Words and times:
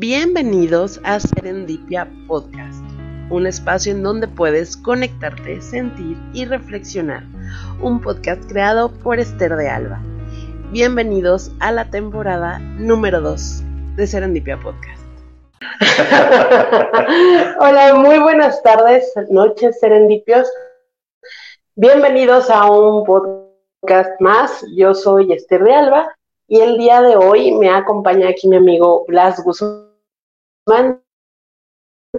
Bienvenidos 0.00 0.98
a 1.04 1.20
Serendipia 1.20 2.08
Podcast, 2.26 2.82
un 3.28 3.46
espacio 3.46 3.92
en 3.92 4.02
donde 4.02 4.28
puedes 4.28 4.74
conectarte, 4.78 5.60
sentir 5.60 6.16
y 6.32 6.46
reflexionar. 6.46 7.22
Un 7.82 8.00
podcast 8.00 8.42
creado 8.48 8.90
por 8.90 9.20
Esther 9.20 9.54
de 9.56 9.68
Alba. 9.68 10.00
Bienvenidos 10.72 11.52
a 11.60 11.70
la 11.70 11.90
temporada 11.90 12.60
número 12.78 13.20
2 13.20 13.62
de 13.96 14.06
Serendipia 14.06 14.58
Podcast. 14.58 15.02
Hola, 17.60 17.94
muy 17.96 18.20
buenas 18.20 18.62
tardes, 18.62 19.12
noches, 19.28 19.80
serendipios. 19.80 20.50
Bienvenidos 21.74 22.48
a 22.48 22.70
un 22.70 23.04
podcast 23.04 24.18
más. 24.18 24.64
Yo 24.74 24.94
soy 24.94 25.30
Esther 25.30 25.62
de 25.62 25.74
Alba 25.74 26.16
y 26.48 26.60
el 26.60 26.78
día 26.78 27.02
de 27.02 27.16
hoy 27.16 27.52
me 27.52 27.68
acompaña 27.68 28.30
aquí 28.30 28.48
mi 28.48 28.56
amigo 28.56 29.04
Blas 29.06 29.44
Guzmán, 29.44 29.89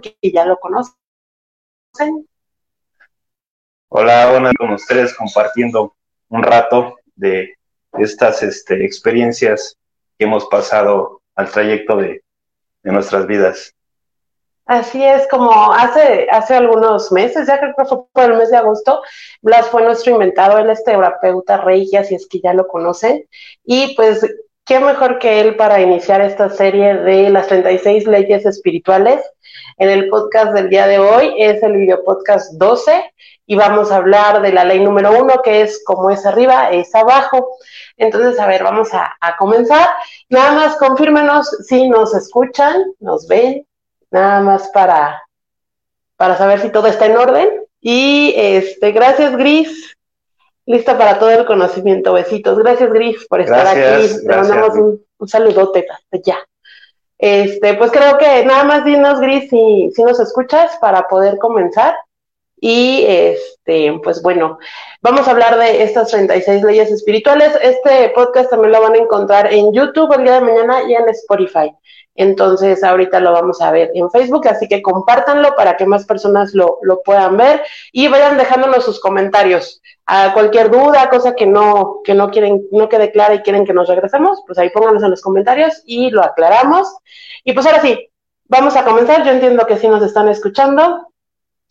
que 0.00 0.32
ya 0.32 0.44
lo 0.44 0.58
conocen. 0.58 0.94
Hola, 3.88 4.30
buenas 4.30 4.54
con 4.58 4.72
ustedes 4.72 5.14
compartiendo 5.14 5.94
un 6.28 6.42
rato 6.42 6.96
de 7.14 7.54
estas 7.92 8.42
este, 8.42 8.84
experiencias 8.84 9.76
que 10.18 10.24
hemos 10.24 10.46
pasado 10.46 11.20
al 11.34 11.50
trayecto 11.50 11.96
de, 11.96 12.24
de 12.82 12.92
nuestras 12.92 13.26
vidas. 13.26 13.74
Así 14.64 15.04
es, 15.04 15.26
como 15.28 15.72
hace, 15.72 16.28
hace 16.30 16.54
algunos 16.54 17.10
meses, 17.10 17.46
ya 17.46 17.58
creo 17.58 17.74
que 17.76 17.84
fue 17.84 18.06
por 18.12 18.30
el 18.30 18.38
mes 18.38 18.50
de 18.50 18.56
agosto, 18.56 19.02
Blas 19.42 19.68
fue 19.68 19.82
nuestro 19.82 20.12
inventado, 20.12 20.56
él 20.58 20.70
es 20.70 20.84
terapeuta 20.84 21.58
reiki, 21.58 21.96
así 21.96 22.14
es 22.14 22.26
que 22.28 22.40
ya 22.40 22.54
lo 22.54 22.68
conocen. 22.68 23.26
Y 23.64 23.94
pues, 23.96 24.24
qué 24.64 24.78
mejor 24.78 25.18
que 25.18 25.40
él 25.40 25.56
para 25.56 25.80
iniciar 25.80 26.20
esta 26.20 26.48
serie 26.50 26.94
de 26.94 27.30
las 27.30 27.48
36 27.48 28.06
leyes 28.06 28.46
espirituales. 28.46 29.20
En 29.78 29.88
el 29.88 30.08
podcast 30.08 30.52
del 30.52 30.68
día 30.68 30.86
de 30.86 30.98
hoy 30.98 31.34
es 31.38 31.62
el 31.62 31.72
video 31.72 32.04
podcast 32.04 32.52
12 32.54 33.12
y 33.46 33.56
vamos 33.56 33.90
a 33.90 33.96
hablar 33.96 34.40
de 34.40 34.52
la 34.52 34.64
ley 34.64 34.80
número 34.80 35.18
uno, 35.20 35.42
que 35.42 35.62
es 35.62 35.82
como 35.84 36.10
es 36.10 36.24
arriba, 36.24 36.70
es 36.70 36.94
abajo. 36.94 37.56
Entonces, 37.96 38.38
a 38.38 38.46
ver, 38.46 38.62
vamos 38.62 38.90
a, 38.92 39.12
comenzar. 39.38 39.88
Nada 40.28 40.52
más 40.52 40.76
confírmenos 40.76 41.48
si 41.66 41.88
nos 41.88 42.14
escuchan, 42.14 42.76
nos 43.00 43.26
ven, 43.26 43.66
nada 44.10 44.40
más 44.40 44.68
para, 44.68 45.22
para 46.16 46.36
saber 46.36 46.60
si 46.60 46.70
todo 46.70 46.86
está 46.86 47.06
en 47.06 47.16
orden. 47.16 47.48
Y 47.80 48.34
este, 48.36 48.92
gracias, 48.92 49.36
Gris. 49.36 49.96
Lista 50.66 50.96
para 50.96 51.18
todo 51.18 51.30
el 51.30 51.44
conocimiento. 51.44 52.12
Besitos. 52.12 52.58
Gracias, 52.58 52.92
Gris, 52.92 53.26
por 53.26 53.40
estar 53.40 53.66
aquí. 53.66 54.08
Te 54.26 54.36
mandamos 54.36 54.74
un, 54.76 55.04
un, 55.18 55.28
saludote 55.28 55.86
ya. 56.24 56.38
Este, 57.18 57.74
pues 57.74 57.90
creo 57.92 58.18
que 58.18 58.44
nada 58.44 58.64
más 58.64 58.84
dinos, 58.84 59.20
Gris, 59.20 59.48
si, 59.48 59.90
si 59.94 60.02
nos 60.02 60.18
escuchas 60.20 60.76
para 60.80 61.06
poder 61.08 61.38
comenzar. 61.38 61.94
Y 62.64 63.04
este, 63.08 63.98
pues 64.04 64.22
bueno, 64.22 64.56
vamos 65.00 65.26
a 65.26 65.32
hablar 65.32 65.58
de 65.58 65.82
estas 65.82 66.10
36 66.12 66.62
leyes 66.62 66.92
espirituales. 66.92 67.58
Este 67.60 68.10
podcast 68.10 68.50
también 68.50 68.70
lo 68.70 68.82
van 68.82 68.94
a 68.94 68.98
encontrar 68.98 69.52
en 69.52 69.72
YouTube 69.72 70.12
el 70.12 70.22
día 70.22 70.34
de 70.34 70.42
mañana 70.42 70.82
y 70.88 70.94
en 70.94 71.08
Spotify. 71.08 71.72
Entonces, 72.14 72.84
ahorita 72.84 73.20
lo 73.20 73.32
vamos 73.32 73.60
a 73.60 73.70
ver 73.72 73.90
en 73.94 74.10
Facebook, 74.10 74.46
así 74.46 74.68
que 74.68 74.82
compártanlo 74.82 75.56
para 75.56 75.76
que 75.76 75.86
más 75.86 76.04
personas 76.04 76.54
lo, 76.54 76.78
lo 76.82 77.02
puedan 77.02 77.36
ver 77.36 77.62
y 77.90 78.08
vayan 78.08 78.36
dejándonos 78.36 78.84
sus 78.84 79.00
comentarios. 79.00 79.80
A 80.14 80.34
cualquier 80.34 80.70
duda, 80.70 81.08
cosa 81.08 81.34
que 81.34 81.46
no, 81.46 82.02
que 82.04 82.12
no 82.12 82.30
quieren, 82.30 82.66
no 82.70 82.86
quede 82.86 83.10
clara 83.12 83.32
y 83.32 83.40
quieren 83.40 83.64
que 83.64 83.72
nos 83.72 83.88
regresemos, 83.88 84.42
pues 84.46 84.58
ahí 84.58 84.68
pónganos 84.68 85.02
en 85.02 85.08
los 85.08 85.22
comentarios 85.22 85.82
y 85.86 86.10
lo 86.10 86.22
aclaramos. 86.22 86.94
Y 87.44 87.54
pues 87.54 87.64
ahora 87.64 87.80
sí, 87.80 88.10
vamos 88.44 88.76
a 88.76 88.84
comenzar. 88.84 89.24
Yo 89.24 89.30
entiendo 89.30 89.66
que 89.66 89.78
sí 89.78 89.88
nos 89.88 90.02
están 90.02 90.28
escuchando. 90.28 91.08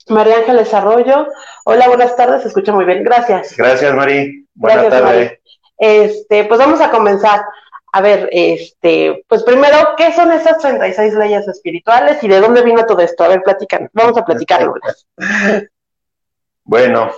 María 0.08 0.38
Ángeles 0.38 0.74
Arroyo. 0.74 1.28
Hola, 1.66 1.88
buenas 1.88 2.16
tardes, 2.16 2.42
se 2.42 2.48
escucha 2.48 2.74
muy 2.74 2.84
bien. 2.86 3.04
Gracias. 3.04 3.56
Gracias, 3.56 3.94
Mari. 3.94 4.48
Buenas 4.56 4.90
tardes. 4.90 5.40
Este, 5.78 6.46
pues 6.46 6.60
vamos 6.60 6.82
a 6.82 6.90
comenzar. 6.90 7.46
A 7.92 8.02
ver, 8.02 8.28
este, 8.32 9.24
pues 9.28 9.44
primero, 9.44 9.78
¿qué 9.98 10.14
son 10.14 10.32
esas 10.32 10.58
36 10.58 11.14
leyes 11.14 11.48
espirituales 11.48 12.24
y 12.24 12.28
de 12.28 12.40
dónde 12.40 12.64
vino 12.64 12.88
todo 12.88 13.02
esto? 13.02 13.24
A 13.24 13.28
ver, 13.28 13.44
platican. 13.44 13.88
Vamos 13.94 14.18
a 14.18 14.26
platicarlo. 14.26 14.74
bueno, 16.64 17.12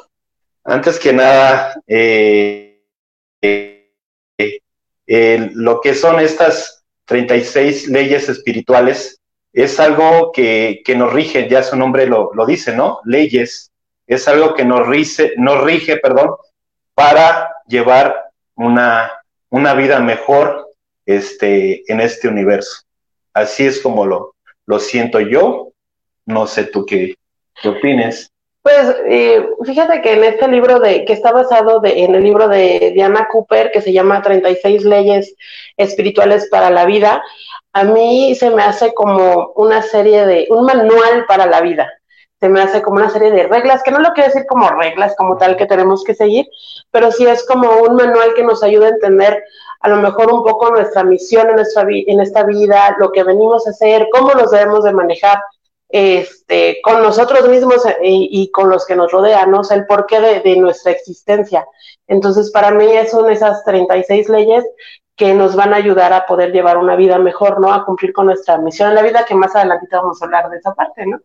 antes 0.63 0.99
que 0.99 1.13
nada, 1.13 1.81
eh, 1.87 2.81
eh, 3.41 3.89
eh, 5.07 5.49
lo 5.53 5.81
que 5.81 5.93
son 5.93 6.19
estas 6.19 6.83
36 7.05 7.89
leyes 7.89 8.29
espirituales 8.29 9.19
es 9.51 9.79
algo 9.79 10.31
que, 10.31 10.81
que 10.85 10.95
nos 10.95 11.13
rige, 11.13 11.47
ya 11.49 11.63
su 11.63 11.75
nombre 11.75 12.07
lo, 12.07 12.33
lo, 12.33 12.45
dice, 12.45 12.75
¿no? 12.75 13.01
Leyes. 13.05 13.71
Es 14.07 14.27
algo 14.27 14.53
que 14.55 14.65
nos 14.65 14.87
rige, 14.87 15.33
nos 15.37 15.63
rige 15.63 15.97
perdón, 15.97 16.31
para 16.95 17.53
llevar 17.67 18.31
una, 18.55 19.11
una 19.49 19.73
vida 19.73 19.99
mejor 19.99 20.71
este, 21.05 21.83
en 21.91 21.99
este 21.99 22.27
universo. 22.27 22.83
Así 23.33 23.65
es 23.65 23.79
como 23.81 24.05
lo, 24.05 24.35
lo 24.65 24.79
siento 24.79 25.19
yo. 25.19 25.71
No 26.25 26.47
sé 26.47 26.65
tú 26.65 26.85
qué, 26.85 27.15
qué 27.61 27.69
opines. 27.69 28.32
Pues 28.63 28.95
eh, 29.05 29.45
fíjate 29.65 30.01
que 30.01 30.13
en 30.13 30.23
este 30.23 30.47
libro 30.47 30.79
de 30.79 31.03
que 31.03 31.11
está 31.11 31.33
basado 31.33 31.81
de, 31.81 32.05
en 32.05 32.15
el 32.15 32.23
libro 32.23 32.47
de 32.47 32.93
Diana 32.95 33.27
Cooper 33.29 33.71
que 33.73 33.81
se 33.81 33.91
llama 33.91 34.21
36 34.21 34.85
leyes 34.85 35.35
espirituales 35.75 36.47
para 36.49 36.69
la 36.69 36.85
vida, 36.85 37.21
a 37.73 37.83
mí 37.83 38.33
se 38.35 38.49
me 38.51 38.63
hace 38.63 38.93
como 38.93 39.51
una 39.57 39.81
serie 39.81 40.25
de, 40.25 40.47
un 40.49 40.65
manual 40.65 41.25
para 41.27 41.45
la 41.45 41.59
vida. 41.59 41.91
Se 42.39 42.47
me 42.47 42.61
hace 42.61 42.81
como 42.81 42.97
una 42.97 43.09
serie 43.09 43.31
de 43.31 43.47
reglas, 43.47 43.83
que 43.83 43.91
no 43.91 43.99
lo 43.99 44.13
quiero 44.13 44.29
decir 44.29 44.45
como 44.47 44.69
reglas 44.69 45.13
como 45.17 45.37
tal 45.37 45.57
que 45.57 45.65
tenemos 45.65 46.05
que 46.05 46.15
seguir, 46.15 46.47
pero 46.89 47.11
sí 47.11 47.25
es 47.25 47.45
como 47.45 47.69
un 47.69 47.95
manual 47.97 48.33
que 48.33 48.43
nos 48.43 48.63
ayuda 48.63 48.85
a 48.85 48.91
entender 48.91 49.43
a 49.81 49.89
lo 49.89 49.97
mejor 49.97 50.31
un 50.31 50.41
poco 50.41 50.69
nuestra 50.69 51.03
misión 51.03 51.49
en, 51.49 51.55
nuestra 51.55 51.85
en 51.89 52.21
esta 52.21 52.43
vida, 52.43 52.95
lo 52.97 53.11
que 53.11 53.25
venimos 53.25 53.67
a 53.67 53.71
hacer, 53.71 54.07
cómo 54.09 54.33
nos 54.33 54.51
debemos 54.51 54.85
de 54.85 54.93
manejar 54.93 55.37
este, 55.93 56.81
con 56.81 57.03
nosotros 57.03 57.47
mismos 57.47 57.85
y, 58.01 58.27
y, 58.31 58.49
con 58.49 58.67
los 58.67 58.83
que 58.83 58.95
nos 58.95 59.11
rodean, 59.11 59.51
¿no? 59.51 59.61
El 59.69 59.85
porqué 59.85 60.19
de, 60.19 60.39
de, 60.39 60.57
nuestra 60.57 60.91
existencia. 60.91 61.67
Entonces, 62.07 62.49
para 62.49 62.71
mí 62.71 62.87
son 63.11 63.29
esas 63.29 63.63
36 63.63 64.27
leyes 64.27 64.65
que 65.15 65.35
nos 65.35 65.55
van 65.55 65.71
a 65.71 65.77
ayudar 65.77 66.11
a 66.11 66.25
poder 66.25 66.51
llevar 66.51 66.79
una 66.79 66.95
vida 66.95 67.19
mejor, 67.19 67.61
¿no? 67.61 67.71
A 67.71 67.85
cumplir 67.85 68.11
con 68.11 68.25
nuestra 68.25 68.57
misión 68.57 68.89
en 68.89 68.95
la 68.95 69.03
vida, 69.03 69.23
que 69.23 69.35
más 69.35 69.55
adelante 69.55 69.85
vamos 69.91 70.19
a 70.19 70.25
hablar 70.25 70.49
de 70.49 70.57
esa 70.57 70.73
parte, 70.73 71.05
¿no? 71.05 71.21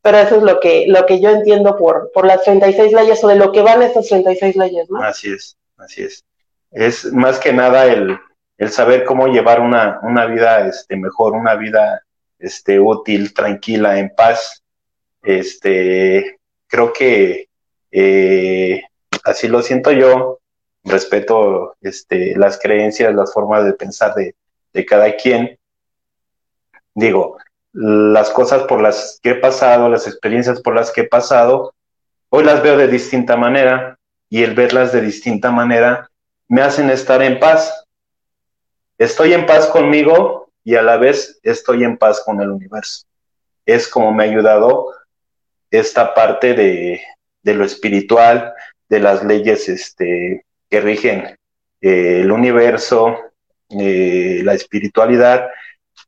Pero 0.00 0.18
eso 0.18 0.36
es 0.36 0.42
lo 0.44 0.60
que, 0.60 0.84
lo 0.86 1.04
que 1.04 1.20
yo 1.20 1.30
entiendo 1.30 1.76
por, 1.76 2.12
por 2.14 2.24
las 2.24 2.44
36 2.44 2.92
leyes 2.92 3.24
o 3.24 3.26
de 3.26 3.34
lo 3.34 3.50
que 3.50 3.62
van 3.62 3.82
estas 3.82 4.06
36 4.06 4.54
leyes, 4.54 4.88
¿no? 4.88 5.02
Así 5.02 5.32
es, 5.32 5.56
así 5.78 6.04
es. 6.04 6.24
Es 6.70 7.12
más 7.12 7.40
que 7.40 7.52
nada 7.52 7.86
el, 7.86 8.16
el 8.56 8.70
saber 8.70 9.04
cómo 9.04 9.26
llevar 9.26 9.58
una, 9.58 9.98
una 10.04 10.26
vida 10.26 10.64
este, 10.68 10.96
mejor, 10.96 11.32
una 11.32 11.56
vida 11.56 12.04
este, 12.42 12.80
útil, 12.80 13.32
tranquila, 13.32 13.98
en 13.98 14.12
paz. 14.14 14.62
Este, 15.22 16.38
creo 16.66 16.92
que 16.92 17.48
eh, 17.90 18.82
así 19.24 19.48
lo 19.48 19.62
siento 19.62 19.92
yo, 19.92 20.40
respeto 20.84 21.76
este, 21.80 22.36
las 22.36 22.58
creencias, 22.58 23.14
las 23.14 23.32
formas 23.32 23.64
de 23.64 23.74
pensar 23.74 24.14
de, 24.14 24.34
de, 24.72 24.84
cada 24.84 25.14
quien. 25.16 25.58
Digo, 26.94 27.38
las 27.72 28.30
cosas 28.30 28.64
por 28.64 28.82
las 28.82 29.20
que 29.22 29.30
he 29.30 29.34
pasado, 29.36 29.88
las 29.88 30.06
experiencias 30.06 30.60
por 30.60 30.74
las 30.74 30.90
que 30.90 31.02
he 31.02 31.08
pasado, 31.08 31.72
hoy 32.28 32.44
las 32.44 32.62
veo 32.62 32.76
de 32.76 32.88
distinta 32.88 33.36
manera 33.36 33.98
y 34.28 34.42
el 34.42 34.54
verlas 34.54 34.92
de 34.92 35.00
distinta 35.00 35.50
manera 35.50 36.10
me 36.48 36.60
hacen 36.60 36.90
estar 36.90 37.22
en 37.22 37.38
paz. 37.38 37.86
Estoy 38.98 39.32
en 39.32 39.46
paz 39.46 39.66
conmigo 39.68 40.41
y 40.64 40.74
a 40.76 40.82
la 40.82 40.96
vez 40.96 41.40
estoy 41.42 41.84
en 41.84 41.96
paz 41.96 42.22
con 42.24 42.40
el 42.40 42.50
universo. 42.50 43.06
Es 43.66 43.88
como 43.88 44.12
me 44.12 44.24
ha 44.24 44.26
ayudado 44.26 44.92
esta 45.70 46.14
parte 46.14 46.54
de, 46.54 47.02
de 47.42 47.54
lo 47.54 47.64
espiritual, 47.64 48.52
de 48.88 49.00
las 49.00 49.24
leyes 49.24 49.68
este, 49.68 50.44
que 50.68 50.80
rigen 50.80 51.36
eh, 51.80 52.20
el 52.20 52.30
universo, 52.30 53.16
eh, 53.70 54.40
la 54.44 54.54
espiritualidad, 54.54 55.48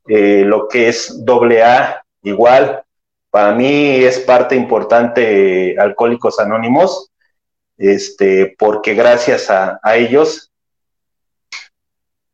eh, 0.07 0.43
lo 0.45 0.67
que 0.67 0.87
es 0.87 1.25
doble 1.25 1.63
A, 1.63 2.03
igual. 2.21 2.83
Para 3.29 3.53
mí 3.53 4.03
es 4.03 4.19
parte 4.19 4.55
importante 4.55 5.75
Alcohólicos 5.77 6.39
Anónimos, 6.39 7.11
este, 7.77 8.55
porque 8.57 8.93
gracias 8.93 9.49
a, 9.49 9.79
a 9.83 9.95
ellos 9.97 10.51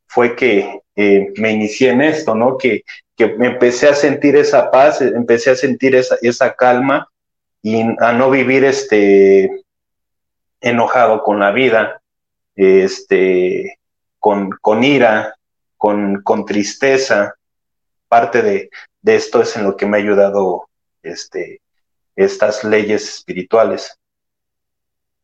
fue 0.06 0.36
que 0.36 0.81
me 0.94 1.50
inicié 1.52 1.90
en 1.90 2.02
esto, 2.02 2.34
¿no? 2.34 2.56
Que, 2.58 2.82
que 3.16 3.28
me 3.36 3.48
empecé 3.48 3.88
a 3.88 3.94
sentir 3.94 4.36
esa 4.36 4.70
paz, 4.70 5.00
empecé 5.00 5.50
a 5.50 5.54
sentir 5.56 5.94
esa, 5.94 6.16
esa 6.22 6.54
calma 6.54 7.08
y 7.62 7.82
a 8.00 8.12
no 8.12 8.30
vivir 8.30 8.64
este 8.64 9.50
enojado 10.60 11.22
con 11.22 11.38
la 11.38 11.50
vida, 11.50 12.00
este, 12.54 13.78
con, 14.18 14.50
con 14.60 14.84
ira, 14.84 15.36
con, 15.76 16.22
con 16.22 16.44
tristeza. 16.44 17.34
parte 18.08 18.42
de, 18.42 18.70
de 19.00 19.14
esto 19.16 19.42
es 19.42 19.56
en 19.56 19.64
lo 19.64 19.76
que 19.76 19.86
me 19.86 19.96
ha 19.96 20.00
ayudado 20.00 20.68
este, 21.02 21.60
estas 22.14 22.62
leyes 22.62 23.08
espirituales. 23.16 23.98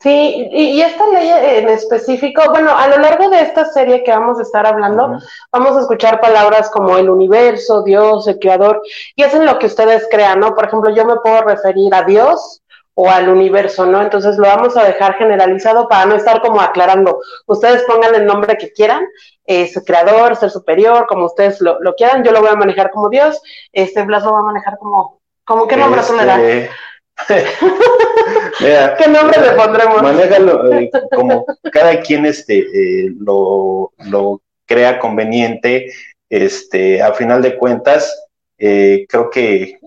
Sí, 0.00 0.48
y, 0.52 0.80
esta 0.80 1.08
ley 1.08 1.28
en 1.28 1.68
específico, 1.70 2.42
bueno, 2.50 2.70
a 2.76 2.86
lo 2.86 2.98
largo 2.98 3.28
de 3.30 3.40
esta 3.40 3.64
serie 3.64 4.04
que 4.04 4.12
vamos 4.12 4.38
a 4.38 4.42
estar 4.42 4.64
hablando, 4.64 5.18
vamos 5.50 5.76
a 5.76 5.80
escuchar 5.80 6.20
palabras 6.20 6.70
como 6.70 6.96
el 6.96 7.10
universo, 7.10 7.82
Dios, 7.82 8.28
el 8.28 8.38
creador, 8.38 8.80
y 9.16 9.24
es 9.24 9.34
en 9.34 9.44
lo 9.44 9.58
que 9.58 9.66
ustedes 9.66 10.06
crean, 10.08 10.38
¿no? 10.38 10.54
Por 10.54 10.66
ejemplo, 10.66 10.94
yo 10.94 11.04
me 11.04 11.16
puedo 11.16 11.42
referir 11.42 11.92
a 11.92 12.04
Dios 12.04 12.62
o 12.94 13.10
al 13.10 13.28
universo, 13.28 13.86
¿no? 13.86 14.00
Entonces 14.00 14.38
lo 14.38 14.46
vamos 14.46 14.76
a 14.76 14.84
dejar 14.84 15.14
generalizado 15.14 15.88
para 15.88 16.06
no 16.06 16.14
estar 16.14 16.42
como 16.42 16.60
aclarando. 16.60 17.20
Ustedes 17.46 17.82
pongan 17.82 18.14
el 18.14 18.24
nombre 18.24 18.56
que 18.56 18.72
quieran, 18.72 19.04
es 19.46 19.82
creador, 19.84 20.36
ser 20.36 20.50
superior, 20.50 21.06
como 21.08 21.26
ustedes 21.26 21.60
lo, 21.60 21.76
quieran, 21.96 22.22
yo 22.22 22.30
lo 22.30 22.40
voy 22.40 22.50
a 22.50 22.56
manejar 22.56 22.92
como 22.92 23.08
Dios, 23.08 23.40
este 23.72 24.04
Blas 24.04 24.22
lo 24.22 24.32
va 24.32 24.40
a 24.40 24.42
manejar 24.42 24.78
como, 24.78 25.20
como 25.44 25.66
qué 25.66 25.76
nombre 25.76 26.02
este... 26.02 26.24
le 26.24 26.70
da? 28.60 28.96
¿Qué 28.96 29.08
nombre 29.08 29.40
le 29.40 29.52
pondremos? 29.52 30.02
Manéjalo 30.02 30.72
eh, 30.72 30.90
como 31.14 31.44
cada 31.72 32.00
quien 32.00 32.26
este, 32.26 32.58
eh, 32.58 33.12
lo, 33.18 33.92
lo, 34.10 34.42
crea 34.66 34.98
conveniente. 34.98 35.92
Este, 36.28 37.00
a 37.00 37.14
final 37.14 37.40
de 37.40 37.56
cuentas, 37.56 38.28
eh, 38.58 39.06
creo 39.08 39.30
que 39.30 39.78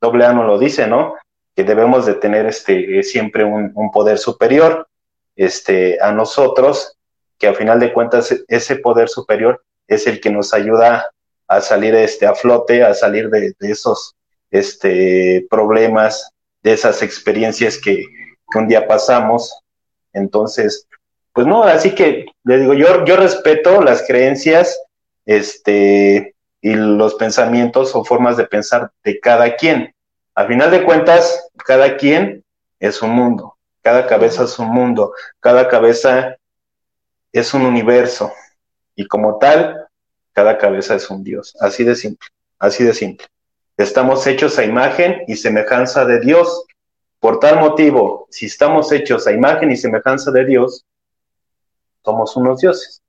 doble 0.00 0.24
A 0.24 0.32
no 0.32 0.44
lo 0.44 0.58
dice, 0.58 0.86
¿no? 0.86 1.14
Que 1.54 1.62
debemos 1.62 2.06
de 2.06 2.14
tener 2.14 2.46
este, 2.46 3.02
siempre 3.02 3.44
un, 3.44 3.70
un, 3.74 3.90
poder 3.90 4.16
superior 4.16 4.88
este, 5.36 5.98
a 6.00 6.12
nosotros, 6.12 6.96
que 7.38 7.48
a 7.48 7.54
final 7.54 7.80
de 7.80 7.92
cuentas 7.92 8.34
ese 8.48 8.76
poder 8.76 9.10
superior 9.10 9.62
es 9.88 10.06
el 10.06 10.20
que 10.20 10.30
nos 10.30 10.54
ayuda 10.54 11.06
a 11.46 11.60
salir 11.60 11.94
este, 11.94 12.26
a 12.26 12.34
flote, 12.34 12.82
a 12.82 12.94
salir 12.94 13.28
de, 13.28 13.52
de 13.58 13.70
esos 13.70 14.14
este, 14.50 15.46
problemas 15.50 16.32
de 16.62 16.72
esas 16.72 17.02
experiencias 17.02 17.78
que, 17.78 18.04
un 18.54 18.66
día 18.66 18.88
pasamos. 18.88 19.62
Entonces, 20.12 20.88
pues 21.32 21.46
no, 21.46 21.62
así 21.62 21.94
que 21.94 22.26
le 22.42 22.58
digo, 22.58 22.74
yo, 22.74 23.04
yo 23.04 23.16
respeto 23.16 23.80
las 23.80 24.04
creencias 24.04 24.76
este, 25.24 26.34
y 26.60 26.74
los 26.74 27.14
pensamientos 27.14 27.94
o 27.94 28.04
formas 28.04 28.36
de 28.36 28.46
pensar 28.46 28.90
de 29.04 29.20
cada 29.20 29.54
quien. 29.54 29.94
Al 30.34 30.48
final 30.48 30.70
de 30.70 30.82
cuentas, 30.82 31.48
cada 31.64 31.96
quien 31.96 32.44
es 32.80 33.02
un 33.02 33.10
mundo, 33.10 33.56
cada 33.82 34.06
cabeza 34.06 34.44
es 34.44 34.58
un 34.58 34.68
mundo, 34.68 35.12
cada 35.38 35.68
cabeza 35.68 36.36
es 37.32 37.54
un 37.54 37.62
universo 37.62 38.32
y 38.96 39.06
como 39.06 39.38
tal, 39.38 39.86
cada 40.32 40.58
cabeza 40.58 40.94
es 40.94 41.08
un 41.10 41.22
Dios. 41.22 41.56
Así 41.60 41.84
de 41.84 41.94
simple, 41.94 42.28
así 42.58 42.84
de 42.84 42.94
simple. 42.94 43.26
Estamos 43.80 44.26
hechos 44.26 44.58
a 44.58 44.64
imagen 44.64 45.22
y 45.26 45.36
semejanza 45.36 46.04
de 46.04 46.20
Dios. 46.20 46.66
Por 47.18 47.40
tal 47.40 47.60
motivo, 47.60 48.26
si 48.28 48.44
estamos 48.44 48.92
hechos 48.92 49.26
a 49.26 49.32
imagen 49.32 49.70
y 49.70 49.76
semejanza 49.76 50.30
de 50.30 50.44
Dios, 50.44 50.84
somos 52.04 52.36
unos 52.36 52.60
dioses. 52.60 53.02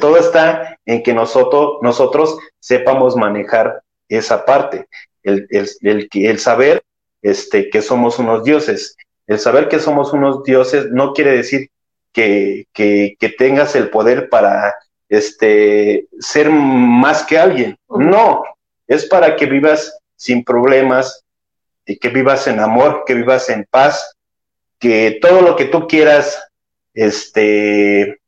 todo 0.00 0.18
está 0.18 0.78
en 0.84 1.02
que 1.02 1.14
nosotros, 1.14 1.78
nosotros 1.80 2.36
sepamos 2.60 3.16
manejar 3.16 3.82
esa 4.06 4.44
parte, 4.44 4.86
el, 5.22 5.46
el, 5.48 6.08
el, 6.12 6.38
saber 6.38 6.82
este, 7.22 7.70
que 7.70 7.80
somos 7.80 8.18
unos 8.18 8.44
dioses. 8.44 8.98
El 9.26 9.38
saber 9.38 9.68
que 9.68 9.78
somos 9.78 10.12
unos 10.12 10.42
dioses 10.44 10.90
no 10.90 11.14
quiere 11.14 11.34
decir 11.34 11.70
que, 12.12 12.66
que, 12.74 13.16
que 13.18 13.30
tengas 13.30 13.76
el 13.76 13.88
poder 13.88 14.28
para 14.28 14.74
este, 15.08 16.06
ser 16.18 16.50
más 16.50 17.24
que 17.24 17.38
alguien. 17.38 17.78
No, 17.88 18.42
es 18.94 19.06
para 19.06 19.36
que 19.36 19.46
vivas 19.46 19.98
sin 20.16 20.44
problemas, 20.44 21.22
y 21.86 21.96
que 21.96 22.08
vivas 22.08 22.46
en 22.46 22.60
amor, 22.60 23.04
que 23.06 23.14
vivas 23.14 23.48
en 23.48 23.66
paz, 23.68 24.16
que 24.78 25.18
todo 25.20 25.40
lo 25.42 25.56
que 25.56 25.66
tú 25.66 25.86
quieras 25.86 26.42
este, 26.94 28.20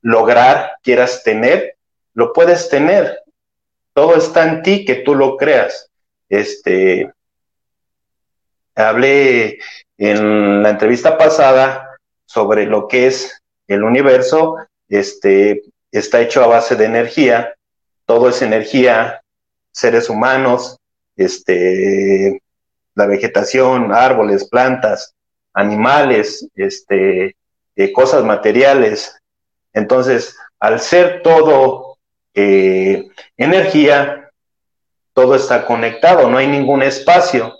lograr, 0.00 0.72
quieras 0.82 1.22
tener, 1.22 1.76
lo 2.14 2.32
puedes 2.32 2.68
tener. 2.68 3.22
Todo 3.94 4.16
está 4.16 4.48
en 4.48 4.62
ti 4.62 4.84
que 4.84 4.96
tú 4.96 5.14
lo 5.14 5.36
creas. 5.36 5.90
Este, 6.28 7.12
hablé 8.74 9.58
en 9.98 10.62
la 10.62 10.70
entrevista 10.70 11.18
pasada 11.18 11.88
sobre 12.24 12.66
lo 12.66 12.88
que 12.88 13.06
es 13.06 13.42
el 13.68 13.84
universo, 13.84 14.56
este, 14.88 15.62
está 15.90 16.20
hecho 16.20 16.42
a 16.42 16.46
base 16.46 16.76
de 16.76 16.86
energía, 16.86 17.54
todo 18.06 18.28
es 18.28 18.42
energía, 18.42 19.21
seres 19.72 20.08
humanos, 20.08 20.78
este, 21.16 22.42
la 22.94 23.06
vegetación, 23.06 23.92
árboles, 23.92 24.48
plantas, 24.48 25.14
animales, 25.54 26.46
este, 26.54 27.36
eh, 27.76 27.92
cosas 27.92 28.24
materiales. 28.24 29.16
Entonces, 29.72 30.36
al 30.60 30.80
ser 30.80 31.22
todo 31.22 31.96
eh, 32.34 33.08
energía, 33.36 34.30
todo 35.14 35.34
está 35.34 35.66
conectado, 35.66 36.28
no 36.28 36.38
hay 36.38 36.46
ningún 36.46 36.82
espacio. 36.82 37.54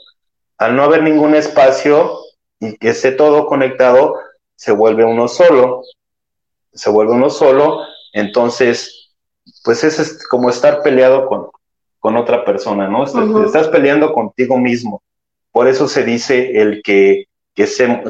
Al 0.59 0.77
no 0.77 0.85
haber 0.85 1.03
ningún 1.03 1.35
espacio 1.35 2.19
y 2.61 2.77
que 2.77 2.91
esté 2.91 3.13
todo 3.13 3.47
conectado, 3.47 4.17
se 4.55 4.73
vuelve 4.73 5.05
uno 5.05 5.27
solo, 5.29 5.83
se 6.73 6.89
vuelve 6.89 7.13
uno 7.13 7.31
solo, 7.31 7.85
entonces, 8.13 9.11
pues 9.65 9.83
es 9.83 10.25
como 10.29 10.49
estar 10.49 10.83
peleado 10.83 11.27
con, 11.27 11.52
con 12.03 12.17
otra 12.17 12.45
persona, 12.45 12.89
¿no? 12.89 13.05
Estás 13.05 13.69
peleando 13.69 14.13
contigo 14.13 14.59
mismo. 14.59 15.05
Por 15.53 15.69
eso 15.69 15.87
se 15.87 16.03
dice 16.03 16.61
el 16.61 16.83
que, 16.83 17.27
que, 17.55 17.69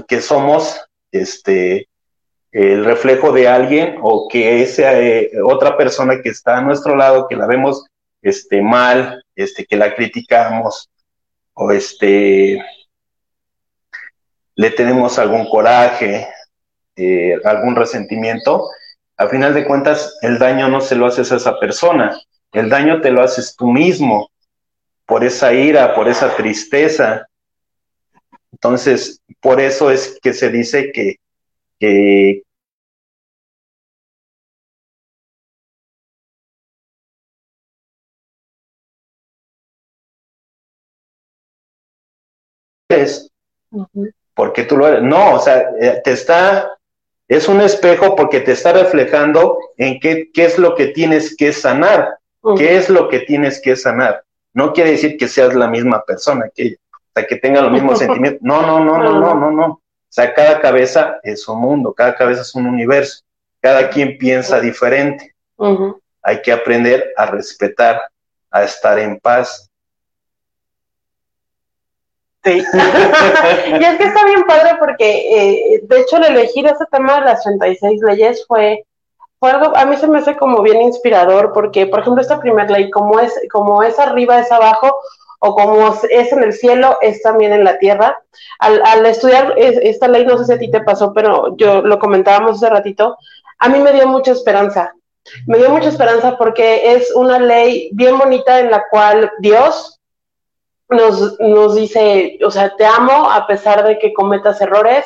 que 0.09 0.23
somos 0.23 0.81
este, 1.11 1.91
el 2.53 2.87
reflejo 2.87 3.33
de 3.33 3.49
alguien 3.49 3.99
o 4.01 4.29
que 4.31 4.63
esa 4.63 4.99
eh, 4.99 5.31
otra 5.45 5.77
persona 5.77 6.23
que 6.23 6.31
está 6.31 6.57
a 6.57 6.63
nuestro 6.63 6.97
lado, 6.97 7.27
que 7.29 7.37
la 7.37 7.47
vemos 7.47 7.85
este, 8.23 8.63
mal, 8.63 9.23
este, 9.37 9.67
que 9.67 9.77
la 9.77 9.95
criticamos 9.95 10.89
o 11.53 11.71
este, 11.71 12.65
le 14.55 14.71
tenemos 14.71 15.19
algún 15.19 15.47
coraje, 15.51 16.29
eh, 16.97 17.39
algún 17.45 17.77
resentimiento, 17.77 18.71
a 19.19 19.29
final 19.29 19.53
de 19.53 19.67
cuentas 19.67 20.17
el 20.23 20.39
daño 20.39 20.69
no 20.69 20.81
se 20.81 20.97
lo 20.97 21.05
haces 21.05 21.31
a 21.31 21.37
esa 21.37 21.61
persona, 21.61 22.19
el 22.53 22.69
daño 22.69 23.01
te 23.01 23.11
lo 23.11 23.23
haces 23.23 23.57
tú 23.57 23.67
mismo 23.71 24.31
por 25.07 25.25
esa 25.25 25.53
ira, 25.53 25.95
por 25.95 26.09
esa 26.09 26.35
tristeza. 26.37 27.27
Entonces, 28.53 29.21
por 29.41 29.61
eso 29.61 29.91
es 29.91 30.19
que 30.23 30.33
se 30.33 30.51
dice 30.51 30.93
que, 30.93 31.17
que 31.79 32.43
porque 44.35 44.65
tú 44.65 44.77
lo 44.77 44.89
eres. 44.89 45.03
No, 45.03 45.35
o 45.35 45.39
sea, 45.39 45.71
eh, 45.81 46.01
te 46.05 46.13
está, 46.13 46.77
es 47.29 47.49
un 47.49 47.61
espejo 47.61 48.17
porque 48.17 48.41
te 48.41 48.53
está 48.53 48.73
reflejando 48.73 49.59
en 49.77 50.01
qué, 50.01 50.31
qué 50.33 50.45
es 50.45 50.59
lo 50.59 50.75
que 50.75 50.89
tienes 50.89 51.37
que 51.37 51.53
sanar. 51.53 52.17
¿Qué 52.57 52.77
es 52.77 52.89
lo 52.91 53.09
que 53.09 53.21
tienes 53.21 53.61
que 53.61 53.77
sanar? 53.77 54.25
No 54.53 54.73
quiere 54.73 54.93
decir 54.93 55.17
que 55.17 55.29
seas 55.29 55.55
la 55.55 55.69
misma 55.69 56.05
persona 56.05 56.51
que 56.55 56.63
ella, 56.63 56.77
o 56.93 57.13
sea, 57.15 57.27
que 57.27 57.37
tenga 57.37 57.63
los 57.63 57.73
mismos 57.73 57.99
sentimientos. 58.01 58.43
No, 58.43 58.63
no, 58.63 58.85
no, 58.85 58.99
no, 58.99 59.21
no, 59.21 59.35
no, 59.35 59.51
no. 59.51 59.67
O 59.67 60.15
sea, 60.15 60.35
cada 60.35 60.61
cabeza 60.61 61.19
es 61.23 61.47
un 61.49 61.61
mundo, 61.61 61.95
cada 61.95 62.15
cabeza 62.15 62.43
es 62.43 62.55
un 62.55 62.67
universo, 62.67 63.23
cada 63.61 63.89
quien 63.89 64.19
piensa 64.19 64.61
diferente. 64.61 65.35
Hay 66.23 66.43
que 66.43 66.53
aprender 66.53 67.13
a 67.17 67.27
respetar, 67.27 68.03
a 68.51 68.65
estar 68.65 68.99
en 68.99 69.19
paz. 69.21 69.71
Sí. 72.45 72.63
y 73.81 73.85
es 73.85 73.99
que 73.99 74.05
está 74.05 74.25
bien 74.27 74.43
padre 74.45 74.77
porque, 74.79 75.77
eh, 75.77 75.81
de 75.83 76.01
hecho, 76.01 76.17
el 76.17 76.25
elegir 76.25 76.67
ese 76.67 76.85
tema 76.91 77.21
de 77.21 77.27
las 77.27 77.43
36 77.45 78.01
leyes 78.03 78.45
fue 78.47 78.85
algo, 79.47 79.77
a 79.77 79.85
mí 79.85 79.97
se 79.97 80.09
me 80.09 80.19
hace 80.19 80.37
como 80.37 80.63
bien 80.63 80.83
inspirador 80.83 81.53
porque, 81.53 81.87
por 81.87 82.01
ejemplo, 82.01 82.23
esta 82.23 82.41
primera 82.41 82.69
ley, 82.69 82.91
como 82.91 83.21
es, 83.21 83.39
como 83.51 83.83
es 83.83 83.99
arriba, 83.99 84.39
es 84.39 84.51
abajo, 84.53 84.95
o 85.45 85.57
como 85.57 85.93
es 86.09 86.33
en 86.33 86.45
el 86.45 86.53
cielo, 86.53 86.99
es 87.01 87.21
también 87.21 87.53
en 87.53 87.65
la 87.65 87.77
tierra. 87.79 88.17
Al, 88.61 89.05
estudiar 89.07 89.55
esta 89.57 90.07
ley, 90.07 90.25
no 90.25 90.39
sé 90.39 90.45
si 90.45 90.53
a 90.53 90.59
ti 90.59 90.71
te 90.71 90.83
pasó, 90.83 91.13
pero 91.13 91.57
yo 91.57 91.83
lo 91.83 91.99
comentábamos 91.99 92.57
hace 92.57 92.71
ratito, 92.71 93.17
a 93.59 93.69
mí 93.69 93.81
me 93.81 93.93
dio 93.93 94.07
mucha 94.07 94.31
esperanza. 94.31 94.95
Me 95.49 95.59
dio 95.59 95.71
mucha 95.71 95.89
esperanza 95.89 96.39
porque 96.39 96.93
es 96.95 97.13
una 97.13 97.41
ley 97.41 97.91
bien 97.93 98.19
bonita 98.19 98.61
en 98.61 98.71
la 98.71 98.85
cual 98.89 99.33
Dios 99.41 100.01
nos, 100.89 101.41
nos 101.41 101.75
dice, 101.75 102.39
o 102.45 102.51
sea, 102.51 102.77
te 102.77 102.85
amo 102.85 103.29
a 103.29 103.45
pesar 103.49 103.85
de 103.85 103.99
que 103.99 104.15
cometas 104.15 104.61
errores, 104.61 105.05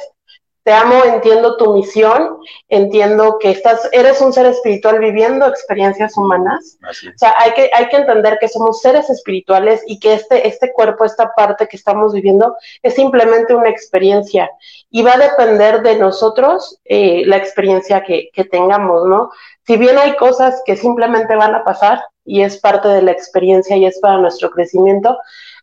te 0.67 0.73
amo, 0.73 1.05
entiendo 1.05 1.57
tu 1.59 1.75
misión, 1.75 2.39
entiendo 2.69 3.39
que 3.39 3.53
estás, 3.53 3.89
eres 3.93 4.21
un 4.21 4.33
ser 4.33 4.47
espiritual 4.47 4.99
viviendo 4.99 5.47
experiencias 5.47 6.17
humanas. 6.17 6.77
O 6.83 7.19
sea, 7.19 7.37
hay 7.39 7.53
que, 7.53 7.71
hay 7.73 7.89
que 7.89 7.99
entender 7.99 8.37
que 8.41 8.49
somos 8.49 8.81
seres 8.81 9.09
espirituales 9.09 9.85
y 9.87 10.01
que 10.01 10.15
este, 10.15 10.49
este 10.49 10.73
cuerpo, 10.73 11.05
esta 11.05 11.33
parte 11.37 11.69
que 11.69 11.77
estamos 11.77 12.13
viviendo, 12.15 12.57
es 12.83 12.97
simplemente 12.97 13.55
una 13.55 13.69
experiencia 13.69 14.51
y 14.91 15.03
va 15.03 15.13
a 15.13 15.19
depender 15.19 15.83
de 15.83 16.01
nosotros 16.01 16.81
eh, 16.85 17.23
la 17.27 17.37
experiencia 17.37 18.03
que, 18.03 18.31
que 18.33 18.43
tengamos, 18.43 19.07
¿no? 19.07 19.31
Si 19.69 19.77
bien 19.77 19.97
hay 19.99 20.17
cosas 20.17 20.63
que 20.67 20.77
simplemente 20.77 21.37
van 21.37 21.55
a 21.55 21.63
pasar 21.63 22.03
y 22.25 22.43
es 22.43 22.59
parte 22.59 22.89
de 22.89 23.03
la 23.03 23.13
experiencia 23.13 23.77
y 23.77 23.87
es 23.87 24.01
para 24.01 24.19
nuestro 24.19 24.51
crecimiento, 24.51 25.17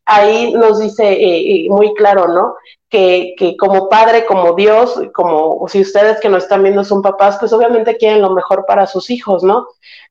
ahí 0.05 0.53
nos 0.53 0.79
dice 0.79 1.11
eh, 1.11 1.65
eh, 1.65 1.69
muy 1.69 1.93
claro, 1.93 2.27
¿no? 2.27 2.55
Que, 2.89 3.33
que, 3.37 3.57
como 3.57 3.89
padre, 3.89 4.25
como 4.25 4.53
Dios, 4.53 5.01
como 5.13 5.67
si 5.67 5.81
ustedes 5.81 6.19
que 6.19 6.29
nos 6.29 6.43
están 6.43 6.61
viendo 6.61 6.83
son 6.83 7.01
papás, 7.01 7.37
pues 7.39 7.51
obviamente 7.53 7.97
quieren 7.97 8.21
lo 8.21 8.31
mejor 8.31 8.65
para 8.67 8.85
sus 8.85 9.09
hijos, 9.09 9.43
¿no? 9.43 9.65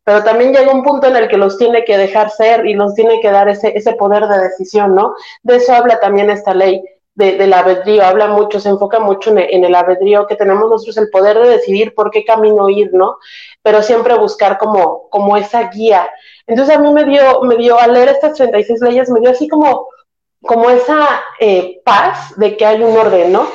Pero 0.05 0.25
también 0.25 0.53
llega 0.53 0.73
un 0.73 0.83
punto 0.83 1.07
en 1.07 1.17
el 1.17 1.29
que 1.29 1.37
los 1.37 1.59
tiene 1.59 1.85
que 1.85 1.97
dejar 1.97 2.31
ser 2.31 2.67
y 2.67 2.75
los 2.75 2.95
tiene 2.95 3.21
que 3.21 3.31
dar 3.31 3.49
ese, 3.49 3.77
ese 3.77 3.93
poder 3.95 4.27
de 4.27 4.39
decisión, 4.39 4.95
¿no? 4.95 5.15
De 5.43 5.57
eso 5.57 5.73
habla 5.73 6.01
también 6.01 6.31
esta 6.31 6.55
ley. 6.55 6.83
De, 7.15 7.37
del 7.37 7.53
albedrío, 7.53 8.03
habla 8.03 8.27
mucho, 8.29 8.59
se 8.59 8.71
enfoca 8.71 8.99
mucho 8.99 9.37
en 9.37 9.65
el, 9.65 9.75
albedrío, 9.75 10.27
que 10.27 10.35
tenemos 10.35 10.71
nosotros 10.71 10.97
el 10.97 11.11
poder 11.11 11.39
de 11.39 11.51
decidir 11.51 11.95
por 11.95 12.11
qué 12.11 12.25
camino 12.25 12.71
ir, 12.71 12.89
¿no? 12.95 13.19
Pero 13.63 13.83
siempre 13.83 14.15
buscar 14.15 14.57
como, 14.57 15.11
como 15.11 15.37
esa 15.37 15.69
guía. 15.69 16.11
Entonces 16.47 16.77
a 16.77 16.81
mí 16.81 16.93
me 16.93 17.05
dio, 17.05 17.43
me 17.43 17.57
dio, 17.57 17.79
al 17.79 17.93
leer 17.93 18.09
estas 18.09 18.35
36 18.35 18.81
leyes, 18.83 19.11
me 19.11 19.21
dio 19.21 19.31
así 19.31 19.49
como, 19.49 19.89
como 20.43 20.71
esa 20.71 21.23
eh, 21.39 21.81
paz 21.85 22.37
de 22.37 22.57
que 22.57 22.67
hay 22.67 22.83
un 22.83 22.97
orden, 22.97 23.33
¿no? 23.33 23.49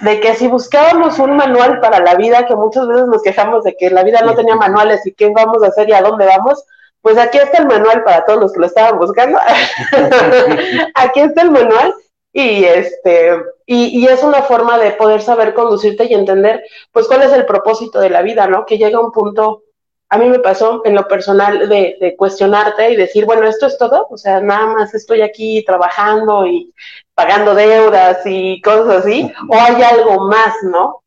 De 0.00 0.20
que 0.20 0.34
si 0.34 0.48
buscábamos 0.48 1.18
un 1.18 1.36
manual 1.36 1.80
para 1.80 2.00
la 2.00 2.16
vida, 2.16 2.46
que 2.46 2.54
muchas 2.54 2.86
veces 2.86 3.06
nos 3.06 3.22
quejamos 3.22 3.64
de 3.64 3.76
que 3.76 3.90
la 3.90 4.02
vida 4.02 4.20
no 4.22 4.34
tenía 4.34 4.56
manuales 4.56 5.06
y 5.06 5.14
qué 5.14 5.30
vamos 5.30 5.62
a 5.62 5.68
hacer 5.68 5.88
y 5.88 5.92
a 5.92 6.02
dónde 6.02 6.26
vamos, 6.26 6.64
pues 7.00 7.16
aquí 7.18 7.38
está 7.38 7.62
el 7.62 7.68
manual 7.68 8.02
para 8.02 8.24
todos 8.24 8.40
los 8.40 8.52
que 8.52 8.60
lo 8.60 8.66
estaban 8.66 8.98
buscando. 8.98 9.38
aquí 10.94 11.20
está 11.20 11.42
el 11.42 11.50
manual 11.52 11.94
y 12.32 12.64
este 12.64 13.30
y, 13.64 14.00
y, 14.00 14.06
es 14.06 14.22
una 14.22 14.42
forma 14.42 14.78
de 14.78 14.90
poder 14.90 15.22
saber 15.22 15.54
conducirte 15.54 16.04
y 16.04 16.14
entender 16.14 16.62
pues 16.92 17.06
cuál 17.06 17.22
es 17.22 17.32
el 17.32 17.46
propósito 17.46 18.00
de 18.00 18.10
la 18.10 18.22
vida, 18.22 18.46
¿no? 18.46 18.66
Que 18.66 18.76
llega 18.76 19.00
un 19.00 19.12
punto 19.12 19.62
a 20.08 20.18
mí 20.18 20.28
me 20.28 20.38
pasó 20.38 20.82
en 20.84 20.94
lo 20.94 21.08
personal 21.08 21.68
de, 21.68 22.14
cuestionarte 22.16 22.90
y 22.90 22.96
decir, 22.96 23.24
bueno, 23.24 23.46
esto 23.46 23.66
es 23.66 23.76
todo, 23.76 24.06
o 24.08 24.16
sea, 24.16 24.40
nada 24.40 24.66
más 24.66 24.94
estoy 24.94 25.22
aquí 25.22 25.64
trabajando 25.64 26.46
y 26.46 26.72
pagando 27.14 27.54
deudas 27.54 28.20
y 28.24 28.60
cosas 28.60 29.04
así, 29.04 29.32
o 29.48 29.54
hay 29.54 29.82
algo 29.82 30.28
más, 30.28 30.54
¿no? 30.62 31.02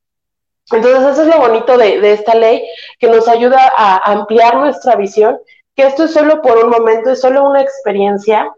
Entonces, 0.72 1.13
eso 1.13 1.22
es 1.24 1.27
lo 1.27 1.39
bonito 1.39 1.77
de, 1.77 2.12
esta 2.12 2.36
ley, 2.36 2.63
que 3.00 3.08
nos 3.08 3.27
ayuda 3.27 3.72
a 3.75 4.12
ampliar 4.12 4.58
nuestra 4.58 4.96
visión, 4.96 5.39
que 5.75 5.88
esto 5.88 6.03
es 6.03 6.13
solo 6.13 6.41
por 6.41 6.58
un 6.63 6.70
momento, 6.70 7.12
es 7.12 7.22
solo 7.22 7.50
una 7.50 7.62
experiencia, 7.62 8.51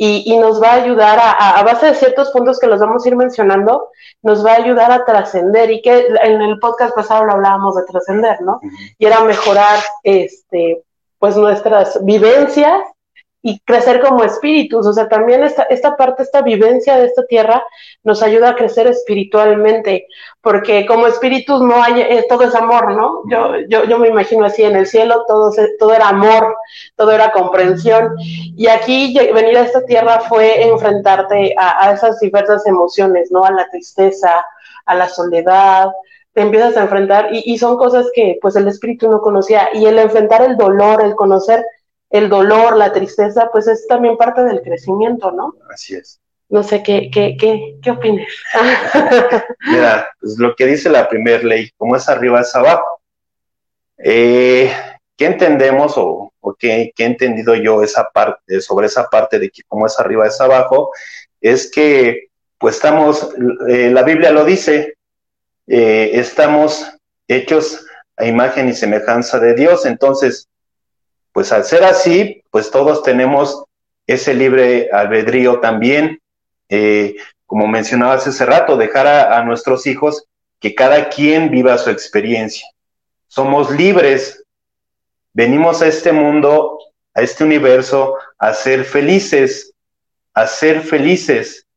y, 0.00 0.38
nos 0.38 0.62
va 0.62 0.70
a 0.70 0.74
ayudar 0.74 1.18
a, 1.18 1.58
a, 1.58 1.62
base 1.64 1.86
de 1.86 1.94
ciertos 1.94 2.30
puntos 2.30 2.60
que 2.60 2.68
los 2.68 2.78
vamos 2.78 3.04
a 3.04 3.08
ir 3.08 3.16
mencionando, 3.16 3.88
nos 4.22 4.46
va 4.46 4.52
a 4.52 4.56
ayudar 4.56 4.92
a 4.92 5.04
trascender 5.04 5.72
y 5.72 5.82
que 5.82 6.06
en 6.22 6.40
el 6.40 6.60
podcast 6.60 6.94
pasado 6.94 7.24
lo 7.24 7.32
hablábamos 7.32 7.74
de 7.74 7.82
trascender, 7.82 8.40
¿no? 8.40 8.60
Y 8.96 9.06
era 9.06 9.24
mejorar, 9.24 9.80
este, 10.04 10.84
pues 11.18 11.36
nuestras 11.36 11.98
vivencias 12.04 12.80
y 13.48 13.60
crecer 13.60 14.00
como 14.02 14.24
espíritus. 14.24 14.86
O 14.86 14.92
sea, 14.92 15.08
también 15.08 15.42
esta, 15.42 15.62
esta 15.64 15.96
parte, 15.96 16.22
esta 16.22 16.42
vivencia 16.42 16.98
de 16.98 17.06
esta 17.06 17.24
tierra 17.24 17.64
nos 18.04 18.22
ayuda 18.22 18.50
a 18.50 18.56
crecer 18.56 18.86
espiritualmente, 18.86 20.06
porque 20.42 20.84
como 20.84 21.06
espíritus 21.06 21.62
no 21.62 21.82
hay, 21.82 22.02
eh, 22.02 22.26
todo 22.28 22.44
es 22.44 22.54
amor, 22.54 22.94
¿no? 22.94 23.22
Yo, 23.30 23.54
yo, 23.68 23.84
yo 23.84 23.98
me 23.98 24.08
imagino 24.08 24.44
así, 24.44 24.62
en 24.64 24.76
el 24.76 24.86
cielo 24.86 25.24
todo, 25.26 25.50
todo 25.78 25.94
era 25.94 26.10
amor, 26.10 26.56
todo 26.94 27.10
era 27.12 27.32
comprensión. 27.32 28.16
Y 28.18 28.66
aquí 28.66 29.16
venir 29.32 29.56
a 29.56 29.62
esta 29.62 29.82
tierra 29.86 30.20
fue 30.20 30.68
enfrentarte 30.68 31.54
a, 31.58 31.86
a 31.86 31.92
esas 31.94 32.20
diversas 32.20 32.66
emociones, 32.66 33.30
¿no? 33.30 33.46
A 33.46 33.50
la 33.50 33.66
tristeza, 33.70 34.44
a 34.84 34.94
la 34.94 35.08
soledad, 35.08 35.88
te 36.34 36.42
empiezas 36.42 36.76
a 36.76 36.82
enfrentar 36.82 37.30
y, 37.32 37.50
y, 37.50 37.56
son 37.56 37.78
cosas 37.78 38.06
que 38.14 38.38
pues 38.42 38.54
el 38.56 38.68
espíritu 38.68 39.10
no 39.10 39.20
conocía 39.22 39.70
y 39.72 39.86
el 39.86 39.98
enfrentar 39.98 40.42
el 40.42 40.56
dolor, 40.56 41.02
el 41.02 41.14
conocer 41.14 41.64
el 42.10 42.28
dolor, 42.28 42.76
la 42.76 42.92
tristeza, 42.92 43.48
pues 43.52 43.66
es 43.68 43.86
también 43.86 44.16
parte 44.16 44.42
del 44.42 44.62
crecimiento, 44.62 45.30
¿no? 45.30 45.54
Así 45.72 45.94
es. 45.94 46.20
No 46.48 46.62
sé, 46.62 46.82
¿qué, 46.82 47.10
qué, 47.12 47.36
qué, 47.38 47.76
qué 47.82 47.90
opinas? 47.90 48.26
Mira, 49.70 50.08
pues 50.18 50.38
lo 50.38 50.56
que 50.56 50.64
dice 50.64 50.88
la 50.88 51.08
primera 51.08 51.42
ley, 51.42 51.70
como 51.76 51.94
es 51.94 52.08
arriba 52.08 52.40
es 52.40 52.54
abajo. 52.54 53.02
Eh, 53.98 54.72
¿Qué 55.16 55.26
entendemos 55.26 55.94
o, 55.96 56.32
qué, 56.58 56.92
he 56.96 57.04
entendido 57.04 57.54
yo 57.56 57.82
esa 57.82 58.04
parte, 58.04 58.60
sobre 58.60 58.86
esa 58.86 59.04
parte 59.08 59.38
de 59.38 59.50
que 59.50 59.62
como 59.64 59.86
es 59.86 59.98
arriba 59.98 60.26
es 60.26 60.40
abajo? 60.40 60.90
Es 61.40 61.70
que, 61.70 62.28
pues 62.58 62.76
estamos, 62.76 63.28
eh, 63.68 63.90
la 63.90 64.02
Biblia 64.02 64.30
lo 64.30 64.44
dice, 64.44 64.96
eh, 65.66 66.10
estamos 66.14 66.90
hechos 67.26 67.84
a 68.16 68.24
imagen 68.24 68.68
y 68.68 68.72
semejanza 68.72 69.38
de 69.38 69.54
Dios, 69.54 69.84
entonces 69.84 70.48
pues 71.38 71.52
al 71.52 71.64
ser 71.64 71.84
así, 71.84 72.42
pues 72.50 72.68
todos 72.68 73.04
tenemos 73.04 73.62
ese 74.08 74.34
libre 74.34 74.88
albedrío 74.90 75.60
también, 75.60 76.20
eh, 76.68 77.14
como 77.46 77.68
mencionabas 77.68 78.26
hace 78.26 78.44
rato, 78.44 78.76
dejar 78.76 79.06
a, 79.06 79.40
nuestros 79.44 79.86
hijos 79.86 80.24
que 80.58 80.74
cada 80.74 81.08
quien 81.08 81.48
viva 81.48 81.78
su 81.78 81.90
experiencia. 81.90 82.66
Somos 83.28 83.70
libres, 83.70 84.42
venimos 85.32 85.80
a 85.80 85.86
este 85.86 86.10
mundo, 86.10 86.76
a 87.14 87.22
este 87.22 87.44
universo, 87.44 88.16
a 88.36 88.52
ser 88.52 88.82
felices, 88.82 89.72
a 90.34 90.44
ser 90.44 90.80
felices, 90.80 91.68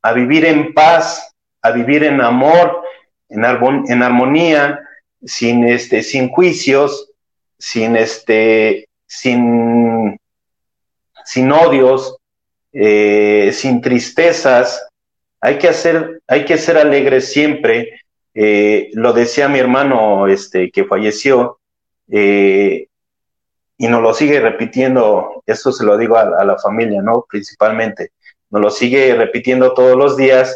a 0.00 0.12
vivir 0.12 0.44
en 0.44 0.72
paz, 0.74 1.34
a 1.60 1.72
vivir 1.72 2.04
en 2.04 2.20
amor, 2.20 2.84
en, 3.28 3.44
en 3.44 4.00
armonía, 4.00 4.78
sin, 5.24 5.64
este, 5.64 6.04
sin 6.04 6.28
juicios, 6.28 7.10
sin, 7.58 7.96
este, 7.96 8.87
sin, 9.08 10.20
sin 11.24 11.50
odios, 11.50 12.16
eh, 12.72 13.50
sin 13.52 13.80
tristezas. 13.80 14.86
Hay 15.40 15.58
que 15.58 15.68
hacer, 15.68 16.20
hay 16.28 16.44
que 16.44 16.58
ser 16.58 16.76
alegres 16.76 17.32
siempre. 17.32 18.00
Eh, 18.34 18.90
lo 18.92 19.12
decía 19.12 19.48
mi 19.48 19.58
hermano 19.58 20.28
este, 20.28 20.70
que 20.70 20.84
falleció, 20.84 21.58
eh, 22.10 22.86
y 23.76 23.88
nos 23.88 24.02
lo 24.02 24.12
sigue 24.12 24.40
repitiendo, 24.40 25.42
esto 25.46 25.72
se 25.72 25.84
lo 25.84 25.96
digo 25.96 26.16
a, 26.16 26.22
a, 26.22 26.44
la 26.44 26.58
familia, 26.58 27.00
¿no? 27.00 27.24
Principalmente, 27.28 28.12
nos 28.50 28.60
lo 28.60 28.70
sigue 28.70 29.14
repitiendo 29.14 29.72
todos 29.72 29.96
los 29.96 30.16
días, 30.16 30.54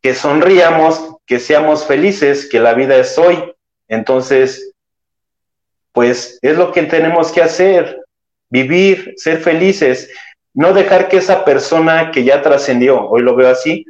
que 0.00 0.14
sonríamos, 0.14 1.16
que 1.26 1.38
seamos 1.38 1.86
felices, 1.86 2.48
que 2.48 2.60
la 2.60 2.74
vida 2.74 2.96
es 2.96 3.16
hoy. 3.18 3.54
Entonces, 3.88 4.71
pues 5.92 6.38
es 6.42 6.56
lo 6.56 6.72
que 6.72 6.82
tenemos 6.84 7.30
que 7.32 7.42
hacer, 7.42 8.00
vivir, 8.48 9.14
ser 9.16 9.38
felices, 9.38 10.10
no 10.54 10.72
dejar 10.72 11.08
que 11.08 11.18
esa 11.18 11.44
persona 11.44 12.10
que 12.10 12.24
ya 12.24 12.42
trascendió, 12.42 13.08
hoy 13.08 13.22
lo 13.22 13.34
veo 13.34 13.48
así, 13.48 13.84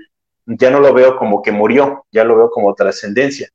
ya 0.47 0.71
no 0.71 0.81
lo 0.81 0.93
veo 0.93 1.17
como 1.17 1.43
que 1.43 1.53
murió, 1.53 2.05
ya 2.13 2.25
lo 2.25 2.37
veo 2.37 2.51
como 2.51 2.75
trascendencia. 2.75 3.49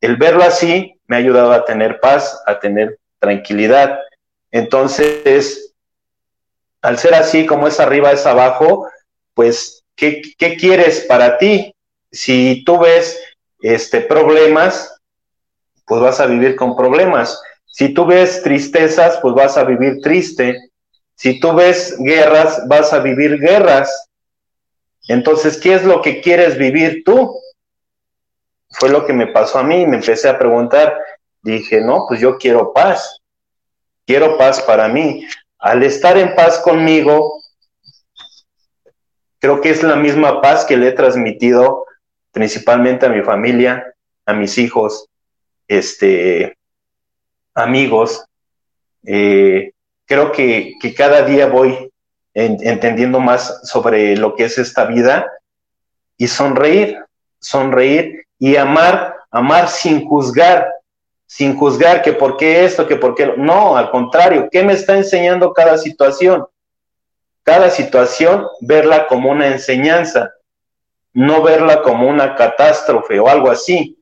El 0.00 0.16
verlo 0.16 0.42
así 0.44 0.94
me 1.06 1.16
ha 1.16 1.18
ayudado 1.18 1.52
a 1.52 1.64
tener 1.64 2.00
paz, 2.00 2.40
a 2.46 2.58
tener 2.58 2.98
tranquilidad. 3.18 3.98
Entonces, 4.50 5.74
al 6.80 6.98
ser 6.98 7.14
así 7.14 7.46
como 7.46 7.66
es 7.66 7.80
arriba, 7.80 8.12
es 8.12 8.24
abajo, 8.26 8.88
pues, 9.34 9.84
¿qué, 9.96 10.22
qué 10.38 10.56
quieres 10.56 11.00
para 11.08 11.38
ti? 11.38 11.74
Si 12.12 12.62
tú 12.64 12.78
ves 12.78 13.20
este, 13.60 14.00
problemas, 14.00 15.00
pues 15.86 16.00
vas 16.00 16.20
a 16.20 16.26
vivir 16.26 16.54
con 16.54 16.76
problemas. 16.76 17.40
Si 17.78 17.90
tú 17.90 18.06
ves 18.06 18.42
tristezas, 18.42 19.20
pues 19.22 19.34
vas 19.34 19.56
a 19.56 19.62
vivir 19.62 20.00
triste. 20.00 20.72
Si 21.14 21.38
tú 21.38 21.54
ves 21.54 21.96
guerras, 22.00 22.66
vas 22.66 22.92
a 22.92 22.98
vivir 22.98 23.38
guerras. 23.38 24.08
Entonces, 25.06 25.58
¿qué 25.58 25.74
es 25.74 25.84
lo 25.84 26.02
que 26.02 26.20
quieres 26.20 26.58
vivir 26.58 27.04
tú? 27.04 27.38
Fue 28.70 28.88
lo 28.88 29.06
que 29.06 29.12
me 29.12 29.28
pasó 29.28 29.60
a 29.60 29.62
mí. 29.62 29.86
Me 29.86 29.98
empecé 29.98 30.28
a 30.28 30.36
preguntar. 30.36 30.98
Dije, 31.40 31.80
no, 31.80 32.04
pues 32.08 32.18
yo 32.18 32.36
quiero 32.36 32.72
paz. 32.72 33.20
Quiero 34.04 34.36
paz 34.36 34.60
para 34.60 34.88
mí. 34.88 35.24
Al 35.60 35.84
estar 35.84 36.18
en 36.18 36.34
paz 36.34 36.58
conmigo, 36.58 37.40
creo 39.38 39.60
que 39.60 39.70
es 39.70 39.84
la 39.84 39.94
misma 39.94 40.42
paz 40.42 40.64
que 40.64 40.76
le 40.76 40.88
he 40.88 40.92
transmitido 40.92 41.84
principalmente 42.32 43.06
a 43.06 43.10
mi 43.10 43.22
familia, 43.22 43.94
a 44.26 44.32
mis 44.32 44.58
hijos, 44.58 45.06
este, 45.68 46.57
amigos, 47.58 48.24
eh, 49.04 49.72
creo 50.06 50.32
que, 50.32 50.74
cada 50.96 51.22
día 51.22 51.46
voy 51.46 51.92
entendiendo 52.34 53.18
más 53.18 53.62
sobre 53.64 54.16
lo 54.16 54.36
que 54.36 54.44
es 54.44 54.58
esta 54.58 54.84
vida 54.84 55.26
y 56.16 56.28
sonreír, 56.28 56.96
sonreír 57.40 58.26
y 58.38 58.56
amar, 58.56 59.16
amar 59.30 59.68
sin 59.68 60.06
juzgar, 60.06 60.68
sin 61.26 61.56
juzgar 61.56 62.00
que 62.02 62.12
por 62.12 62.36
qué 62.36 62.64
esto, 62.64 62.86
que 62.86 62.96
por 62.96 63.14
qué 63.14 63.34
no, 63.36 63.76
al 63.76 63.90
contrario, 63.90 64.48
¿qué 64.50 64.62
me 64.62 64.74
está 64.74 64.96
enseñando 64.96 65.52
cada 65.52 65.76
situación? 65.78 66.46
Cada 67.42 67.70
situación, 67.70 68.46
verla 68.60 69.08
como 69.08 69.30
una 69.30 69.48
enseñanza, 69.48 70.32
no 71.12 71.42
verla 71.42 71.82
como 71.82 72.08
una 72.08 72.36
catástrofe 72.36 73.18
o 73.18 73.28
algo 73.28 73.50
así, 73.50 73.98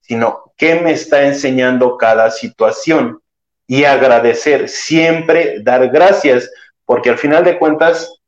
sino 0.00 0.51
qué 0.62 0.76
me 0.76 0.92
está 0.92 1.24
enseñando 1.24 1.96
cada 1.96 2.30
situación 2.30 3.20
y 3.66 3.82
agradecer, 3.82 4.68
siempre 4.68 5.56
dar 5.60 5.88
gracias, 5.88 6.48
porque 6.84 7.10
al 7.10 7.18
final 7.18 7.42
de 7.42 7.58
cuentas 7.58 8.20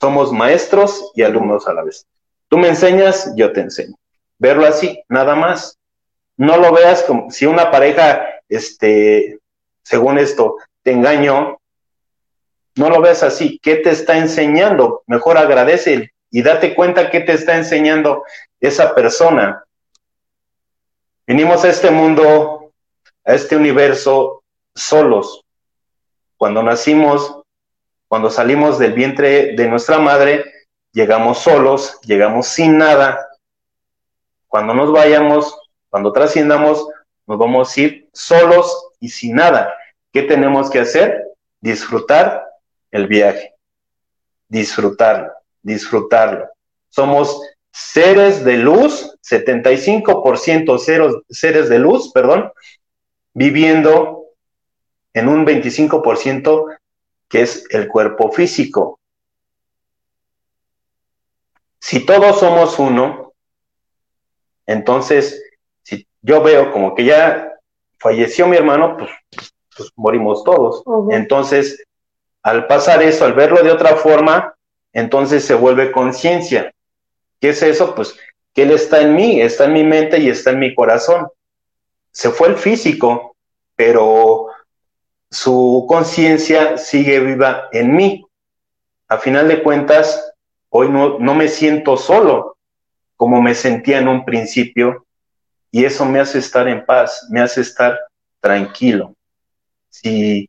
somos 0.00 0.32
maestros 0.32 1.10
y 1.16 1.24
alumnos 1.24 1.66
a 1.66 1.72
la 1.72 1.82
vez. 1.82 2.06
Tú 2.46 2.56
me 2.56 2.68
enseñas, 2.68 3.32
yo 3.34 3.52
te 3.52 3.62
enseño. 3.62 3.96
Verlo 4.38 4.64
así, 4.64 5.02
nada 5.08 5.34
más. 5.34 5.76
No 6.36 6.56
lo 6.56 6.70
veas 6.72 7.02
como 7.02 7.32
si 7.32 7.46
una 7.46 7.72
pareja, 7.72 8.24
este, 8.48 9.40
según 9.82 10.18
esto, 10.18 10.58
te 10.84 10.92
engañó, 10.92 11.58
no 12.76 12.90
lo 12.90 13.00
veas 13.00 13.24
así. 13.24 13.58
¿Qué 13.60 13.74
te 13.74 13.90
está 13.90 14.18
enseñando? 14.18 15.02
Mejor 15.08 15.36
agradece 15.36 16.12
y 16.30 16.42
date 16.42 16.76
cuenta 16.76 17.10
qué 17.10 17.18
te 17.18 17.32
está 17.32 17.56
enseñando 17.56 18.22
esa 18.60 18.94
persona. 18.94 19.64
Vinimos 21.28 21.62
a 21.62 21.68
este 21.68 21.90
mundo, 21.90 22.72
a 23.22 23.34
este 23.34 23.54
universo, 23.54 24.42
solos. 24.74 25.44
Cuando 26.38 26.62
nacimos, 26.62 27.42
cuando 28.08 28.30
salimos 28.30 28.78
del 28.78 28.94
vientre 28.94 29.54
de 29.54 29.68
nuestra 29.68 29.98
madre, 29.98 30.42
llegamos 30.90 31.40
solos, 31.40 32.00
llegamos 32.00 32.46
sin 32.46 32.78
nada. 32.78 33.28
Cuando 34.46 34.72
nos 34.72 34.90
vayamos, 34.90 35.54
cuando 35.90 36.12
trasciendamos, 36.12 36.88
nos 37.26 37.36
vamos 37.36 37.76
a 37.76 37.80
ir 37.82 38.08
solos 38.14 38.88
y 38.98 39.10
sin 39.10 39.34
nada. 39.34 39.74
¿Qué 40.10 40.22
tenemos 40.22 40.70
que 40.70 40.80
hacer? 40.80 41.24
Disfrutar 41.60 42.42
el 42.90 43.06
viaje. 43.06 43.54
Disfrutarlo, 44.48 45.30
disfrutarlo. 45.60 46.48
Somos 46.88 47.38
seres 47.78 48.44
de 48.44 48.56
luz, 48.56 49.16
75% 49.22 50.78
seres 51.28 51.68
de 51.68 51.78
luz, 51.78 52.10
perdón, 52.12 52.50
viviendo 53.32 54.24
en 55.14 55.28
un 55.28 55.46
25% 55.46 56.76
que 57.28 57.42
es 57.42 57.64
el 57.70 57.86
cuerpo 57.86 58.32
físico. 58.32 58.98
Si 61.78 62.04
todos 62.04 62.40
somos 62.40 62.78
uno, 62.80 63.32
entonces, 64.66 65.40
si 65.82 66.06
yo 66.20 66.42
veo 66.42 66.72
como 66.72 66.96
que 66.96 67.04
ya 67.04 67.52
falleció 67.98 68.48
mi 68.48 68.56
hermano, 68.56 68.96
pues, 68.96 69.10
pues 69.76 69.90
morimos 69.94 70.42
todos. 70.42 70.82
Entonces, 71.10 71.84
al 72.42 72.66
pasar 72.66 73.02
eso, 73.02 73.24
al 73.24 73.34
verlo 73.34 73.62
de 73.62 73.70
otra 73.70 73.94
forma, 73.96 74.54
entonces 74.92 75.44
se 75.44 75.54
vuelve 75.54 75.92
conciencia. 75.92 76.72
¿Qué 77.40 77.50
es 77.50 77.62
eso? 77.62 77.94
Pues 77.94 78.16
que 78.54 78.62
Él 78.62 78.72
está 78.72 79.00
en 79.00 79.14
mí, 79.14 79.40
está 79.40 79.66
en 79.66 79.72
mi 79.72 79.84
mente 79.84 80.18
y 80.18 80.28
está 80.28 80.50
en 80.50 80.58
mi 80.58 80.74
corazón. 80.74 81.28
Se 82.10 82.30
fue 82.30 82.48
el 82.48 82.56
físico, 82.56 83.36
pero 83.76 84.48
su 85.30 85.86
conciencia 85.88 86.78
sigue 86.78 87.20
viva 87.20 87.68
en 87.72 87.94
mí. 87.94 88.24
A 89.08 89.18
final 89.18 89.48
de 89.48 89.62
cuentas, 89.62 90.32
hoy 90.70 90.88
no, 90.90 91.18
me 91.18 91.48
siento 91.48 91.96
solo 91.96 92.56
como 93.16 93.42
me 93.42 93.54
sentía 93.54 93.98
en 93.98 94.08
un 94.08 94.24
principio 94.24 95.06
y 95.70 95.84
eso 95.84 96.04
me 96.04 96.20
hace 96.20 96.38
estar 96.38 96.68
en 96.68 96.84
paz, 96.84 97.26
me 97.30 97.40
hace 97.40 97.60
estar 97.60 97.98
tranquilo. 98.40 99.14
Si 99.88 100.48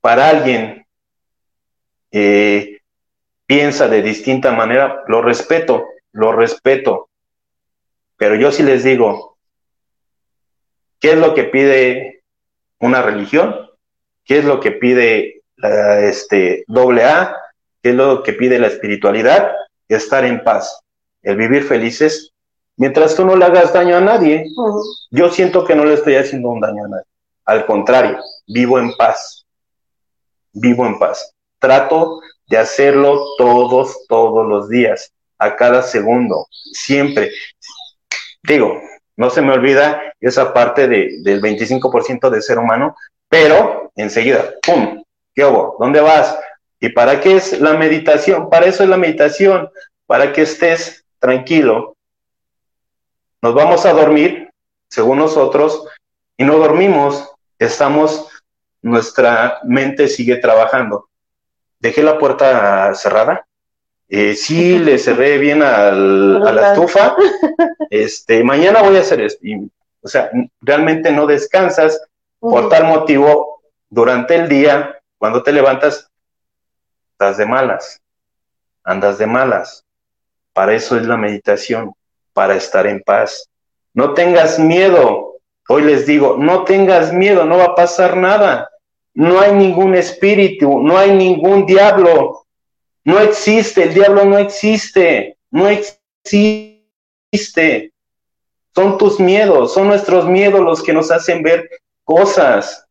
para 0.00 0.28
alguien 0.28 0.86
eh, 2.10 2.80
piensa 3.46 3.88
de 3.88 4.02
distinta 4.02 4.52
manera, 4.52 5.02
lo 5.08 5.22
respeto, 5.22 5.84
lo 6.16 6.32
respeto. 6.32 7.10
Pero 8.16 8.36
yo 8.36 8.50
sí 8.50 8.62
les 8.62 8.82
digo, 8.82 9.36
¿qué 10.98 11.12
es 11.12 11.18
lo 11.18 11.34
que 11.34 11.44
pide 11.44 12.24
una 12.80 13.02
religión? 13.02 13.54
¿Qué 14.24 14.38
es 14.38 14.44
lo 14.44 14.58
que 14.58 14.72
pide 14.72 15.42
la 15.56 16.00
este, 16.00 16.64
doble 16.68 17.04
A? 17.04 17.36
¿Qué 17.82 17.90
es 17.90 17.94
lo 17.94 18.22
que 18.22 18.32
pide 18.32 18.58
la 18.58 18.68
espiritualidad? 18.68 19.52
Estar 19.88 20.24
en 20.24 20.42
paz, 20.42 20.80
el 21.22 21.36
vivir 21.36 21.64
felices, 21.64 22.32
mientras 22.76 23.14
tú 23.14 23.26
no 23.26 23.36
le 23.36 23.44
hagas 23.44 23.74
daño 23.74 23.96
a 23.96 24.00
nadie. 24.00 24.46
Yo 25.10 25.30
siento 25.30 25.64
que 25.64 25.76
no 25.76 25.84
le 25.84 25.94
estoy 25.94 26.16
haciendo 26.16 26.48
un 26.48 26.60
daño 26.60 26.86
a 26.86 26.88
nadie. 26.88 27.06
Al 27.44 27.66
contrario, 27.66 28.18
vivo 28.46 28.78
en 28.78 28.96
paz. 28.96 29.44
Vivo 30.52 30.86
en 30.86 30.98
paz. 30.98 31.34
Trato 31.58 32.20
de 32.48 32.56
hacerlo 32.56 33.22
todos, 33.36 34.06
todos 34.08 34.46
los 34.46 34.68
días, 34.70 35.12
a 35.38 35.56
cada 35.56 35.82
segundo, 35.82 36.46
siempre. 36.50 37.32
Digo, 38.42 38.80
no 39.16 39.30
se 39.30 39.42
me 39.42 39.52
olvida 39.52 40.02
esa 40.20 40.52
parte 40.52 40.88
de, 40.88 41.18
del 41.22 41.40
25% 41.40 42.30
de 42.30 42.42
ser 42.42 42.58
humano, 42.58 42.96
pero 43.28 43.90
enseguida, 43.96 44.54
¡pum! 44.64 45.02
¿Qué 45.34 45.44
hubo? 45.44 45.76
¿Dónde 45.78 46.00
vas? 46.00 46.38
¿Y 46.80 46.90
para 46.90 47.20
qué 47.20 47.36
es 47.36 47.60
la 47.60 47.74
meditación? 47.74 48.48
Para 48.48 48.66
eso 48.66 48.82
es 48.82 48.88
la 48.88 48.96
meditación, 48.96 49.68
para 50.06 50.32
que 50.32 50.42
estés 50.42 51.04
tranquilo. 51.18 51.96
Nos 53.42 53.54
vamos 53.54 53.84
a 53.86 53.92
dormir, 53.92 54.50
según 54.88 55.18
nosotros, 55.18 55.86
y 56.36 56.44
no 56.44 56.58
dormimos, 56.58 57.30
estamos, 57.58 58.28
nuestra 58.82 59.60
mente 59.64 60.08
sigue 60.08 60.36
trabajando 60.36 61.08
dejé 61.78 62.02
la 62.02 62.18
puerta 62.18 62.94
cerrada. 62.94 63.46
Eh, 64.08 64.34
sí, 64.34 64.78
le 64.78 64.98
cerré 64.98 65.38
bien 65.38 65.62
al, 65.62 66.42
a 66.46 66.52
la 66.52 66.72
estufa. 66.72 67.16
Este, 67.88 68.42
mañana 68.42 68.82
voy 68.82 68.96
a 68.96 69.00
hacer 69.00 69.20
esto. 69.20 69.46
o 70.02 70.08
sea, 70.08 70.30
realmente 70.60 71.12
no 71.12 71.26
descansas. 71.26 72.00
Por 72.38 72.68
tal 72.68 72.84
motivo, 72.84 73.62
durante 73.88 74.34
el 74.34 74.48
día, 74.48 75.00
cuando 75.18 75.42
te 75.42 75.52
levantas, 75.52 76.10
estás 77.12 77.38
de 77.38 77.46
malas. 77.46 78.00
Andas 78.84 79.18
de 79.18 79.26
malas. 79.26 79.84
Para 80.52 80.74
eso 80.74 80.96
es 80.96 81.06
la 81.06 81.16
meditación, 81.16 81.92
para 82.32 82.56
estar 82.56 82.86
en 82.86 83.02
paz. 83.02 83.48
No 83.94 84.14
tengas 84.14 84.58
miedo. 84.58 85.36
Hoy 85.68 85.82
les 85.82 86.06
digo, 86.06 86.36
no 86.38 86.64
tengas 86.64 87.12
miedo, 87.12 87.44
no 87.44 87.58
va 87.58 87.64
a 87.64 87.74
pasar 87.74 88.16
nada 88.16 88.68
no 89.16 89.40
hay 89.40 89.52
ningún 89.54 89.94
espíritu, 89.94 90.78
no 90.78 90.98
hay 90.98 91.10
ningún 91.10 91.64
diablo, 91.64 92.45
no 93.06 93.18
existe, 93.20 93.84
el 93.84 93.94
diablo 93.94 94.24
no 94.24 94.36
existe, 94.36 95.38
no 95.52 95.68
existe. 95.68 96.82
Son 98.74 98.98
tus 98.98 99.20
miedos, 99.20 99.72
son 99.72 99.86
nuestros 99.86 100.26
miedos 100.26 100.60
los 100.60 100.82
que 100.82 100.92
nos 100.92 101.12
hacen 101.12 101.40
ver 101.40 101.70
cosas. 102.02 102.84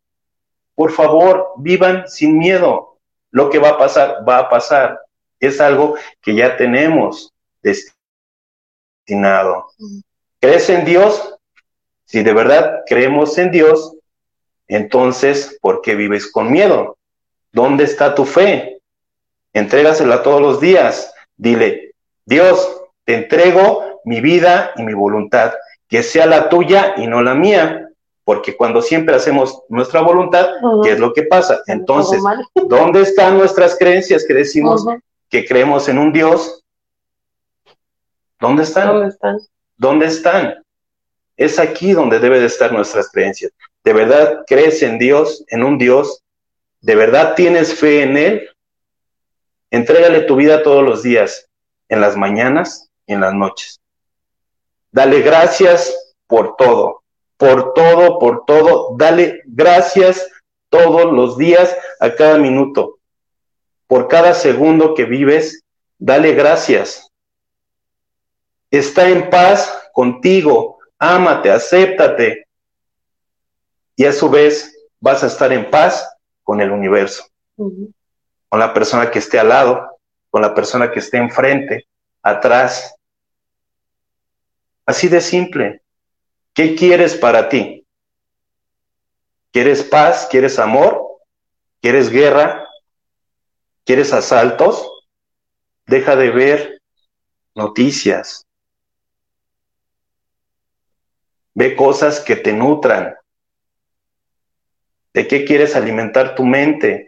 Por 0.73 0.93
favor, 0.93 1.51
vivan 1.57 2.07
sin 2.07 2.37
miedo. 2.37 2.97
Lo 3.29 3.49
que 3.49 3.59
va 3.59 3.71
a 3.71 3.77
pasar, 3.77 4.23
va 4.27 4.37
a 4.37 4.49
pasar. 4.49 5.01
Es 5.37 5.59
algo 5.59 5.95
que 6.21 6.33
ya 6.33 6.55
tenemos 6.55 7.33
destinado. 9.03 9.65
¿Crees 10.39 10.69
en 10.69 10.85
Dios? 10.85 11.35
Si 12.05 12.23
de 12.23 12.33
verdad 12.33 12.83
creemos 12.87 13.37
en 13.37 13.51
Dios, 13.51 13.97
entonces, 14.69 15.57
¿por 15.59 15.81
qué 15.81 15.95
vives 15.95 16.31
con 16.31 16.49
miedo? 16.49 16.97
¿Dónde 17.51 17.83
está 17.83 18.15
tu 18.15 18.23
fe? 18.23 18.74
Entrégasela 19.55 20.21
todos 20.21 20.41
los 20.41 20.59
días. 20.59 21.13
Dile, 21.37 21.93
Dios, 22.25 22.81
te 23.05 23.15
entrego 23.15 24.01
mi 24.03 24.19
vida 24.19 24.73
y 24.75 24.83
mi 24.83 24.93
voluntad, 24.93 25.53
que 25.87 26.03
sea 26.03 26.25
la 26.25 26.49
tuya 26.49 26.93
y 26.97 27.07
no 27.07 27.23
la 27.23 27.35
mía, 27.35 27.87
porque 28.25 28.57
cuando 28.57 28.81
siempre 28.81 29.15
hacemos 29.15 29.61
nuestra 29.69 30.01
voluntad, 30.01 30.47
¿qué 30.83 30.91
es 30.91 30.99
lo 30.99 31.13
que 31.13 31.23
pasa? 31.23 31.61
Entonces, 31.67 32.21
¿dónde 32.67 33.01
están 33.01 33.37
nuestras 33.37 33.77
creencias 33.77 34.25
que 34.27 34.33
decimos 34.33 34.85
que 35.29 35.45
creemos 35.45 35.87
en 35.87 35.99
un 35.99 36.11
Dios? 36.11 36.61
¿Dónde 38.41 38.63
están? 38.63 38.87
¿Dónde 38.89 39.07
están? 39.07 39.37
¿Dónde 39.77 40.05
están? 40.07 40.55
Es 41.37 41.59
aquí 41.59 41.93
donde 41.93 42.19
debe 42.19 42.41
de 42.41 42.47
estar 42.47 42.73
nuestras 42.73 43.09
creencias. 43.09 43.53
¿De 43.85 43.93
verdad 43.93 44.43
crees 44.47 44.83
en 44.83 44.99
Dios, 44.99 45.45
en 45.47 45.63
un 45.63 45.77
Dios? 45.77 46.21
¿De 46.81 46.95
verdad 46.95 47.35
tienes 47.35 47.73
fe 47.73 48.03
en 48.03 48.17
Él? 48.17 48.49
Entrégale 49.71 50.21
tu 50.21 50.35
vida 50.35 50.63
todos 50.63 50.83
los 50.83 51.03
días, 51.03 51.47
en 51.89 52.01
las 52.01 52.15
mañanas 52.15 52.89
y 53.05 53.13
en 53.13 53.21
las 53.21 53.33
noches. 53.33 53.79
Dale 54.91 55.21
gracias 55.21 56.13
por 56.27 56.55
todo, 56.55 57.03
por 57.37 57.73
todo, 57.73 58.19
por 58.19 58.45
todo. 58.45 58.95
Dale 58.97 59.41
gracias 59.45 60.27
todos 60.69 61.11
los 61.11 61.37
días, 61.37 61.75
a 61.99 62.13
cada 62.15 62.37
minuto. 62.37 62.99
Por 63.87 64.07
cada 64.07 64.33
segundo 64.33 64.93
que 64.93 65.05
vives, 65.05 65.63
dale 65.97 66.33
gracias. 66.33 67.11
Está 68.71 69.09
en 69.09 69.29
paz 69.29 69.89
contigo, 69.93 70.79
ámate, 70.97 71.51
acéptate. 71.51 72.47
Y 73.95 74.05
a 74.05 74.11
su 74.11 74.29
vez 74.29 74.75
vas 74.99 75.23
a 75.23 75.27
estar 75.27 75.53
en 75.53 75.69
paz 75.69 76.09
con 76.43 76.61
el 76.61 76.71
universo, 76.71 77.25
con 78.49 78.59
la 78.59 78.73
persona 78.73 79.11
que 79.11 79.19
esté 79.19 79.39
al 79.39 79.49
lado, 79.49 79.99
con 80.29 80.41
la 80.41 80.53
persona 80.53 80.91
que 80.91 80.99
esté 80.99 81.17
enfrente, 81.17 81.87
atrás. 82.21 82.95
Así 84.85 85.07
de 85.07 85.21
simple. 85.21 85.81
¿Qué 86.53 86.75
quieres 86.75 87.15
para 87.15 87.49
ti? 87.49 87.85
¿Quieres 89.51 89.83
paz? 89.83 90.27
¿Quieres 90.29 90.59
amor? 90.59 91.01
¿Quieres 91.81 92.09
guerra? 92.09 92.67
¿Quieres 93.83 94.11
asaltos? 94.13 94.89
Deja 95.85 96.15
de 96.15 96.29
ver 96.31 96.81
noticias. 97.53 98.47
Ve 101.53 101.75
cosas 101.75 102.19
que 102.19 102.35
te 102.35 102.51
nutran. 102.51 103.15
¿De 105.13 105.27
qué 105.27 105.45
quieres 105.45 105.75
alimentar 105.75 106.35
tu 106.35 106.43
mente? 106.43 107.04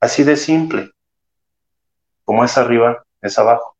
Así 0.00 0.24
de 0.24 0.36
simple. 0.36 0.90
Como 2.24 2.44
es 2.44 2.56
arriba, 2.56 3.04
es 3.20 3.38
abajo. 3.38 3.76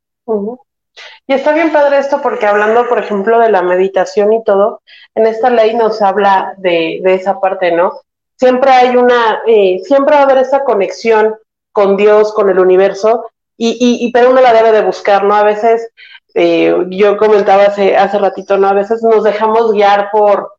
Y 1.27 1.33
está 1.33 1.53
bien 1.53 1.73
padre 1.73 1.99
esto 1.99 2.21
porque 2.21 2.47
hablando, 2.47 2.89
por 2.89 2.99
ejemplo, 2.99 3.39
de 3.39 3.51
la 3.51 3.63
meditación 3.63 4.33
y 4.33 4.45
todo, 4.45 4.83
en 5.15 5.27
esta 5.27 5.51
ley 5.51 5.75
nos 5.75 6.03
habla 6.03 6.55
de, 6.59 7.01
esa 7.05 7.41
parte, 7.41 7.73
¿no? 7.73 7.93
Siempre 8.37 8.71
hay 8.71 8.97
una, 8.97 9.43
eh, 9.47 9.81
siempre 9.85 10.15
va 10.17 10.23
a 10.23 10.25
haber 10.25 10.39
esa 10.39 10.65
conexión 10.65 11.37
con 11.73 11.97
Dios, 11.97 12.33
con 12.33 12.51
el 12.51 12.59
universo, 12.59 13.31
y, 13.57 13.77
y, 13.79 14.11
pero 14.13 14.31
uno 14.31 14.41
la 14.41 14.55
debe 14.55 14.73
de 14.73 14.83
buscar, 14.83 15.25
¿no? 15.25 15.35
A 15.35 15.43
veces, 15.43 15.91
eh, 16.35 16.75
yo 16.89 17.17
comentaba 17.19 17.65
hace, 17.65 17.97
hace 17.97 18.19
ratito, 18.19 18.57
¿no? 18.57 18.69
A 18.69 18.73
veces 18.73 19.03
nos 19.03 19.25
dejamos 19.25 19.73
guiar 19.73 20.11
por, 20.11 20.55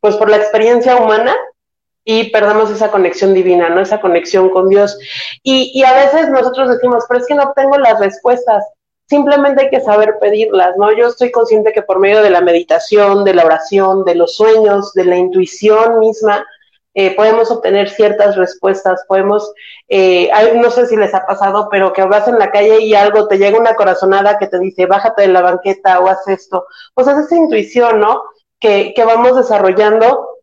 pues 0.00 0.16
por 0.16 0.28
la 0.28 0.36
experiencia 0.36 0.96
humana 0.96 1.34
y 2.06 2.30
perdemos 2.30 2.70
esa 2.70 2.90
conexión 2.90 3.34
divina, 3.34 3.68
¿no? 3.68 3.80
Esa 3.82 4.00
conexión 4.00 4.48
con 4.48 4.68
Dios. 4.68 4.96
Y, 5.42 5.72
y 5.74 5.82
a 5.82 5.92
veces 5.92 6.30
nosotros 6.30 6.70
decimos, 6.70 7.04
pero 7.08 7.20
es 7.20 7.26
que 7.26 7.34
no 7.34 7.52
tengo 7.54 7.76
las 7.76 8.00
respuestas 8.00 8.64
simplemente 9.08 9.62
hay 9.62 9.70
que 9.70 9.80
saber 9.80 10.18
pedirlas, 10.20 10.76
¿no? 10.76 10.92
Yo 10.92 11.08
estoy 11.08 11.30
consciente 11.30 11.72
que 11.72 11.82
por 11.82 11.98
medio 11.98 12.22
de 12.22 12.30
la 12.30 12.40
meditación, 12.40 13.24
de 13.24 13.34
la 13.34 13.44
oración, 13.44 14.04
de 14.04 14.16
los 14.16 14.36
sueños, 14.36 14.92
de 14.94 15.04
la 15.04 15.16
intuición 15.16 16.00
misma, 16.00 16.44
eh, 16.94 17.14
podemos 17.14 17.50
obtener 17.50 17.90
ciertas 17.90 18.36
respuestas, 18.36 19.04
podemos, 19.06 19.52
eh, 19.88 20.30
no 20.54 20.70
sé 20.70 20.86
si 20.86 20.96
les 20.96 21.14
ha 21.14 21.26
pasado, 21.26 21.68
pero 21.70 21.92
que 21.92 22.02
vas 22.04 22.26
en 22.26 22.38
la 22.38 22.50
calle 22.50 22.80
y 22.80 22.94
algo 22.94 23.28
te 23.28 23.38
llega 23.38 23.58
una 23.58 23.74
corazonada 23.74 24.38
que 24.38 24.46
te 24.46 24.58
dice, 24.58 24.86
bájate 24.86 25.22
de 25.22 25.28
la 25.28 25.42
banqueta 25.42 26.00
o 26.00 26.08
haz 26.08 26.26
esto, 26.26 26.66
pues 26.94 27.06
es 27.06 27.18
esa 27.18 27.36
intuición, 27.36 28.00
¿no? 28.00 28.22
Que, 28.58 28.94
que 28.96 29.04
vamos 29.04 29.36
desarrollando 29.36 30.35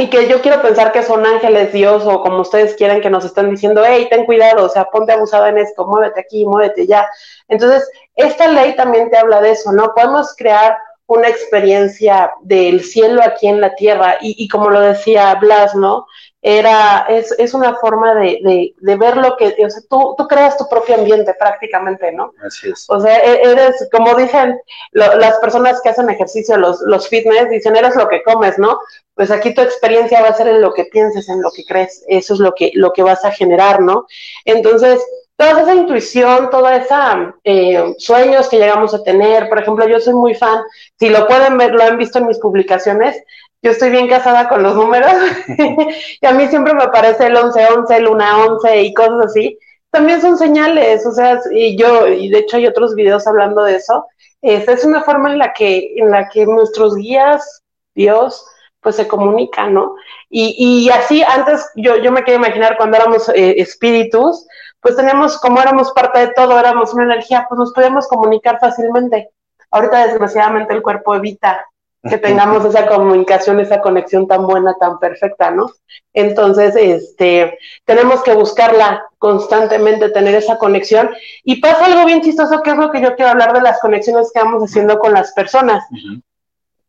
y 0.00 0.08
que 0.08 0.28
yo 0.28 0.40
quiero 0.40 0.62
pensar 0.62 0.92
que 0.92 1.02
son 1.02 1.26
ángeles, 1.26 1.72
Dios, 1.72 2.04
o 2.06 2.22
como 2.22 2.40
ustedes 2.40 2.74
quieran, 2.74 3.00
que 3.00 3.10
nos 3.10 3.24
están 3.24 3.50
diciendo, 3.50 3.82
hey, 3.86 4.08
ten 4.10 4.24
cuidado, 4.24 4.64
o 4.64 4.68
sea, 4.68 4.86
ponte 4.86 5.12
abusada 5.12 5.50
en 5.50 5.58
esto, 5.58 5.86
muévete 5.86 6.20
aquí, 6.20 6.46
muévete 6.46 6.86
ya. 6.86 7.08
Entonces, 7.48 7.88
esta 8.14 8.48
ley 8.48 8.74
también 8.76 9.10
te 9.10 9.18
habla 9.18 9.40
de 9.40 9.50
eso, 9.50 9.72
¿no? 9.72 9.92
Podemos 9.94 10.34
crear 10.36 10.76
una 11.06 11.28
experiencia 11.28 12.32
del 12.42 12.82
cielo 12.82 13.20
aquí 13.22 13.48
en 13.48 13.60
la 13.60 13.74
tierra, 13.74 14.16
y, 14.20 14.42
y 14.42 14.48
como 14.48 14.70
lo 14.70 14.80
decía 14.80 15.34
Blas, 15.34 15.74
¿no? 15.74 16.06
Era, 16.42 17.06
es, 17.08 17.32
es 17.38 17.52
una 17.52 17.74
forma 17.76 18.14
de, 18.14 18.38
de, 18.42 18.74
de, 18.78 18.96
ver 18.96 19.18
lo 19.18 19.36
que, 19.36 19.54
o 19.62 19.68
sea, 19.68 19.82
tú, 19.90 20.14
tú 20.16 20.26
creas 20.26 20.56
tu 20.56 20.66
propio 20.68 20.94
ambiente 20.94 21.34
prácticamente, 21.38 22.12
¿no? 22.12 22.32
Así 22.42 22.70
es. 22.70 22.86
O 22.88 22.98
sea, 22.98 23.18
e, 23.18 23.42
eres, 23.42 23.88
como 23.92 24.14
dicen 24.14 24.58
lo, 24.92 25.16
las 25.16 25.36
personas 25.38 25.82
que 25.82 25.90
hacen 25.90 26.08
ejercicio, 26.08 26.56
los, 26.56 26.80
los 26.80 27.08
fitness, 27.08 27.50
dicen, 27.50 27.76
eres 27.76 27.94
lo 27.94 28.08
que 28.08 28.22
comes, 28.22 28.58
¿no? 28.58 28.78
Pues 29.14 29.30
aquí 29.30 29.52
tu 29.52 29.60
experiencia 29.60 30.22
va 30.22 30.28
a 30.28 30.34
ser 30.34 30.48
en 30.48 30.62
lo 30.62 30.72
que 30.72 30.84
pienses, 30.86 31.28
en 31.28 31.42
lo 31.42 31.50
que 31.50 31.64
crees, 31.66 32.04
eso 32.08 32.32
es 32.32 32.40
lo 32.40 32.54
que, 32.54 32.70
lo 32.74 32.92
que 32.94 33.02
vas 33.02 33.22
a 33.24 33.32
generar, 33.32 33.82
¿no? 33.82 34.06
Entonces, 34.46 35.04
toda 35.36 35.62
esa 35.62 35.74
intuición, 35.74 36.50
toda 36.50 36.76
esa 36.76 37.34
eh, 37.44 37.94
sueños 37.98 38.48
que 38.48 38.58
llegamos 38.58 38.94
a 38.94 39.02
tener, 39.02 39.48
por 39.48 39.58
ejemplo, 39.58 39.86
yo 39.86 40.00
soy 40.00 40.14
muy 40.14 40.34
fan, 40.34 40.62
si 40.98 41.10
lo 41.10 41.26
pueden 41.26 41.58
ver, 41.58 41.72
lo 41.72 41.82
han 41.82 41.98
visto 41.98 42.18
en 42.18 42.26
mis 42.26 42.38
publicaciones, 42.38 43.22
yo 43.62 43.70
estoy 43.70 43.90
bien 43.90 44.08
casada 44.08 44.48
con 44.48 44.62
los 44.62 44.74
números 44.74 45.12
y 46.20 46.26
a 46.26 46.32
mí 46.32 46.46
siempre 46.48 46.74
me 46.74 46.88
parece 46.88 47.26
el 47.26 47.36
11-11, 47.36 48.00
luna 48.00 48.44
11 48.46 48.82
y 48.82 48.94
cosas 48.94 49.26
así. 49.26 49.58
También 49.90 50.20
son 50.20 50.38
señales, 50.38 51.04
o 51.04 51.12
sea, 51.12 51.40
y 51.50 51.76
yo, 51.76 52.06
y 52.06 52.30
de 52.30 52.38
hecho 52.38 52.56
hay 52.56 52.66
otros 52.66 52.94
videos 52.94 53.26
hablando 53.26 53.64
de 53.64 53.76
eso. 53.76 54.06
Esa 54.40 54.72
es 54.72 54.84
una 54.84 55.02
forma 55.02 55.32
en 55.32 55.38
la 55.38 55.52
que, 55.52 55.94
en 55.96 56.10
la 56.10 56.28
que 56.28 56.46
nuestros 56.46 56.96
guías, 56.96 57.62
Dios, 57.94 58.46
pues 58.80 58.96
se 58.96 59.08
comunican, 59.08 59.74
¿no? 59.74 59.96
Y, 60.30 60.54
y 60.58 60.90
así 60.90 61.22
antes 61.22 61.68
yo, 61.74 61.96
yo 61.96 62.12
me 62.12 62.22
quiero 62.22 62.38
imaginar 62.38 62.76
cuando 62.76 62.96
éramos 62.96 63.28
eh, 63.30 63.56
espíritus, 63.58 64.46
pues 64.80 64.96
teníamos, 64.96 65.38
como 65.38 65.60
éramos 65.60 65.92
parte 65.92 66.20
de 66.20 66.32
todo, 66.32 66.58
éramos 66.58 66.94
una 66.94 67.04
energía, 67.04 67.44
pues 67.48 67.58
nos 67.58 67.72
podíamos 67.72 68.08
comunicar 68.08 68.58
fácilmente. 68.58 69.30
Ahorita 69.70 70.06
desgraciadamente 70.06 70.72
el 70.72 70.82
cuerpo 70.82 71.14
evita 71.14 71.66
que 72.08 72.16
tengamos 72.16 72.64
esa 72.64 72.86
comunicación, 72.86 73.60
esa 73.60 73.80
conexión 73.80 74.26
tan 74.26 74.46
buena, 74.46 74.74
tan 74.80 74.98
perfecta, 74.98 75.50
¿no? 75.50 75.70
Entonces, 76.14 76.74
este, 76.76 77.58
tenemos 77.84 78.22
que 78.22 78.32
buscarla 78.34 79.04
constantemente, 79.18 80.08
tener 80.08 80.34
esa 80.34 80.56
conexión. 80.56 81.10
Y 81.44 81.60
pasa 81.60 81.86
algo 81.86 82.06
bien 82.06 82.22
chistoso, 82.22 82.62
que 82.62 82.70
es 82.70 82.76
lo 82.76 82.90
que 82.90 83.02
yo 83.02 83.14
quiero 83.16 83.32
hablar 83.32 83.52
de 83.52 83.60
las 83.60 83.80
conexiones 83.80 84.30
que 84.32 84.40
vamos 84.40 84.62
haciendo 84.62 84.98
con 84.98 85.12
las 85.12 85.32
personas. 85.32 85.84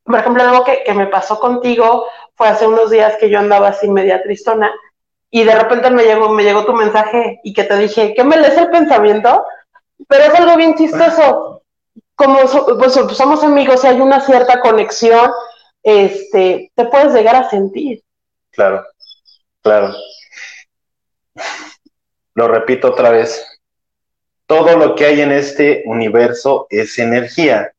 Por 0.04 0.20
ejemplo, 0.20 0.44
algo 0.44 0.64
que, 0.64 0.84
que, 0.86 0.94
me 0.94 1.08
pasó 1.08 1.40
contigo 1.40 2.06
fue 2.36 2.48
hace 2.48 2.66
unos 2.66 2.90
días 2.90 3.18
que 3.18 3.30
yo 3.30 3.40
andaba 3.40 3.70
así 3.70 3.90
media 3.90 4.24
tristona 4.24 4.72
y 5.30 5.44
de 5.44 5.56
repente 5.56 5.92
me 5.92 6.04
llegó, 6.04 6.30
me 6.30 6.44
llegó 6.44 6.66
tu 6.66 6.74
mensaje 6.74 7.40
y 7.44 7.54
que 7.54 7.66
te 7.66 7.78
dije, 7.78 8.14
¿qué 8.16 8.24
me 8.24 8.38
lees 8.38 8.58
el 8.58 8.70
pensamiento? 8.70 9.46
Pero 10.08 10.24
es 10.24 10.40
algo 10.40 10.56
bien 10.58 10.76
chistoso 10.76 11.61
como 12.22 12.40
pues, 12.78 12.94
somos 13.18 13.44
amigos 13.44 13.84
y 13.84 13.88
hay 13.88 14.00
una 14.00 14.22
cierta 14.22 14.60
conexión, 14.60 15.32
este, 15.82 16.72
te 16.76 16.86
puedes 16.86 17.14
llegar 17.14 17.36
a 17.36 17.50
sentir. 17.50 18.04
Claro, 18.52 18.86
claro. 19.64 19.96
Lo 22.36 22.48
repito 22.48 22.90
otra 22.90 23.10
vez. 23.10 23.44
Todo 24.46 24.78
lo 24.78 24.94
que 24.94 25.06
hay 25.06 25.22
en 25.22 25.32
este 25.32 25.82
universo 25.88 26.68
es 26.70 27.00
energía. 27.00 27.74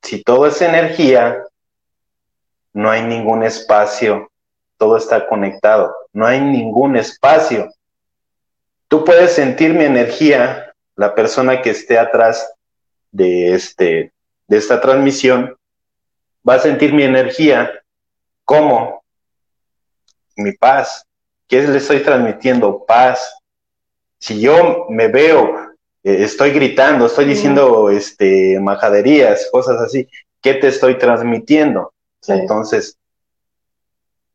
Si 0.00 0.22
todo 0.22 0.46
es 0.46 0.62
energía, 0.62 1.44
no 2.72 2.90
hay 2.90 3.02
ningún 3.02 3.42
espacio. 3.42 4.30
Todo 4.78 4.96
está 4.96 5.26
conectado. 5.26 5.94
No 6.14 6.26
hay 6.26 6.40
ningún 6.40 6.96
espacio. 6.96 7.70
Tú 8.88 9.04
puedes 9.04 9.34
sentir 9.34 9.74
mi 9.74 9.84
energía 9.84 10.71
la 11.02 11.16
persona 11.16 11.60
que 11.60 11.70
esté 11.70 11.98
atrás 11.98 12.54
de, 13.10 13.54
este, 13.54 14.12
de 14.46 14.56
esta 14.56 14.80
transmisión 14.80 15.56
va 16.48 16.54
a 16.54 16.60
sentir 16.60 16.94
mi 16.94 17.02
energía. 17.02 17.82
¿Cómo? 18.44 19.02
Mi 20.36 20.52
paz. 20.52 21.04
¿Qué 21.48 21.60
le 21.62 21.78
estoy 21.78 22.04
transmitiendo? 22.04 22.84
Paz. 22.86 23.36
Si 24.20 24.40
yo 24.40 24.86
me 24.90 25.08
veo, 25.08 25.72
eh, 26.04 26.22
estoy 26.22 26.52
gritando, 26.52 27.06
estoy 27.06 27.24
diciendo 27.24 27.90
este, 27.90 28.60
majaderías, 28.60 29.48
cosas 29.50 29.80
así, 29.80 30.08
¿qué 30.40 30.54
te 30.54 30.68
estoy 30.68 30.98
transmitiendo? 30.98 31.92
Entonces, 32.28 32.96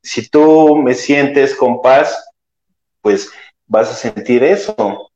si 0.04 0.28
tú 0.28 0.76
me 0.76 0.94
sientes 0.94 1.56
con 1.56 1.82
paz, 1.82 2.30
pues 3.02 3.32
vas 3.68 3.90
a 3.90 3.94
sentir 3.94 4.44
eso. 4.44 5.10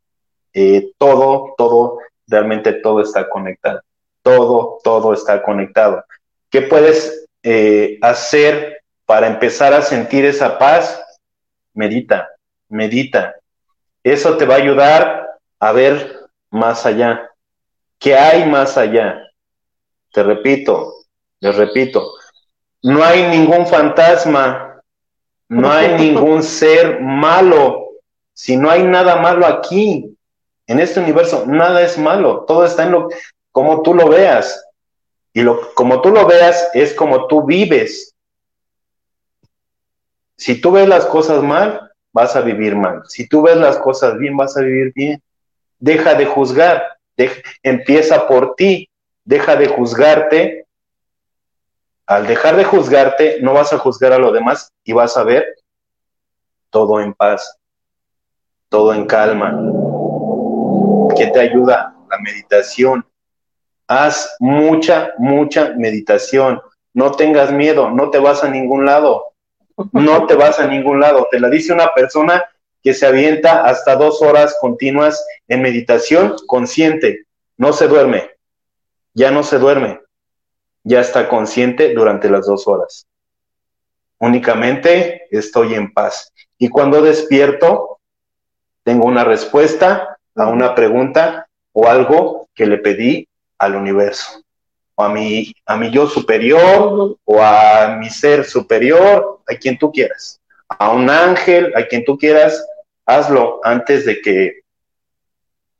Eh, 0.53 0.91
todo, 0.97 1.53
todo, 1.57 1.99
realmente 2.27 2.73
todo 2.73 3.01
está 3.01 3.29
conectado. 3.29 3.81
Todo, 4.21 4.79
todo 4.83 5.13
está 5.13 5.41
conectado. 5.41 6.03
¿Qué 6.49 6.61
puedes 6.61 7.25
eh, 7.43 7.97
hacer 8.01 8.81
para 9.05 9.27
empezar 9.27 9.73
a 9.73 9.81
sentir 9.81 10.25
esa 10.25 10.57
paz? 10.57 11.03
Medita, 11.73 12.29
medita. 12.69 13.35
Eso 14.03 14.37
te 14.37 14.45
va 14.45 14.55
a 14.55 14.57
ayudar 14.57 15.27
a 15.59 15.71
ver 15.71 16.19
más 16.49 16.85
allá. 16.85 17.29
¿Qué 17.99 18.15
hay 18.15 18.45
más 18.49 18.77
allá? 18.77 19.21
Te 20.11 20.23
repito, 20.23 20.93
les 21.39 21.55
repito, 21.55 22.11
no 22.83 23.03
hay 23.03 23.27
ningún 23.29 23.67
fantasma, 23.67 24.81
no 25.47 25.71
hay 25.71 25.93
ningún 25.99 26.43
ser 26.43 26.99
malo. 26.99 27.89
Si 28.33 28.57
no 28.57 28.69
hay 28.69 28.83
nada 28.83 29.17
malo 29.17 29.45
aquí, 29.45 30.11
en 30.71 30.79
este 30.79 31.01
universo 31.01 31.45
nada 31.45 31.81
es 31.81 31.97
malo, 31.97 32.45
todo 32.47 32.63
está 32.63 32.84
en 32.84 32.91
lo 32.91 33.10
como 33.51 33.81
tú 33.81 33.93
lo 33.93 34.07
veas. 34.07 34.65
Y 35.34 35.41
lo, 35.41 35.73
como 35.73 36.01
tú 36.01 36.10
lo 36.10 36.25
veas 36.25 36.69
es 36.73 36.93
como 36.93 37.27
tú 37.27 37.43
vives. 37.45 38.15
Si 40.38 40.60
tú 40.60 40.71
ves 40.71 40.88
las 40.88 41.05
cosas 41.05 41.43
mal, 41.43 41.91
vas 42.13 42.36
a 42.36 42.41
vivir 42.41 42.75
mal. 42.75 43.03
Si 43.07 43.27
tú 43.27 43.41
ves 43.41 43.57
las 43.57 43.77
cosas 43.77 44.17
bien, 44.17 44.36
vas 44.36 44.55
a 44.57 44.62
vivir 44.62 44.93
bien. 44.93 45.21
Deja 45.77 46.15
de 46.15 46.25
juzgar, 46.25 46.97
empieza 47.63 48.27
por 48.27 48.55
ti, 48.55 48.89
deja 49.23 49.55
de 49.55 49.67
juzgarte. 49.67 50.65
Al 52.05 52.27
dejar 52.27 52.55
de 52.55 52.63
juzgarte, 52.63 53.39
no 53.41 53.53
vas 53.53 53.71
a 53.73 53.77
juzgar 53.77 54.13
a 54.13 54.17
los 54.17 54.34
demás 54.34 54.71
y 54.84 54.93
vas 54.93 55.15
a 55.17 55.23
ver 55.23 55.45
todo 56.69 56.99
en 56.99 57.13
paz, 57.13 57.57
todo 58.69 58.93
en 58.93 59.05
calma. 59.05 59.51
¿Qué 61.21 61.27
te 61.27 61.39
ayuda? 61.39 61.95
La 62.10 62.17
meditación. 62.17 63.05
Haz 63.88 64.38
mucha, 64.39 65.12
mucha 65.19 65.71
meditación. 65.77 66.60
No 66.95 67.12
tengas 67.12 67.51
miedo, 67.51 67.91
no 67.91 68.10
te 68.10 68.17
vas 68.17 68.43
a 68.43 68.49
ningún 68.49 68.88
lado. 68.88 69.36
No 69.91 70.25
te 70.25 70.34
vas 70.34 70.60
a 70.60 70.65
ningún 70.65 70.99
lado. 70.99 71.27
Te 71.29 71.39
la 71.39 71.47
dice 71.47 71.73
una 71.73 71.93
persona 71.93 72.43
que 72.81 72.95
se 72.95 73.05
avienta 73.05 73.65
hasta 73.65 73.95
dos 73.95 74.23
horas 74.23 74.57
continuas 74.60 75.23
en 75.47 75.62
meditación 75.62 76.38
consciente. 76.47 77.27
No 77.55 77.71
se 77.71 77.88
duerme. 77.88 78.31
Ya 79.13 79.29
no 79.29 79.43
se 79.43 79.60
duerme. 79.60 80.01
Ya 80.84 81.01
está 81.01 81.29
consciente 81.29 81.93
durante 81.93 82.31
las 82.31 82.47
dos 82.47 82.67
horas. 82.67 83.05
Únicamente 84.17 85.27
estoy 85.29 85.75
en 85.75 85.93
paz. 85.93 86.34
Y 86.57 86.69
cuando 86.69 86.99
despierto, 86.99 87.99
tengo 88.84 89.05
una 89.05 89.23
respuesta 89.23 90.11
a 90.35 90.47
una 90.47 90.75
pregunta 90.75 91.47
o 91.73 91.87
algo 91.87 92.47
que 92.53 92.65
le 92.65 92.77
pedí 92.77 93.27
al 93.57 93.75
universo 93.75 94.43
a 95.03 95.09
mi, 95.09 95.53
a 95.65 95.75
mi 95.77 95.89
yo 95.91 96.07
superior 96.07 97.17
o 97.23 97.41
a 97.41 97.97
mi 97.99 98.09
ser 98.09 98.45
superior, 98.45 99.41
a 99.47 99.55
quien 99.55 99.77
tú 99.77 99.91
quieras, 99.91 100.39
a 100.67 100.91
un 100.91 101.09
ángel, 101.09 101.73
a 101.75 101.85
quien 101.85 102.05
tú 102.05 102.17
quieras, 102.17 102.65
hazlo 103.05 103.59
antes 103.63 104.05
de 104.05 104.21
que 104.21 104.61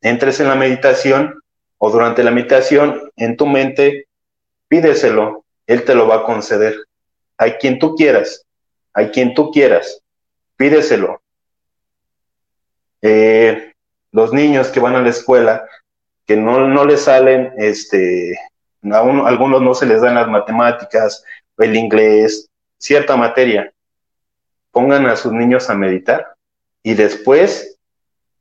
entres 0.00 0.40
en 0.40 0.48
la 0.48 0.54
meditación 0.54 1.40
o 1.78 1.90
durante 1.90 2.22
la 2.22 2.30
meditación 2.30 3.10
en 3.16 3.36
tu 3.36 3.46
mente, 3.46 4.06
pídeselo, 4.68 5.44
él 5.66 5.84
te 5.84 5.94
lo 5.94 6.06
va 6.06 6.16
a 6.16 6.24
conceder. 6.24 6.76
A 7.38 7.56
quien 7.56 7.78
tú 7.78 7.94
quieras, 7.94 8.44
a 8.92 9.08
quien 9.08 9.34
tú 9.34 9.50
quieras, 9.50 10.00
pídeselo. 10.56 11.20
Eh, 13.00 13.71
los 14.12 14.32
niños 14.32 14.68
que 14.68 14.80
van 14.80 14.94
a 14.94 15.02
la 15.02 15.08
escuela, 15.08 15.66
que 16.26 16.36
no, 16.36 16.68
no 16.68 16.84
les 16.84 17.02
salen 17.02 17.52
este, 17.56 18.34
a, 18.90 18.98
algunos 18.98 19.62
no 19.62 19.74
se 19.74 19.86
les 19.86 20.00
dan 20.00 20.14
las 20.14 20.28
matemáticas, 20.28 21.24
el 21.58 21.76
inglés, 21.76 22.48
cierta 22.78 23.16
materia. 23.16 23.72
Pongan 24.70 25.06
a 25.06 25.16
sus 25.16 25.32
niños 25.32 25.68
a 25.68 25.74
meditar 25.74 26.34
y 26.82 26.94
después 26.94 27.78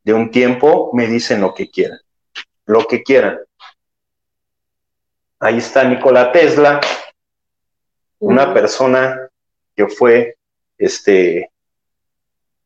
de 0.03 0.13
un 0.13 0.31
tiempo 0.31 0.91
me 0.93 1.07
dicen 1.07 1.41
lo 1.41 1.53
que 1.53 1.69
quieran, 1.69 1.99
lo 2.65 2.87
que 2.87 3.03
quieran. 3.03 3.39
Ahí 5.39 5.57
está 5.57 5.83
Nikola 5.83 6.31
Tesla, 6.31 6.79
una 8.19 8.53
persona 8.53 9.29
que 9.75 9.87
fue 9.87 10.37
este 10.77 11.51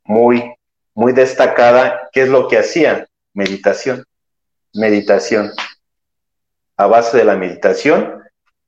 muy 0.03 0.55
muy 0.95 1.13
destacada, 1.13 2.09
¿qué 2.11 2.23
es 2.23 2.29
lo 2.29 2.47
que 2.47 2.57
hacía? 2.57 3.07
Meditación. 3.33 4.05
Meditación 4.73 5.51
a 6.77 6.87
base 6.87 7.17
de 7.17 7.25
la 7.25 7.35
meditación 7.35 8.23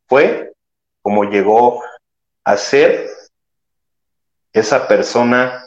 fue 0.08 0.54
como 1.02 1.26
llegó 1.26 1.82
a 2.44 2.58
ser 2.58 3.10
esa 4.54 4.88
persona 4.88 5.66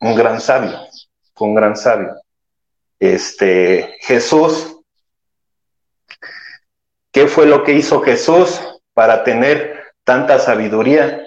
un 0.00 0.14
gran 0.14 0.40
sabio, 0.40 0.78
un 1.38 1.54
gran 1.54 1.76
sabio. 1.76 2.16
Este 2.98 3.96
Jesús, 4.00 4.78
¿qué 7.12 7.26
fue 7.26 7.46
lo 7.46 7.64
que 7.64 7.72
hizo 7.72 8.00
Jesús 8.00 8.60
para 8.94 9.24
tener 9.24 9.92
tanta 10.04 10.38
sabiduría? 10.38 11.26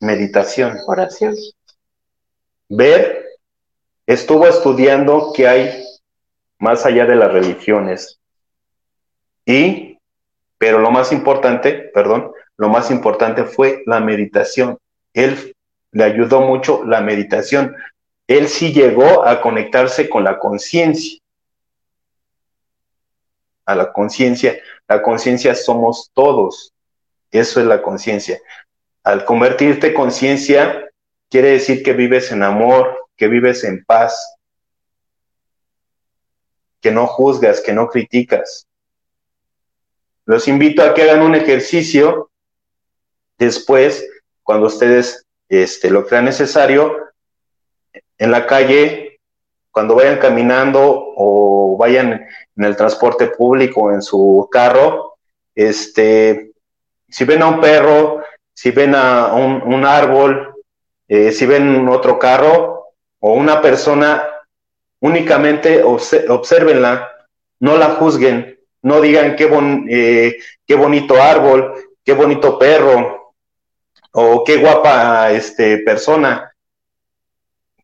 Meditación. 0.00 0.78
Oración. 0.86 1.34
Ver, 2.68 3.26
estuvo 4.06 4.46
estudiando 4.46 5.32
que 5.34 5.48
hay 5.48 5.84
más 6.58 6.84
allá 6.84 7.06
de 7.06 7.16
las 7.16 7.32
religiones. 7.32 8.18
Y, 9.46 9.98
pero 10.58 10.78
lo 10.78 10.90
más 10.90 11.12
importante, 11.12 11.72
perdón, 11.94 12.32
lo 12.56 12.68
más 12.68 12.90
importante 12.90 13.44
fue 13.44 13.82
la 13.86 14.00
meditación. 14.00 14.78
Él 15.14 15.54
le 15.92 16.04
ayudó 16.04 16.40
mucho 16.42 16.84
la 16.84 17.00
meditación. 17.00 17.74
Él 18.26 18.48
sí 18.48 18.72
llegó 18.72 19.24
a 19.26 19.40
conectarse 19.40 20.08
con 20.08 20.24
la 20.24 20.38
conciencia. 20.38 21.18
A 23.64 23.74
la 23.74 23.92
conciencia. 23.92 24.58
La 24.86 25.00
conciencia 25.00 25.54
somos 25.54 26.10
todos. 26.12 26.74
Eso 27.30 27.60
es 27.60 27.66
la 27.66 27.80
conciencia. 27.80 28.38
Al 29.02 29.24
convertirte 29.24 29.94
conciencia, 29.94 30.87
quiere 31.30 31.50
decir 31.50 31.82
que 31.82 31.92
vives 31.92 32.32
en 32.32 32.42
amor, 32.42 33.08
que 33.16 33.28
vives 33.28 33.64
en 33.64 33.84
paz, 33.84 34.36
que 36.80 36.90
no 36.90 37.06
juzgas, 37.06 37.60
que 37.60 37.72
no 37.72 37.88
criticas. 37.88 38.66
Los 40.24 40.46
invito 40.48 40.82
a 40.82 40.94
que 40.94 41.02
hagan 41.02 41.22
un 41.22 41.34
ejercicio 41.34 42.30
después, 43.38 44.06
cuando 44.42 44.66
ustedes 44.66 45.26
este, 45.48 45.90
lo 45.90 46.06
crean 46.06 46.26
necesario, 46.26 46.96
en 48.18 48.30
la 48.30 48.46
calle, 48.46 49.20
cuando 49.70 49.94
vayan 49.94 50.18
caminando 50.18 51.12
o 51.16 51.76
vayan 51.78 52.26
en 52.56 52.64
el 52.64 52.76
transporte 52.76 53.28
público, 53.28 53.92
en 53.92 54.02
su 54.02 54.48
carro, 54.50 55.18
este, 55.54 56.52
si 57.08 57.24
ven 57.24 57.42
a 57.42 57.48
un 57.48 57.60
perro, 57.60 58.22
si 58.52 58.70
ven 58.70 58.94
a 58.94 59.32
un, 59.34 59.84
árbol, 59.84 60.47
eh, 61.08 61.32
si 61.32 61.46
ven 61.46 61.88
otro 61.88 62.18
carro 62.18 62.92
o 63.20 63.32
una 63.32 63.60
persona, 63.60 64.22
únicamente 65.00 65.82
observenla, 65.82 67.10
no 67.60 67.76
la 67.76 67.90
juzguen, 67.96 68.58
no 68.82 69.00
digan 69.00 69.34
qué, 69.34 69.48
eh, 69.88 70.36
qué 70.66 70.74
bonito 70.74 71.20
árbol, 71.20 71.74
qué 72.04 72.12
bonito 72.12 72.58
perro, 72.58 73.34
o 74.12 74.44
qué 74.44 74.56
guapa 74.56 75.30
este, 75.32 75.78
persona, 75.78 76.52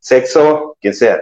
sexo, 0.01 0.77
quien 0.81 0.95
sea. 0.95 1.21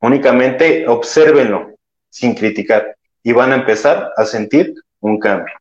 Únicamente 0.00 0.86
observenlo 0.86 1.74
sin 2.08 2.34
criticar 2.34 2.96
y 3.22 3.32
van 3.32 3.52
a 3.52 3.56
empezar 3.56 4.12
a 4.16 4.24
sentir 4.24 4.74
un 5.00 5.18
cambio. 5.18 5.54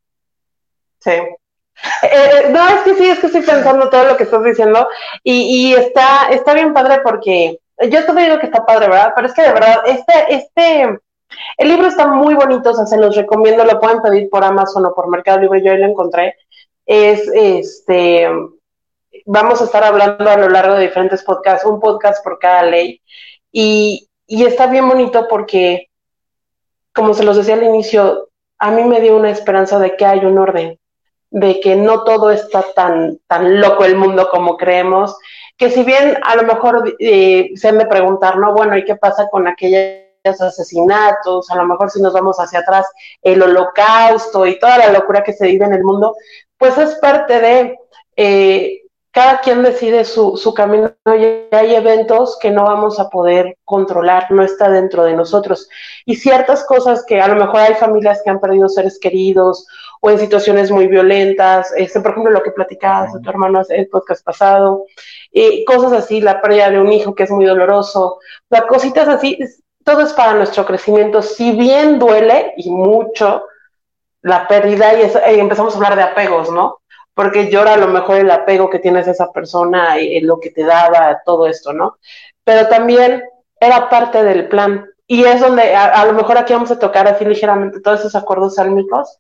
Sí. 1.00 1.12
Eh, 2.04 2.10
eh, 2.12 2.50
no, 2.50 2.68
es 2.68 2.82
que 2.82 2.96
sí, 2.96 3.08
es 3.08 3.20
que 3.20 3.28
estoy 3.28 3.42
pensando 3.42 3.90
todo 3.90 4.06
lo 4.06 4.18
que 4.18 4.24
estás 4.24 4.44
diciendo 4.44 4.88
y, 5.24 5.74
está, 5.74 6.30
está 6.32 6.54
bien 6.54 6.74
padre 6.74 7.02
porque 7.04 7.60
yo 7.90 8.06
te 8.06 8.13
digo 8.13 8.40
que 8.40 8.48
está 8.48 8.66
padre, 8.66 8.88
¿verdad? 8.88 9.13
Pero 9.16 9.28
es 9.28 9.34
que 9.34 9.44
de 9.44 9.54
verdad, 9.54 9.82
este, 9.86 10.13
este, 10.34 11.00
el 11.58 11.68
libro 11.68 11.88
está 11.88 12.08
muy 12.08 12.34
bonito, 12.34 12.72
o 12.72 12.74
sea, 12.74 12.86
se 12.86 12.98
los 12.98 13.16
recomiendo, 13.16 13.63
lo 13.63 13.80
pueden 13.80 14.02
pedir 14.02 14.30
por 14.30 14.44
Amazon 14.44 14.86
o 14.86 14.94
por 14.94 15.08
Mercado 15.08 15.40
Libre, 15.40 15.63
yo 15.63 15.72
ahí 15.72 15.78
lo 15.78 15.86
encontré. 15.86 16.36
Es, 16.86 17.30
este, 17.34 18.28
vamos 19.26 19.62
a 19.62 19.66
estar 19.66 19.84
hablando 19.84 20.30
a 20.30 20.38
lo 20.38 20.50
largo 20.50 20.76
de 20.76 20.88
diferentes 20.88 21.24
podcasts, 21.24 21.66
un 21.66 21.80
podcast 21.80 22.24
por 22.24 22.40
cada 22.40 22.63
ley, 22.63 23.02
y, 23.52 24.10
y 24.26 24.46
está 24.46 24.68
bien 24.68 24.88
bonito 24.88 25.28
porque, 25.30 25.90
como 26.94 27.13
se 27.13 27.24
los 27.24 27.38
decía 27.38 27.56
al 27.56 27.63
inicio, 27.63 28.30
a 28.58 28.72
mí 28.72 28.84
me 28.84 29.02
dio 29.02 29.16
una 29.16 29.30
esperanza 29.30 29.78
de 29.78 29.96
que 29.96 30.06
hay 30.06 30.26
un 30.26 30.38
orden, 30.38 30.80
de 31.30 31.60
que 31.60 31.76
no 31.76 32.04
todo 32.04 32.32
está 32.32 32.63
tan, 32.76 33.20
tan 33.28 33.60
loco 33.60 33.86
el 33.86 33.96
mundo 33.96 34.30
como 34.30 34.58
creemos, 34.58 35.16
que 35.58 35.70
si 35.70 35.84
bien 35.84 36.18
a 36.24 36.36
lo 36.36 36.44
mejor 36.44 36.96
eh, 37.00 37.52
se 37.56 37.68
han 37.68 37.78
de 37.78 37.86
preguntar, 37.88 38.38
¿no? 38.38 38.54
Bueno, 38.54 38.78
¿y 38.78 38.86
qué 38.86 38.96
pasa 38.96 39.28
con 39.30 39.48
aquellos 39.48 40.06
asesinatos? 40.40 41.50
A 41.50 41.56
lo 41.56 41.66
mejor 41.66 41.90
si 41.90 42.02
nos 42.02 42.13
vamos 42.13 42.38
hacia 42.40 42.60
atrás, 42.60 42.88
el 43.22 43.42
holocausto 43.42 44.46
y 44.46 44.60
toda 44.60 44.78
la 44.78 44.92
locura 44.92 45.24
que 45.24 45.34
se 45.34 45.48
vive 45.48 45.66
en 45.66 45.74
el 45.74 45.84
mundo, 45.84 46.16
pues 46.58 46.78
es 46.78 46.96
parte 46.96 47.40
de... 47.42 47.80
Eh, 48.16 48.82
cada 49.18 49.42
quien 49.42 49.63
decide 49.63 50.06
su, 50.06 50.38
su 50.38 50.54
camino 50.54 50.94
y 51.08 51.56
hay 51.56 51.74
eventos 51.74 52.38
que 52.40 52.52
no 52.52 52.66
vamos 52.66 53.00
a 53.00 53.10
poder 53.10 53.58
controlar, 53.66 54.30
no 54.30 54.44
está 54.44 54.70
dentro 54.70 55.06
de 55.06 55.16
nosotros. 55.16 55.68
Y 56.06 56.18
ciertas 56.18 56.63
cosas 56.66 57.04
que 57.04 57.20
a 57.20 57.28
lo 57.28 57.34
mejor 57.34 57.62
hay 57.62 57.74
familias 57.74 58.22
que 58.24 58.30
han 58.30 58.40
perdido 58.40 58.70
seres 58.70 59.00
queridos 59.00 59.66
o 60.02 60.10
en 60.10 60.20
situaciones 60.20 60.72
muy 60.72 60.88
violentas, 60.88 61.74
este, 61.76 62.00
por 62.02 62.12
ejemplo, 62.12 62.32
lo 62.32 62.44
que 62.44 62.52
platicabas 62.52 63.14
de 63.14 63.20
tu 63.20 63.30
hermano 63.30 63.62
en 63.70 63.80
el 63.80 63.88
podcast 63.88 64.24
pasado, 64.24 64.86
y 65.32 65.64
cosas 65.66 65.94
así, 65.94 66.22
la 66.22 66.42
pérdida 66.42 66.70
de 66.70 66.80
un 66.80 66.92
hijo 66.92 67.16
que 67.16 67.24
es 67.24 67.32
muy 67.32 67.46
doloroso, 67.46 68.20
las 68.50 68.64
cositas 68.64 69.08
así, 69.08 69.40
todo 69.84 70.02
es 70.02 70.14
para 70.14 70.34
nuestro 70.34 70.66
crecimiento, 70.66 71.22
si 71.22 71.52
bien 71.52 72.00
duele 72.00 72.54
y 72.58 72.70
mucho 72.70 73.44
la 74.22 74.48
pérdida 74.48 74.94
y, 74.94 75.40
empezamos 75.40 75.74
a 75.74 75.78
hablar 75.78 75.96
de 75.96 76.04
apegos, 76.04 76.52
¿no? 76.52 76.80
Porque 77.14 77.50
llora 77.50 77.74
a 77.74 77.78
lo 77.78 77.88
mejor 77.88 78.18
el 78.18 78.30
apego 78.30 78.70
que 78.70 78.80
tienes 78.80 79.08
a 79.08 79.12
esa 79.12 79.32
persona 79.32 79.96
lo 80.22 80.40
que 80.40 80.52
te 80.52 80.64
daba, 80.64 81.22
todo 81.26 81.48
esto, 81.48 81.74
¿no? 81.74 81.98
Pero 82.44 82.68
también 82.68 83.24
era 83.60 83.90
parte 83.90 84.24
del 84.24 84.48
plan, 84.50 84.86
y 85.08 85.24
es 85.24 85.40
donde 85.40 85.74
a, 85.74 86.06
lo 86.06 86.14
mejor 86.14 86.38
aquí 86.38 86.52
vamos 86.52 86.70
a 86.70 86.80
tocar 86.80 87.08
así 87.08 87.24
ligeramente 87.24 87.80
todos 87.80 88.02
esos 88.02 88.16
acuerdos 88.16 88.56
sálmicos, 88.56 89.18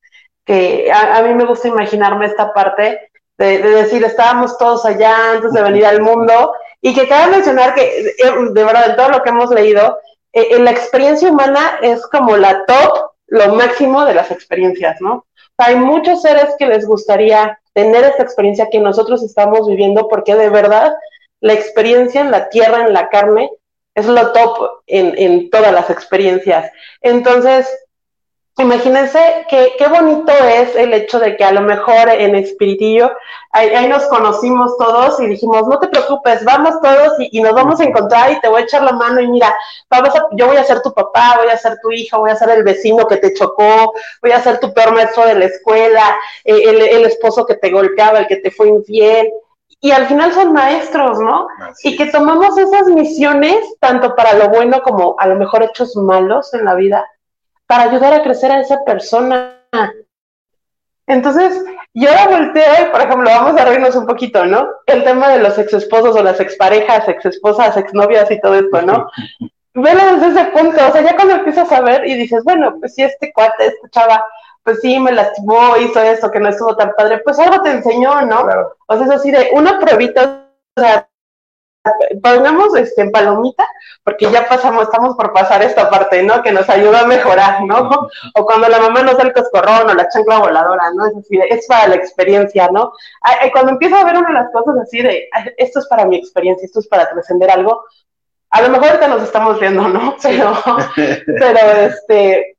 que 0.47 0.89
a, 0.91 1.21
mí 1.21 1.33
me 1.35 1.45
gusta 1.45 1.67
imaginarme 1.67 2.25
esta 2.25 2.53
parte 2.53 3.11
de, 3.37 3.59
decir, 3.59 4.03
estábamos 4.03 4.57
todos 4.57 4.85
allá 4.85 5.33
antes 5.33 5.51
de 5.51 5.61
venir 5.61 5.85
al 5.85 6.01
mundo, 6.01 6.53
y 6.81 6.95
que 6.95 7.07
cabe 7.07 7.31
mencionar 7.31 7.75
que, 7.75 7.83
eh, 7.83 8.13
de 8.51 8.63
verdad, 8.63 8.91
en 8.91 8.95
todo 8.95 9.09
lo 9.09 9.21
que 9.21 9.29
hemos 9.29 9.51
leído, 9.51 9.99
eh, 10.33 10.47
en 10.51 10.63
la 10.63 10.71
experiencia 10.71 11.29
humana 11.29 11.77
es 11.81 12.07
como 12.07 12.37
la 12.37 12.65
top, 12.65 13.11
lo 13.27 13.53
máximo 13.55 14.05
de 14.05 14.13
las 14.13 14.31
experiencias, 14.31 15.01
¿no? 15.01 15.25
hay 15.57 15.75
muchos 15.75 16.21
seres 16.21 16.55
que 16.57 16.67
les 16.67 16.85
gustaría 16.85 17.59
tener 17.73 18.03
esta 18.03 18.23
experiencia 18.23 18.69
que 18.71 18.79
nosotros 18.79 19.23
estamos 19.23 19.67
viviendo, 19.67 20.07
porque 20.07 20.35
de 20.35 20.49
verdad 20.49 20.93
la 21.41 21.53
experiencia 21.53 22.21
en 22.21 22.31
la 22.31 22.49
tierra, 22.49 22.85
en 22.85 22.93
la 22.93 23.09
carne, 23.09 23.49
es 23.95 24.05
lo 24.05 24.31
top 24.31 24.81
en, 24.85 25.15
en 25.17 25.49
todas 25.49 25.73
las 25.73 25.89
experiencias. 25.89 26.71
Entonces, 27.01 27.67
imagínense 28.57 29.45
qué, 29.49 29.73
qué 29.77 29.87
bonito 29.87 30.31
es 30.31 30.75
el 30.75 30.93
hecho 30.93 31.19
de 31.19 31.37
que 31.37 31.43
a 31.43 31.51
lo 31.51 31.61
mejor 31.61 32.09
en 32.09 32.35
Espiritillo 32.35 33.11
ahí, 33.51 33.87
nos 33.87 34.05
conocimos 34.07 34.77
todos 34.77 35.19
y 35.19 35.27
dijimos, 35.27 35.67
no 35.67 35.79
te 35.79 35.87
preocupes, 35.87 36.43
vamos 36.43 36.75
todos 36.81 37.13
y, 37.19 37.41
nos 37.41 37.53
vamos 37.53 37.79
a 37.79 37.83
encontrar 37.83 38.31
y 38.31 38.39
te 38.39 38.47
voy 38.47 38.61
a 38.61 38.65
echar 38.65 38.83
la 38.83 38.93
mano 38.93 39.21
y 39.21 39.27
mira, 39.27 39.55
vamos 39.89 40.09
a, 40.15 40.27
yo 40.31 40.47
voy 40.47 40.57
a 40.57 40.63
ser 40.63 40.81
tu 40.81 40.93
papá, 40.93 41.37
voy 41.37 41.49
a 41.49 41.57
ser 41.57 41.77
tu 41.81 41.91
hijo, 41.91 42.19
voy 42.19 42.31
a 42.31 42.35
ser 42.35 42.49
el 42.49 42.63
vecino 42.63 43.07
que 43.07 43.17
te 43.17 43.33
chocó, 43.33 43.93
voy 44.21 44.31
a 44.31 44.41
ser 44.41 44.59
tu 44.59 44.73
peor 44.73 44.93
maestro 44.93 45.25
de 45.25 45.35
la 45.35 45.45
escuela, 45.45 46.17
eh, 46.43 46.61
el, 46.65 46.81
el 46.81 47.05
esposo 47.05 47.45
que 47.45 47.55
te 47.55 47.69
golpeaba, 47.71 48.19
el 48.19 48.27
que 48.27 48.37
te 48.37 48.51
fue 48.51 48.69
infiel 48.69 49.31
y 49.79 49.91
al 49.91 50.07
final 50.07 50.33
son 50.33 50.53
maestros, 50.53 51.19
¿no? 51.19 51.47
y 51.83 51.95
que 51.95 52.07
tomamos 52.07 52.57
esas 52.57 52.87
misiones, 52.87 53.57
tanto 53.79 54.15
para 54.15 54.33
lo 54.33 54.49
bueno 54.49 54.81
como 54.81 55.15
a 55.19 55.27
lo 55.27 55.35
mejor 55.35 55.63
hechos 55.63 55.95
malos 55.95 56.53
en 56.53 56.65
la 56.65 56.73
vida, 56.73 57.05
para 57.67 57.83
ayudar 57.83 58.13
a 58.13 58.23
crecer 58.23 58.51
a 58.51 58.61
esa 58.61 58.83
persona. 58.85 59.53
Entonces, 61.05 61.63
yo 61.93 62.09
ahora 62.09 62.27
volteo 62.27 62.73
y, 62.81 62.91
por 62.91 63.01
ejemplo, 63.01 63.29
vamos 63.29 63.59
a 63.59 63.65
reírnos 63.65 63.95
un 63.95 64.05
poquito, 64.05 64.45
¿no? 64.45 64.67
El 64.85 65.03
tema 65.03 65.29
de 65.29 65.39
los 65.39 65.57
ex 65.57 65.73
esposos 65.73 66.15
o 66.15 66.23
las 66.23 66.39
exparejas, 66.39 67.07
ex 67.07 67.25
esposas, 67.25 67.77
exnovias 67.77 68.29
y 68.31 68.41
todo 68.41 68.55
esto, 68.55 68.81
¿no? 68.81 69.09
Velo 69.73 70.15
desde 70.15 70.29
ese 70.29 70.45
punto, 70.45 70.87
o 70.87 70.91
sea, 70.91 71.01
ya 71.03 71.15
cuando 71.15 71.35
empiezas 71.35 71.71
a 71.71 71.81
ver 71.81 72.07
y 72.07 72.15
dices, 72.15 72.43
bueno, 72.43 72.77
pues 72.79 72.95
si 72.95 73.03
este 73.03 73.31
cuate, 73.31 73.67
esta 73.67 73.89
chava, 73.91 74.25
pues 74.63 74.79
sí, 74.81 74.99
me 74.99 75.11
lastimó, 75.11 75.77
hizo 75.77 76.01
eso, 76.01 76.31
que 76.31 76.39
no 76.39 76.49
estuvo 76.49 76.75
tan 76.75 76.93
padre, 76.97 77.19
pues 77.23 77.37
algo 77.37 77.61
te 77.61 77.69
enseñó, 77.69 78.21
¿no? 78.23 78.47
O 78.87 78.97
sea, 78.97 79.05
es 79.05 79.11
así 79.11 79.29
de 79.29 79.49
una 79.53 79.79
pruebita, 79.79 80.47
o 80.75 80.81
sea, 80.81 81.07
pongamos 82.21 82.75
este, 82.75 83.01
en 83.01 83.11
palomita, 83.11 83.67
porque 84.03 84.29
ya 84.31 84.47
pasamos, 84.47 84.83
estamos 84.83 85.15
por 85.15 85.33
pasar 85.33 85.61
esta 85.61 85.89
parte, 85.89 86.23
¿no? 86.23 86.41
Que 86.41 86.51
nos 86.51 86.69
ayuda 86.69 87.01
a 87.01 87.07
mejorar, 87.07 87.63
¿no? 87.63 87.89
O 88.35 88.45
cuando 88.45 88.67
la 88.67 88.79
mamá 88.79 89.03
nos 89.03 89.17
da 89.17 89.23
el 89.23 89.33
coscorrón 89.33 89.89
o 89.89 89.93
la 89.93 90.07
chancla 90.09 90.39
voladora, 90.39 90.91
¿no? 90.95 91.05
Es 91.07 91.15
así, 91.17 91.39
es 91.49 91.67
para 91.67 91.87
la 91.89 91.95
experiencia, 91.95 92.69
¿no? 92.71 92.93
Cuando 93.51 93.71
empiezo 93.73 93.95
a 93.95 94.03
ver 94.03 94.17
una 94.17 94.29
de 94.29 94.33
las 94.35 94.51
cosas 94.51 94.75
así 94.81 95.01
de, 95.01 95.29
esto 95.57 95.79
es 95.79 95.87
para 95.87 96.05
mi 96.05 96.17
experiencia, 96.17 96.65
esto 96.65 96.79
es 96.79 96.87
para 96.87 97.09
trascender 97.09 97.51
algo, 97.51 97.83
a 98.49 98.61
lo 98.61 98.69
mejor 98.69 98.87
ahorita 98.87 99.07
nos 99.07 99.23
estamos 99.23 99.59
viendo, 99.59 99.87
¿no? 99.87 100.15
Pero, 100.21 100.53
pero 101.25 101.59
este, 101.81 102.57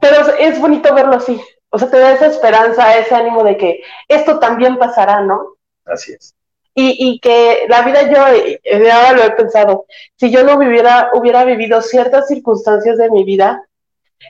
pero 0.00 0.16
es 0.38 0.60
bonito 0.60 0.94
verlo 0.94 1.16
así. 1.16 1.40
O 1.70 1.78
sea, 1.78 1.90
te 1.90 1.98
da 1.98 2.12
esa 2.12 2.26
esperanza, 2.26 2.96
ese 2.96 3.14
ánimo 3.14 3.44
de 3.44 3.56
que 3.56 3.82
esto 4.08 4.38
también 4.38 4.76
pasará, 4.78 5.20
¿no? 5.20 5.54
Así 5.84 6.12
es. 6.12 6.34
Y, 6.74 6.96
y 6.98 7.20
que 7.20 7.66
la 7.68 7.82
vida 7.82 8.08
yo, 8.10 8.26
eh, 8.28 8.90
ahora 8.90 9.12
lo 9.12 9.24
he 9.24 9.30
pensado, 9.32 9.86
si 10.16 10.30
yo 10.30 10.44
no 10.44 10.56
viviera, 10.56 11.10
hubiera 11.14 11.44
vivido 11.44 11.82
ciertas 11.82 12.28
circunstancias 12.28 12.96
de 12.96 13.10
mi 13.10 13.24
vida, 13.24 13.62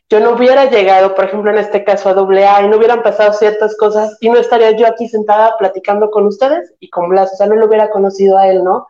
yo 0.09 0.21
no 0.21 0.33
hubiera 0.33 0.71
llegado, 0.71 1.15
por 1.15 1.27
ejemplo, 1.27 1.51
en 1.51 1.59
este 1.59 1.85
caso 1.85 2.09
a 2.09 2.13
AA 2.13 2.63
y 2.63 2.69
no 2.69 2.77
hubieran 2.77 3.03
pasado 3.03 3.33
ciertas 3.33 3.77
cosas 3.77 4.17
y 4.21 4.29
no 4.29 4.39
estaría 4.39 4.73
yo 4.73 4.87
aquí 4.87 5.09
sentada 5.09 5.57
platicando 5.59 6.11
con 6.11 6.27
ustedes 6.27 6.75
y 6.81 6.89
con 6.89 7.09
Blas, 7.09 7.33
o 7.33 7.37
sea, 7.37 7.47
no 7.47 7.57
lo 7.57 7.67
hubiera 7.67 7.91
conocido 7.91 8.39
a 8.39 8.49
él, 8.49 8.65
¿no? 8.65 8.87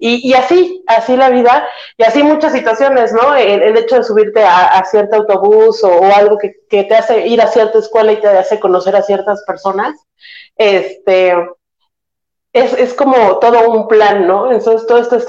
Y, 0.00 0.32
así, 0.34 0.84
así 0.86 1.16
la 1.16 1.28
vida, 1.28 1.66
y 1.96 2.04
así 2.04 2.22
muchas 2.22 2.52
situaciones, 2.52 3.12
¿no? 3.12 3.34
El, 3.34 3.76
hecho 3.76 3.96
de 3.96 4.04
subirte 4.04 4.44
a, 4.44 4.80
cierto 4.88 5.16
autobús 5.16 5.82
o, 5.82 6.04
algo 6.14 6.38
que, 6.38 6.54
te 6.68 6.94
hace 6.94 7.26
ir 7.26 7.42
a 7.42 7.48
cierta 7.48 7.80
escuela 7.80 8.12
y 8.12 8.20
te 8.20 8.28
hace 8.28 8.60
conocer 8.60 8.94
a 8.94 9.02
ciertas 9.02 9.42
personas, 9.44 9.98
este, 10.54 11.34
es, 12.52 12.72
es 12.72 12.94
como 12.94 13.38
todo 13.38 13.70
un 13.70 13.88
plan, 13.88 14.26
¿no? 14.26 14.50
Entonces 14.50 14.86
todo 14.86 14.98
esto 14.98 15.16
es, 15.16 15.26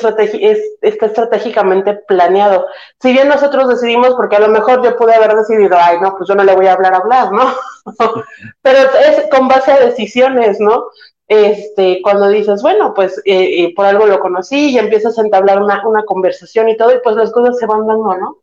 está 0.82 1.06
estratégicamente 1.06 1.94
planeado. 2.08 2.66
Si 3.02 3.12
bien 3.12 3.28
nosotros 3.28 3.68
decidimos, 3.68 4.16
porque 4.16 4.38
a 4.38 4.40
lo 4.40 4.48
mejor 4.48 4.84
yo 4.84 4.96
pude 4.96 5.14
haber 5.14 5.36
decidido, 5.36 5.78
ay, 5.80 6.00
no, 6.02 6.16
pues 6.16 6.28
yo 6.28 6.36
no 6.36 6.44
le 6.44 6.56
voy 6.56 6.68
a 6.68 6.74
hablar 6.74 6.94
a 6.94 6.98
hablar, 6.98 7.32
¿no? 7.32 7.54
Pero 8.62 8.80
es 8.80 9.30
con 9.30 9.48
base 9.48 9.72
a 9.72 9.80
decisiones, 9.80 10.60
¿no? 10.60 10.86
este, 11.30 12.02
cuando 12.02 12.28
dices, 12.28 12.64
bueno, 12.64 12.94
pues 12.96 13.20
eh, 13.24 13.64
eh, 13.64 13.74
por 13.76 13.86
algo 13.86 14.08
lo 14.08 14.20
conocí 14.20 14.72
y 14.72 14.80
empiezas 14.80 15.18
a 15.18 15.22
entablar 15.22 15.62
una, 15.62 15.88
una, 15.88 16.04
conversación 16.04 16.68
y 16.70 16.76
todo, 16.76 16.92
y 16.92 17.00
pues 17.04 17.16
las 17.16 17.32
cosas 17.32 17.58
se 17.60 17.68
van 17.68 17.86
dando, 17.86 18.18
¿no? 18.18 18.38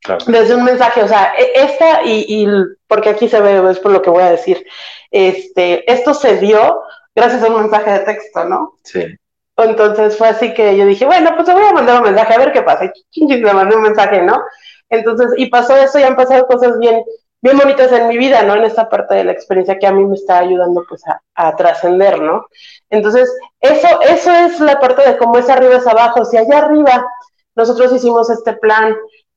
Claro. 0.00 0.24
Desde 0.26 0.56
un 0.56 0.64
mensaje, 0.64 1.04
o 1.04 1.08
sea, 1.08 1.34
e, 1.38 1.52
esta, 1.54 2.02
y, 2.02 2.24
y, 2.26 2.48
porque 2.88 3.10
aquí 3.10 3.28
se 3.28 3.40
ve, 3.40 3.70
es 3.70 3.78
por 3.78 3.92
lo 3.92 4.02
que 4.02 4.10
voy 4.10 4.24
a 4.24 4.30
decir, 4.32 4.66
este, 5.12 5.90
esto 5.90 6.12
se 6.12 6.38
dio 6.38 6.82
gracias 7.14 7.42
a 7.42 7.48
un 7.48 7.60
mensaje 7.62 7.90
de 7.90 7.98
texto, 8.00 8.44
¿no? 8.44 8.74
Sí. 8.84 9.16
Entonces 9.56 10.16
fue 10.16 10.28
así 10.28 10.54
que 10.54 10.76
yo 10.76 10.86
dije, 10.86 11.04
bueno, 11.04 11.32
pues 11.34 11.46
te 11.46 11.52
voy 11.52 11.64
a 11.64 11.72
mandar 11.72 11.98
un 11.98 12.08
mensaje, 12.08 12.34
a 12.34 12.38
ver 12.38 12.52
qué 12.52 12.62
pasa. 12.62 12.90
Y 13.12 13.26
le 13.26 13.52
mandé 13.52 13.76
un 13.76 13.82
mensaje, 13.82 14.22
¿no? 14.22 14.42
Entonces, 14.88 15.32
y 15.36 15.46
pasó 15.50 15.76
eso 15.76 15.98
y 15.98 16.02
han 16.02 16.16
pasado 16.16 16.46
cosas 16.46 16.78
bien, 16.78 17.02
bien 17.42 17.58
bonitas 17.58 17.92
en 17.92 18.08
mi 18.08 18.18
vida, 18.18 18.42
¿no? 18.42 18.54
En 18.54 18.64
esta 18.64 18.88
parte 18.88 19.14
de 19.14 19.24
la 19.24 19.32
experiencia 19.32 19.78
que 19.78 19.86
a 19.86 19.92
mí 19.92 20.04
me 20.04 20.14
está 20.14 20.38
ayudando 20.38 20.84
pues 20.88 21.02
a, 21.34 21.56
trascender, 21.56 22.20
¿no? 22.20 22.46
Entonces, 22.88 23.30
eso, 23.60 24.00
eso 24.02 24.32
es 24.32 24.60
la 24.60 24.80
parte 24.80 25.08
de 25.08 25.16
cómo 25.16 25.38
es 25.38 25.48
arriba 25.48 25.76
es 25.76 25.86
abajo. 25.86 26.24
Si 26.24 26.36
allá 26.36 26.58
arriba 26.58 27.06
nosotros 27.54 27.92
hicimos 27.92 28.30
este 28.30 28.54
plan, 28.54 28.96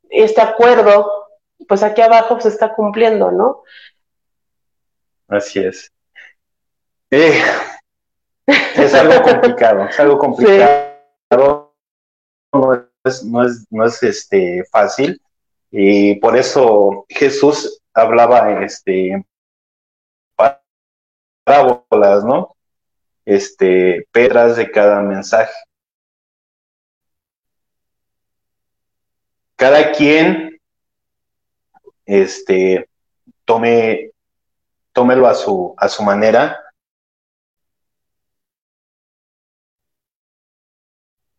este 0.09 0.41
acuerdo, 0.41 1.09
pues 1.67 1.83
aquí 1.83 2.01
abajo 2.01 2.39
se 2.39 2.49
está 2.49 2.73
cumpliendo, 2.73 3.31
¿no? 3.31 3.63
Así 5.27 5.59
es. 5.59 5.91
Eh, 7.15 7.43
es 8.47 8.93
algo 8.95 9.21
complicado, 9.21 9.85
es 9.87 9.99
algo 9.99 10.17
complicado. 10.17 11.75
No 12.51 12.89
es, 13.03 13.23
no 13.23 13.45
es, 13.45 13.67
no 13.69 13.85
es 13.85 14.01
este, 14.01 14.63
fácil. 14.71 15.21
Y 15.69 16.15
por 16.15 16.35
eso 16.35 17.05
Jesús 17.09 17.83
hablaba 17.93 18.63
este, 18.63 19.23
parábolas, 21.45 22.23
¿no? 22.23 22.55
Este, 23.25 24.07
pedras 24.11 24.57
de 24.57 24.71
cada 24.71 24.99
mensaje. 25.01 25.53
Cada 29.55 29.91
quien, 29.91 30.59
este, 32.07 32.89
tome, 33.45 34.09
tómelo 34.93 35.27
a 35.27 35.35
su, 35.35 35.75
a 35.77 35.87
su 35.87 36.01
manera. 36.01 36.62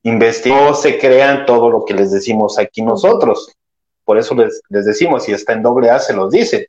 Investigó, 0.05 0.75
se 0.75 0.99
crean 0.99 1.47
todo 1.47 1.71
lo 1.71 1.85
que 1.85 1.95
les 1.95 2.13
decimos 2.13 2.59
aquí 2.59 2.83
nosotros. 2.83 3.57
Por 4.05 4.19
eso 4.19 4.35
les, 4.35 4.61
decimos, 4.69 5.25
si 5.25 5.33
está 5.33 5.55
en 5.55 5.63
doble 5.63 5.89
A, 5.89 5.99
se 5.99 6.13
los 6.13 6.31
dice. 6.31 6.69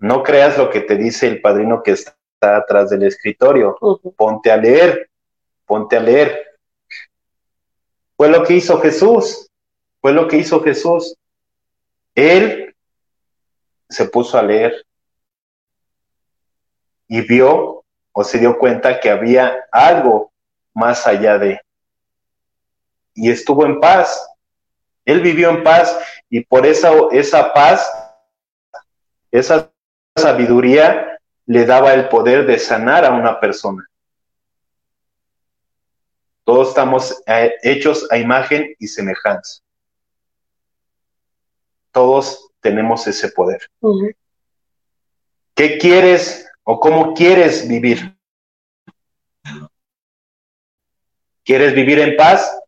No 0.00 0.24
creas 0.24 0.58
lo 0.58 0.68
que 0.68 0.80
te 0.80 0.96
dice 0.96 1.28
el 1.28 1.40
padrino 1.40 1.84
que 1.84 1.92
está 1.92 2.16
atrás 2.40 2.90
del 2.90 3.04
escritorio. 3.04 3.78
Ponte 4.16 4.50
a 4.50 4.56
leer, 4.56 5.08
ponte 5.64 5.96
a 5.96 6.00
leer. 6.00 6.44
Fue 8.16 8.28
lo 8.28 8.42
que 8.42 8.54
hizo 8.54 8.80
Jesús, 8.80 9.48
fue 10.00 10.12
lo 10.12 10.26
que 10.26 10.38
hizo 10.38 10.60
Jesús. 10.62 11.16
Él 12.16 12.74
se 13.88 14.06
puso 14.06 14.36
a 14.36 14.42
leer 14.42 14.84
y 17.06 17.20
vio 17.20 17.84
o 18.10 18.24
se 18.24 18.38
dio 18.38 18.58
cuenta 18.58 18.98
que 18.98 19.10
había 19.10 19.64
algo 19.70 20.32
más 20.74 21.06
allá 21.06 21.38
de. 21.38 21.60
Y 23.14 23.30
estuvo 23.30 23.66
en 23.66 23.80
paz. 23.80 24.28
Él 25.04 25.20
vivió 25.20 25.50
en 25.50 25.62
paz 25.62 25.98
y 26.30 26.44
por 26.44 26.64
esa, 26.64 26.92
esa 27.10 27.52
paz, 27.52 27.90
esa 29.30 29.72
sabiduría 30.16 31.18
le 31.46 31.66
daba 31.66 31.92
el 31.94 32.08
poder 32.08 32.46
de 32.46 32.58
sanar 32.58 33.04
a 33.04 33.10
una 33.10 33.40
persona. 33.40 33.86
Todos 36.44 36.68
estamos 36.68 37.22
eh, 37.26 37.54
hechos 37.62 38.06
a 38.10 38.18
imagen 38.18 38.74
y 38.78 38.86
semejanza. 38.86 39.62
Todos 41.90 42.50
tenemos 42.60 43.06
ese 43.06 43.28
poder. 43.28 43.68
¿Qué 45.54 45.78
quieres 45.78 46.48
o 46.64 46.80
cómo 46.80 47.14
quieres 47.14 47.68
vivir? 47.68 48.16
¿Quieres 51.44 51.74
vivir 51.74 51.98
en 51.98 52.16
paz? 52.16 52.61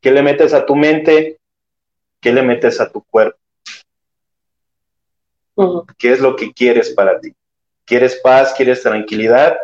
¿Qué 0.00 0.10
le 0.10 0.22
metes 0.22 0.54
a 0.54 0.64
tu 0.64 0.76
mente? 0.76 1.38
¿qué 2.20 2.32
le 2.32 2.42
metes 2.42 2.80
a 2.80 2.90
tu 2.90 3.02
cuerpo? 3.02 3.38
¿Qué 5.96 6.12
es 6.12 6.20
lo 6.20 6.36
que 6.36 6.52
quieres 6.52 6.90
para 6.90 7.18
ti? 7.20 7.34
¿Quieres 7.84 8.16
paz? 8.16 8.54
¿Quieres 8.56 8.82
tranquilidad? 8.82 9.56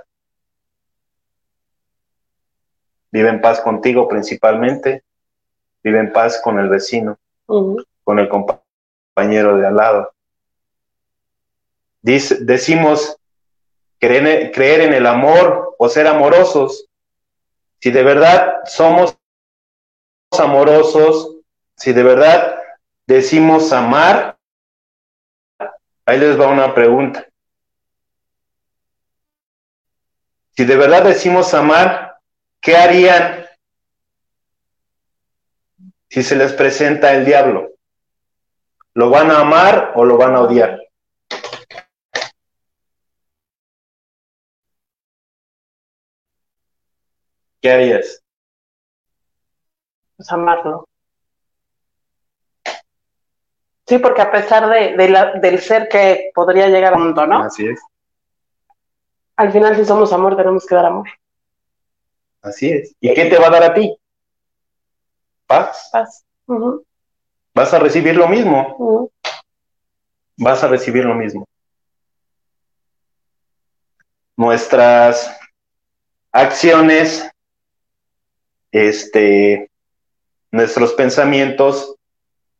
Vive 3.12 3.28
en 3.28 3.40
paz 3.40 3.60
contigo 3.60 4.08
principalmente. 4.08 5.04
Vive 5.82 6.00
en 6.00 6.12
paz 6.12 6.40
con 6.42 6.58
el 6.58 6.68
vecino, 6.68 7.18
con 7.46 8.18
el 8.18 8.28
compañero 8.28 9.56
de 9.56 9.66
al 9.66 9.76
lado. 9.76 10.12
decimos 12.02 13.16
creer, 14.00 14.50
creer 14.50 14.80
en 14.80 14.94
el 14.94 15.06
amor 15.06 15.76
o 15.78 15.88
ser 15.88 16.08
amorosos. 16.08 16.88
Si 17.78 17.90
de 17.90 18.02
verdad 18.02 18.62
somos 18.64 19.16
amorosos, 20.40 21.36
si 21.76 21.92
de 21.92 22.02
verdad 22.02 22.56
decimos 23.06 23.72
amar, 23.72 24.38
ahí 26.06 26.18
les 26.18 26.38
va 26.38 26.48
una 26.48 26.74
pregunta. 26.74 27.26
Si 30.56 30.64
de 30.64 30.76
verdad 30.76 31.02
decimos 31.02 31.52
amar, 31.52 32.18
¿qué 32.60 32.76
harían 32.76 33.46
si 36.08 36.22
se 36.22 36.36
les 36.36 36.52
presenta 36.52 37.12
el 37.12 37.24
diablo? 37.24 37.72
¿Lo 38.94 39.10
van 39.10 39.32
a 39.32 39.40
amar 39.40 39.92
o 39.96 40.04
lo 40.04 40.16
van 40.16 40.36
a 40.36 40.42
odiar? 40.42 40.80
¿Qué 47.60 47.72
harías? 47.72 48.23
Pues 50.24 50.32
amarlo. 50.32 50.88
Sí, 53.86 53.98
porque 53.98 54.22
a 54.22 54.32
pesar 54.32 54.70
de, 54.70 54.96
del 55.42 55.60
ser 55.60 55.86
que 55.86 56.30
podría 56.34 56.68
llegar 56.68 56.94
al 56.94 57.00
mundo, 57.00 57.26
¿no? 57.26 57.42
Así 57.42 57.66
es. 57.68 57.78
Al 59.36 59.52
final, 59.52 59.76
si 59.76 59.84
somos 59.84 60.14
amor, 60.14 60.34
tenemos 60.34 60.64
que 60.64 60.74
dar 60.74 60.86
amor. 60.86 61.10
Así 62.40 62.70
es. 62.70 62.96
¿Y 63.00 63.12
qué 63.12 63.26
te 63.26 63.36
va 63.36 63.48
a 63.48 63.50
dar 63.50 63.64
a 63.64 63.74
ti? 63.74 63.94
Paz. 65.46 65.90
Paz. 65.92 66.24
Vas 67.52 67.74
a 67.74 67.78
recibir 67.78 68.16
lo 68.16 68.26
mismo. 68.26 69.10
Vas 70.38 70.64
a 70.64 70.68
recibir 70.68 71.04
lo 71.04 71.14
mismo. 71.16 71.44
Nuestras 74.36 75.38
acciones, 76.32 77.30
este, 78.72 79.70
nuestros 80.54 80.92
pensamientos 80.92 81.96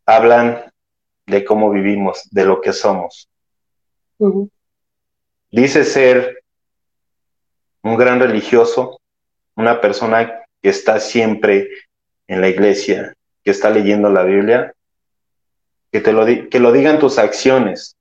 hablan 0.04 0.64
de 1.26 1.44
cómo 1.44 1.70
vivimos, 1.70 2.28
de 2.32 2.44
lo 2.44 2.60
que 2.60 2.72
somos. 2.72 3.28
Dice 5.52 5.84
ser 5.84 6.42
un 7.84 7.96
gran 7.96 8.18
religioso, 8.18 9.00
una 9.54 9.80
persona 9.80 10.44
que 10.60 10.70
está 10.70 10.98
siempre 10.98 11.68
en 12.26 12.40
la 12.40 12.48
iglesia, 12.48 13.14
que 13.44 13.52
está 13.52 13.70
leyendo 13.70 14.10
la 14.10 14.24
Biblia, 14.24 14.74
que, 15.92 16.00
te 16.00 16.12
lo, 16.12 16.26
que 16.26 16.58
lo 16.58 16.72
digan 16.72 16.98
tus 16.98 17.18
acciones. 17.18 17.96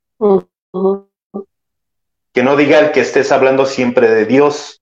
Que 2.32 2.42
no 2.42 2.56
diga 2.56 2.80
el 2.80 2.92
que 2.94 3.02
estés 3.02 3.32
hablando 3.32 3.68
siempre 3.68 4.10
de 4.10 4.26
Dios. 4.26 4.82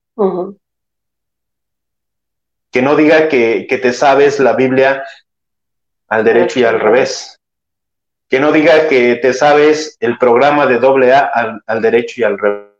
Que 2.72 2.82
no 2.82 2.96
diga 2.96 3.28
que, 3.28 3.66
que, 3.68 3.78
te 3.78 3.92
sabes 3.92 4.40
la 4.40 4.54
Biblia 4.54 5.04
al 6.08 6.24
derecho 6.24 6.58
y 6.58 6.64
al 6.64 6.80
revés. 6.80 7.38
Que 8.28 8.40
no 8.40 8.50
diga 8.50 8.88
que 8.88 9.16
te 9.16 9.32
sabes 9.32 9.96
el 10.00 10.18
programa 10.18 10.66
de 10.66 10.78
doble 10.78 11.12
A 11.12 11.20
al, 11.20 11.62
al 11.66 11.82
derecho 11.82 12.20
y 12.20 12.24
al 12.24 12.38
revés. 12.38 12.72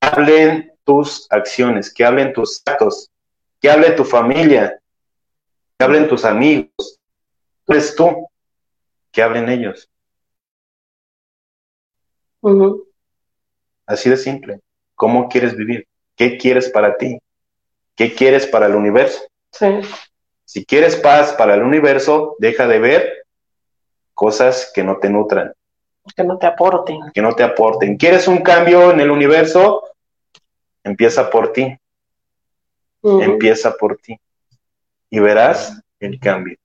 hablen 0.00 0.72
tus 0.84 1.26
acciones, 1.30 1.92
que 1.92 2.04
hablen 2.04 2.32
tus 2.32 2.62
actos, 2.66 3.10
que 3.60 3.70
hable 3.70 3.92
tu 3.92 4.04
familia, 4.04 4.80
que 5.78 5.84
hablen 5.84 6.08
tus 6.08 6.24
amigos. 6.24 6.98
Tú 7.64 7.72
eres 7.72 7.94
tú, 7.94 8.28
que 9.12 9.22
hablen 9.22 9.48
ellos. 9.48 9.88
Así 13.90 14.08
de 14.08 14.16
simple. 14.16 14.60
¿Cómo 14.94 15.28
quieres 15.28 15.56
vivir? 15.56 15.84
¿Qué 16.14 16.38
quieres 16.38 16.70
para 16.70 16.96
ti? 16.96 17.18
¿Qué 17.96 18.14
quieres 18.14 18.46
para 18.46 18.66
el 18.66 18.76
universo? 18.76 19.20
Si 20.44 20.64
quieres 20.64 20.94
paz 20.94 21.32
para 21.32 21.54
el 21.54 21.62
universo, 21.64 22.36
deja 22.38 22.68
de 22.68 22.78
ver 22.78 23.24
cosas 24.14 24.70
que 24.72 24.84
no 24.84 24.98
te 24.98 25.10
nutran. 25.10 25.52
Que 26.14 26.22
no 26.22 26.38
te 26.38 26.46
aporten. 26.46 27.00
Que 27.12 27.20
no 27.20 27.34
te 27.34 27.42
aporten. 27.42 27.96
¿Quieres 27.96 28.28
un 28.28 28.38
cambio 28.38 28.92
en 28.92 29.00
el 29.00 29.10
universo? 29.10 29.82
Empieza 30.84 31.28
por 31.28 31.52
ti. 31.52 31.76
Empieza 33.02 33.76
por 33.76 33.96
ti. 33.96 34.16
Y 35.10 35.18
verás 35.18 35.82
el 35.98 36.20
cambio. 36.20 36.56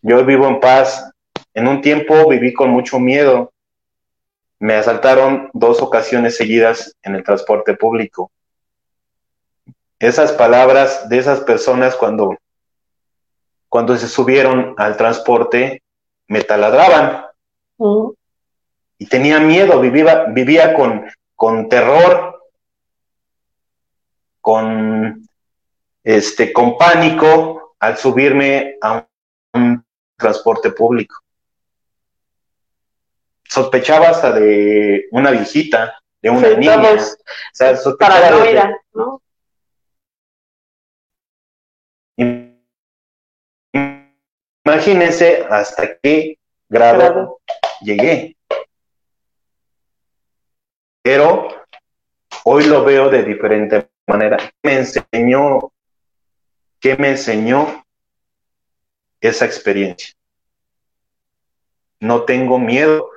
Yo 0.00 0.24
vivo 0.24 0.48
en 0.48 0.58
paz. 0.58 1.10
En 1.52 1.68
un 1.68 1.82
tiempo 1.82 2.26
viví 2.30 2.54
con 2.54 2.70
mucho 2.70 2.98
miedo. 2.98 3.52
Me 4.58 4.74
asaltaron 4.74 5.50
dos 5.52 5.82
ocasiones 5.82 6.36
seguidas 6.36 6.96
en 7.02 7.14
el 7.14 7.24
transporte 7.24 7.74
público. 7.74 8.30
Esas 9.98 10.32
palabras 10.32 11.08
de 11.08 11.18
esas 11.18 11.40
personas 11.40 11.96
cuando, 11.96 12.36
cuando 13.68 13.96
se 13.96 14.08
subieron 14.08 14.74
al 14.78 14.96
transporte 14.96 15.82
me 16.28 16.42
taladraban 16.42 17.26
y 18.98 19.06
tenía 19.06 19.40
miedo, 19.40 19.80
vivía, 19.80 20.24
vivía 20.26 20.74
con, 20.74 21.04
con 21.34 21.68
terror, 21.68 22.42
con, 24.40 25.26
este, 26.02 26.52
con 26.52 26.76
pánico 26.76 27.76
al 27.78 27.96
subirme 27.96 28.76
a 28.80 29.06
un, 29.54 29.84
transporte 30.16 30.70
público. 30.70 31.23
Sospechaba 33.54 34.08
hasta 34.08 34.32
de 34.32 35.06
una 35.12 35.30
viejita, 35.30 36.02
de 36.20 36.28
una 36.28 36.48
niña. 36.56 36.76
o 36.76 36.98
sea, 37.52 37.76
sospechaba 37.76 38.72
¿no? 38.92 39.22
Imagínense 44.64 45.46
hasta 45.48 45.96
qué 45.98 46.36
grado 46.68 47.38
llegué. 47.80 48.36
Pero 51.00 51.46
hoy 52.42 52.64
lo 52.64 52.82
veo 52.82 53.08
de 53.08 53.22
diferente 53.22 53.88
manera. 54.08 54.36
Me 54.64 54.78
enseñó, 54.78 55.72
¿qué 56.80 56.96
me 56.96 57.10
enseñó 57.10 57.84
esa 59.20 59.44
experiencia? 59.44 60.12
No 62.00 62.24
tengo 62.24 62.58
miedo. 62.58 63.13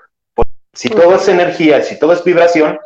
Si 0.78 0.90
todo 0.90 1.16
es 1.16 1.28
energía, 1.28 1.82
si 1.82 1.98
todo 1.98 2.14
es 2.14 2.24
vibración, 2.24 2.80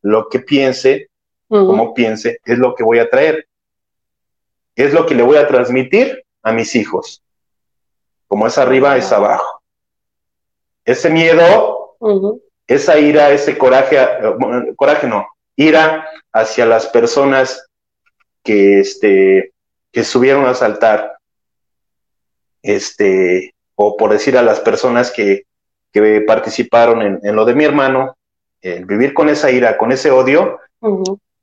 lo 0.00 0.28
que 0.30 0.38
piense, 0.38 1.10
como 1.48 1.92
piense, 1.92 2.40
es 2.42 2.58
lo 2.58 2.74
que 2.74 2.82
voy 2.82 2.98
a 2.98 3.10
traer. 3.10 3.46
Es 4.74 4.94
lo 4.94 5.04
que 5.04 5.14
le 5.14 5.22
voy 5.22 5.36
a 5.36 5.46
transmitir 5.46 6.24
a 6.42 6.52
mis 6.52 6.74
hijos. 6.74 7.22
Como 8.26 8.46
es 8.46 8.56
arriba, 8.56 8.96
es 8.96 9.12
abajo. 9.12 9.60
Ese 10.86 11.10
miedo 11.10 11.96
esa 12.66 12.98
ira, 12.98 13.30
ese 13.30 13.58
coraje, 13.58 13.98
eh, 14.00 14.74
coraje 14.74 15.06
no, 15.06 15.26
ira 15.56 16.08
hacia 16.32 16.64
las 16.64 16.86
personas 16.86 17.68
que, 18.42 18.80
este, 18.80 19.52
que 19.92 20.04
subieron 20.04 20.46
a 20.46 20.54
saltar, 20.54 21.18
este, 22.62 23.54
o 23.74 23.98
por 23.98 24.10
decir 24.10 24.38
a 24.38 24.42
las 24.42 24.60
personas 24.60 25.10
que, 25.10 25.44
que 26.02 26.20
participaron 26.20 27.20
en, 27.22 27.36
lo 27.36 27.46
de 27.46 27.54
mi 27.54 27.64
hermano, 27.64 28.16
el 28.60 28.84
vivir 28.84 29.14
con 29.14 29.30
esa 29.30 29.50
ira, 29.50 29.78
con 29.78 29.92
ese 29.92 30.10
odio, 30.10 30.60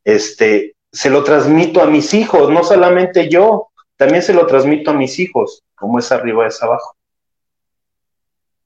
este, 0.03 0.75
se 0.91 1.09
lo 1.09 1.23
transmito 1.23 1.81
a 1.81 1.87
mis 1.87 2.13
hijos, 2.13 2.51
no 2.51 2.63
solamente 2.63 3.29
yo, 3.29 3.69
también 3.97 4.21
se 4.21 4.33
lo 4.33 4.45
transmito 4.45 4.91
a 4.91 4.93
mis 4.93 5.17
hijos, 5.17 5.63
como 5.73 5.97
es 5.97 6.11
arriba 6.11 6.45
es 6.45 6.61
abajo. 6.61 6.95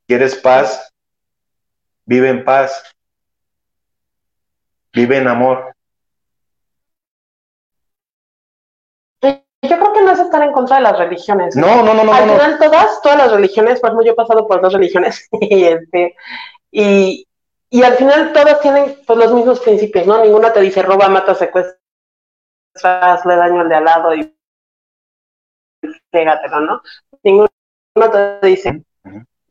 ¿Quieres 0.08 0.36
paz? 0.36 0.92
Vive 2.06 2.30
en 2.30 2.44
paz. 2.44 2.84
Vive 4.92 5.18
en 5.18 5.28
amor. 5.28 5.74
Yo 9.68 9.78
creo 9.78 9.94
que 9.94 10.02
no 10.02 10.12
es 10.12 10.20
estar 10.20 10.42
en 10.44 10.52
contra 10.52 10.78
de 10.78 10.84
las 10.84 10.98
religiones. 10.98 11.56
No, 11.56 11.84
no, 11.84 11.94
no, 11.94 12.04
no. 12.04 12.14
Al 12.14 12.30
final 12.30 12.60
todas, 12.60 13.02
todas 13.02 13.18
las 13.18 13.32
religiones, 13.32 13.80
por 13.80 13.90
ejemplo, 13.90 14.06
yo 14.06 14.12
he 14.14 14.16
pasado 14.16 14.48
por 14.48 14.62
dos 14.62 14.74
religiones 14.74 15.28
y 15.42 15.64
este, 15.64 16.16
y, 16.72 17.28
y 17.70 17.84
al 17.84 17.94
final 17.94 18.34
todas 18.34 18.60
tienen 18.62 18.98
pues, 19.06 19.20
los 19.20 19.34
mismos 19.34 19.60
principios, 19.60 20.08
¿no? 20.08 20.24
Ninguna 20.24 20.54
te 20.54 20.62
dice 20.62 20.82
roba, 20.82 21.10
mata, 21.10 21.36
secuestra, 21.36 21.78
hazle 22.84 23.36
daño 23.36 23.62
al 23.62 23.70
de 23.70 23.76
al 23.76 23.86
lado 23.86 24.14
y 24.14 24.34
pégatelo, 26.10 26.62
¿no? 26.62 26.82
Ninguno 27.24 27.50
te 28.12 28.48
dice, 28.48 28.84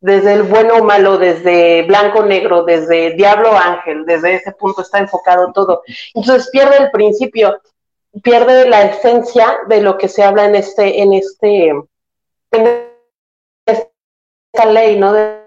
desde 0.01 0.35
el 0.35 0.43
bueno 0.45 0.77
o 0.77 0.85
malo, 0.85 1.19
desde 1.19 1.83
blanco 1.83 2.21
o 2.21 2.25
negro, 2.25 2.65
desde 2.65 3.15
diablo 3.15 3.51
o 3.51 3.57
ángel, 3.57 4.05
desde 4.05 4.37
ese 4.37 4.53
punto 4.53 4.83
está 4.83 4.99
enfocado 4.99 5.53
todo. 5.53 5.83
Entonces 6.15 6.49
pierde 6.51 6.77
el 6.77 6.91
principio, 6.91 7.61
pierde 8.23 8.69
la 8.69 8.83
esencia 8.83 9.59
de 9.69 9.81
lo 9.81 9.99
que 9.99 10.09
se 10.09 10.23
habla 10.23 10.45
en 10.45 10.55
este, 10.55 11.03
en 11.03 11.13
este, 11.13 11.69
en 12.53 12.91
esta 13.67 14.67
ley, 14.67 14.99
¿no? 14.99 15.13
De, 15.13 15.45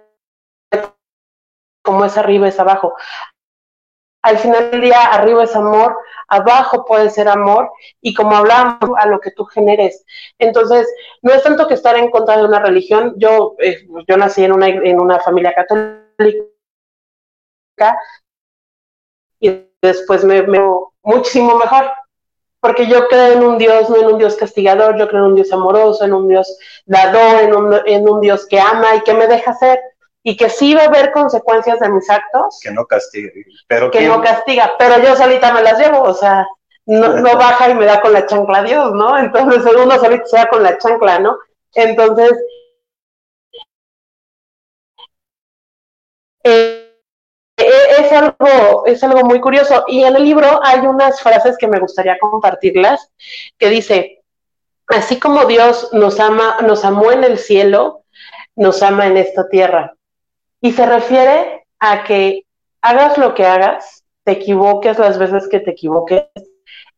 como 1.83 2.05
es 2.05 2.17
arriba 2.17 2.47
es 2.47 2.59
abajo. 2.59 2.95
Al 4.21 4.37
final 4.37 4.69
del 4.71 4.81
día, 4.81 5.01
arriba 5.05 5.45
es 5.45 5.55
amor, 5.55 5.97
abajo 6.27 6.85
puede 6.85 7.09
ser 7.09 7.29
amor, 7.29 7.71
y 8.01 8.13
como 8.13 8.35
hablamos, 8.35 8.91
a 8.97 9.07
lo 9.07 9.19
que 9.19 9.31
tú 9.31 9.45
generes. 9.45 10.05
Entonces, 10.37 10.93
no 11.21 11.33
es 11.33 11.41
tanto 11.41 11.67
que 11.67 11.75
estar 11.75 11.95
en 11.95 12.11
contra 12.11 12.37
de 12.37 12.43
una 12.43 12.59
religión. 12.59 13.13
Yo, 13.17 13.55
eh, 13.59 13.87
yo 14.07 14.17
nací 14.17 14.43
en 14.43 14.51
una, 14.51 14.67
en 14.67 14.99
una 14.99 15.19
familia 15.19 15.53
católica 15.55 16.43
y 19.39 19.69
después 19.81 20.25
me, 20.25 20.41
me 20.43 20.59
muchísimo 21.01 21.55
mejor 21.55 21.89
porque 22.59 22.87
yo 22.87 23.07
creo 23.07 23.33
en 23.33 23.43
un 23.43 23.57
Dios, 23.57 23.89
no 23.89 23.97
en 23.97 24.07
un 24.07 24.17
Dios 24.17 24.35
castigador, 24.35 24.97
yo 24.97 25.07
creo 25.07 25.21
en 25.21 25.31
un 25.31 25.35
Dios 25.35 25.51
amoroso, 25.51 26.03
en 26.03 26.13
un 26.13 26.27
Dios 26.27 26.57
dador, 26.85 27.41
en 27.41 27.55
un, 27.55 27.81
en 27.85 28.07
un 28.07 28.19
Dios 28.19 28.45
que 28.47 28.59
ama 28.59 28.95
y 28.95 29.01
que 29.01 29.13
me 29.13 29.27
deja 29.27 29.53
ser, 29.53 29.79
y 30.23 30.35
que 30.35 30.49
sí 30.49 30.73
va 30.73 30.83
a 30.83 30.87
haber 30.87 31.11
consecuencias 31.11 31.79
de 31.79 31.89
mis 31.89 32.09
actos. 32.09 32.59
Que 32.61 32.71
no 32.71 32.85
castiga, 32.85 33.31
pero 33.67 33.89
que 33.91 34.01
no 34.01 34.21
castiga, 34.21 34.73
pero 34.77 35.01
yo 35.01 35.15
solita 35.15 35.53
me 35.53 35.63
las 35.63 35.79
llevo, 35.79 36.01
o 36.01 36.13
sea, 36.13 36.45
no, 36.85 37.17
no 37.17 37.37
baja 37.37 37.69
y 37.69 37.75
me 37.75 37.85
da 37.85 38.01
con 38.01 38.11
la 38.11 38.25
chancla 38.25 38.59
a 38.59 38.63
Dios, 38.63 38.91
¿no? 38.93 39.17
Entonces 39.17 39.63
uno 39.75 39.97
solito 39.97 40.25
se 40.25 40.37
da 40.37 40.49
con 40.49 40.63
la 40.63 40.77
chancla, 40.77 41.19
¿no? 41.19 41.37
Entonces, 41.73 42.33
eh, 46.43 46.78
es 48.09 48.21
algo, 48.21 48.85
es 48.85 49.03
algo 49.03 49.23
muy 49.23 49.39
curioso. 49.39 49.83
Y 49.87 50.03
en 50.03 50.15
el 50.15 50.23
libro 50.23 50.59
hay 50.63 50.79
unas 50.79 51.21
frases 51.21 51.57
que 51.57 51.67
me 51.67 51.79
gustaría 51.79 52.17
compartirlas, 52.19 53.11
que 53.57 53.69
dice, 53.69 54.21
así 54.87 55.19
como 55.19 55.45
Dios 55.45 55.89
nos 55.93 56.19
ama, 56.19 56.57
nos 56.65 56.83
amó 56.83 57.11
en 57.11 57.23
el 57.23 57.37
cielo, 57.37 58.03
nos 58.55 58.81
ama 58.83 59.07
en 59.07 59.17
esta 59.17 59.47
tierra. 59.47 59.93
Y 60.61 60.71
se 60.71 60.85
refiere 60.85 61.65
a 61.79 62.03
que 62.03 62.45
hagas 62.81 63.17
lo 63.17 63.33
que 63.33 63.45
hagas, 63.45 64.03
te 64.23 64.33
equivoques 64.33 64.99
las 64.99 65.17
veces 65.17 65.47
que 65.47 65.59
te 65.59 65.71
equivoques, 65.71 66.23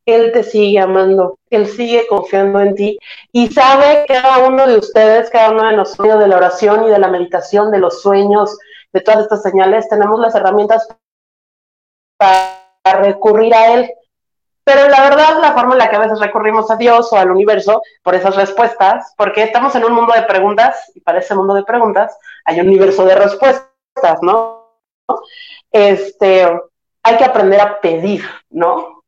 Él 0.05 0.31
te 0.31 0.43
sigue 0.43 0.79
amando, 0.79 1.37
Él 1.49 1.67
sigue 1.67 2.07
confiando 2.07 2.59
en 2.61 2.75
ti 2.75 2.97
y 3.31 3.47
sabe 3.47 4.05
cada 4.07 4.39
uno 4.47 4.65
de 4.67 4.77
ustedes, 4.77 5.29
cada 5.29 5.51
uno 5.51 5.69
de 5.69 5.77
nosotros, 5.77 6.19
de 6.19 6.27
la 6.27 6.37
oración 6.37 6.85
y 6.85 6.89
de 6.89 6.99
la 6.99 7.09
meditación, 7.09 7.71
de 7.71 7.79
los 7.79 8.01
sueños, 8.01 8.57
de 8.93 9.01
todas 9.01 9.21
estas 9.21 9.41
señales, 9.41 9.87
tenemos 9.89 10.19
las 10.19 10.35
herramientas 10.35 10.87
para 12.17 13.01
recurrir 13.01 13.53
a 13.53 13.73
Él. 13.73 13.91
Pero 14.63 14.87
la 14.89 15.01
verdad, 15.01 15.39
la 15.41 15.53
forma 15.53 15.73
en 15.73 15.79
la 15.79 15.89
que 15.89 15.95
a 15.95 15.99
veces 15.99 16.19
recurrimos 16.19 16.69
a 16.69 16.75
Dios 16.75 17.11
o 17.11 17.17
al 17.17 17.31
universo 17.31 17.81
por 18.03 18.13
esas 18.13 18.35
respuestas, 18.35 19.13
porque 19.17 19.43
estamos 19.43 19.73
en 19.75 19.85
un 19.85 19.93
mundo 19.93 20.13
de 20.13 20.21
preguntas, 20.23 20.91
y 20.93 21.01
para 21.01 21.19
ese 21.19 21.35
mundo 21.35 21.53
de 21.53 21.63
preguntas 21.63 22.15
hay 22.45 22.59
un 22.59 22.67
universo 22.67 23.03
de 23.05 23.15
respuestas, 23.15 24.21
¿no? 24.21 24.69
Este, 25.71 26.47
hay 27.03 27.17
que 27.17 27.25
aprender 27.25 27.59
a 27.59 27.81
pedir, 27.81 28.23
¿no? 28.49 29.03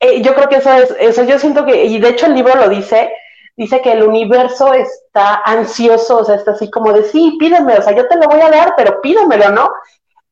Eh, 0.00 0.22
yo 0.22 0.34
creo 0.34 0.48
que 0.48 0.56
eso 0.56 0.72
es, 0.72 0.94
eso 0.98 1.24
yo 1.24 1.38
siento 1.38 1.64
que, 1.64 1.84
y 1.84 1.98
de 1.98 2.08
hecho 2.08 2.26
el 2.26 2.34
libro 2.34 2.54
lo 2.54 2.68
dice, 2.68 3.12
dice 3.56 3.80
que 3.80 3.92
el 3.92 4.02
universo 4.02 4.74
está 4.74 5.36
ansioso, 5.44 6.18
o 6.18 6.24
sea, 6.24 6.34
está 6.34 6.52
así 6.52 6.70
como 6.70 6.92
de, 6.92 7.04
sí, 7.04 7.36
pídeme, 7.40 7.78
o 7.78 7.82
sea, 7.82 7.94
yo 7.94 8.06
te 8.06 8.16
lo 8.16 8.28
voy 8.28 8.40
a 8.40 8.50
dar, 8.50 8.74
pero 8.76 9.00
pídemelo, 9.00 9.50
¿no? 9.50 9.70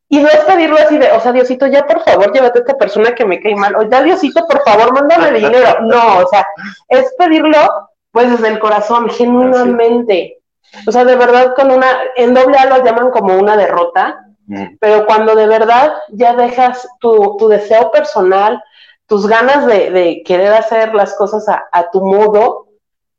Y 0.09 0.21
no 0.21 0.29
es 0.29 0.41
pedirlo 0.41 0.77
así 0.77 0.99
de, 0.99 1.11
o 1.13 1.21
sea, 1.21 1.33
Diosito, 1.33 1.67
ya 1.67 1.87
por 1.87 2.03
favor, 2.03 2.33
llévate 2.33 2.59
a 2.59 2.63
esta 2.63 2.77
persona 2.77 3.15
que 3.15 3.25
me 3.25 3.41
cae 3.41 3.57
mal, 3.57 3.75
o 3.77 3.83
ya 3.89 4.03
Diosito, 4.03 4.47
por 4.47 4.63
favor, 4.63 4.93
mándame 4.93 5.33
dinero. 5.33 5.81
No, 5.83 6.19
o 6.19 6.29
sea, 6.29 6.47
es 6.89 7.13
pedirlo, 7.19 7.59
pues, 8.13 8.31
desde 8.31 8.49
el 8.49 8.59
corazón, 8.59 9.09
genuinamente. 9.09 10.39
O 10.87 10.93
sea, 10.93 11.05
de 11.05 11.17
verdad, 11.17 11.55
con 11.55 11.71
una, 11.71 11.87
en 12.17 12.35
doble 12.35 12.59
A 12.59 12.67
lo 12.67 12.85
llaman 12.85 13.11
como 13.11 13.37
una 13.39 13.57
derrota, 13.57 14.21
pero 14.79 15.07
cuando 15.07 15.35
de 15.35 15.47
verdad 15.47 15.95
ya 16.11 16.35
dejas 16.35 16.87
tu, 17.01 17.37
tu 17.39 17.49
deseo 17.49 17.91
personal, 17.91 18.63
tus 19.07 19.27
ganas 19.27 19.67
de, 19.67 19.91
de, 19.91 20.23
querer 20.25 20.53
hacer 20.53 20.95
las 20.95 21.15
cosas 21.15 21.49
a, 21.49 21.65
a 21.73 21.91
tu 21.91 22.03
modo, 22.03 22.64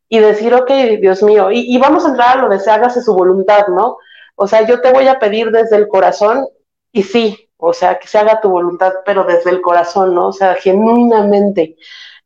y 0.08 0.20
decir, 0.20 0.54
ok, 0.54 0.70
Dios 1.00 1.24
mío, 1.24 1.50
y, 1.52 1.78
vamos 1.78 2.06
a 2.06 2.10
entrar 2.10 2.38
a 2.38 2.42
lo 2.42 2.50
de 2.50 2.60
se 2.60 2.72
hágase 2.72 3.02
su 3.02 3.14
voluntad, 3.14 3.68
¿no? 3.68 3.98
O 4.36 4.48
sea, 4.48 4.62
yo 4.66 4.82
te 4.82 4.92
voy 4.92 5.08
a 5.08 5.20
pedir 5.20 5.52
desde 5.52 5.78
el 5.78 5.88
corazón 5.88 6.48
y 6.92 7.04
sí, 7.04 7.50
o 7.58 7.74
sea, 7.74 7.98
que 7.98 8.08
se 8.08 8.18
haga 8.18 8.42
tu 8.42 8.50
voluntad, 8.50 8.94
pero 9.06 9.24
desde 9.24 9.50
el 9.50 9.62
corazón, 9.62 10.14
¿no? 10.14 10.28
O 10.28 10.34
sea, 10.34 10.56
genuinamente, 10.56 11.78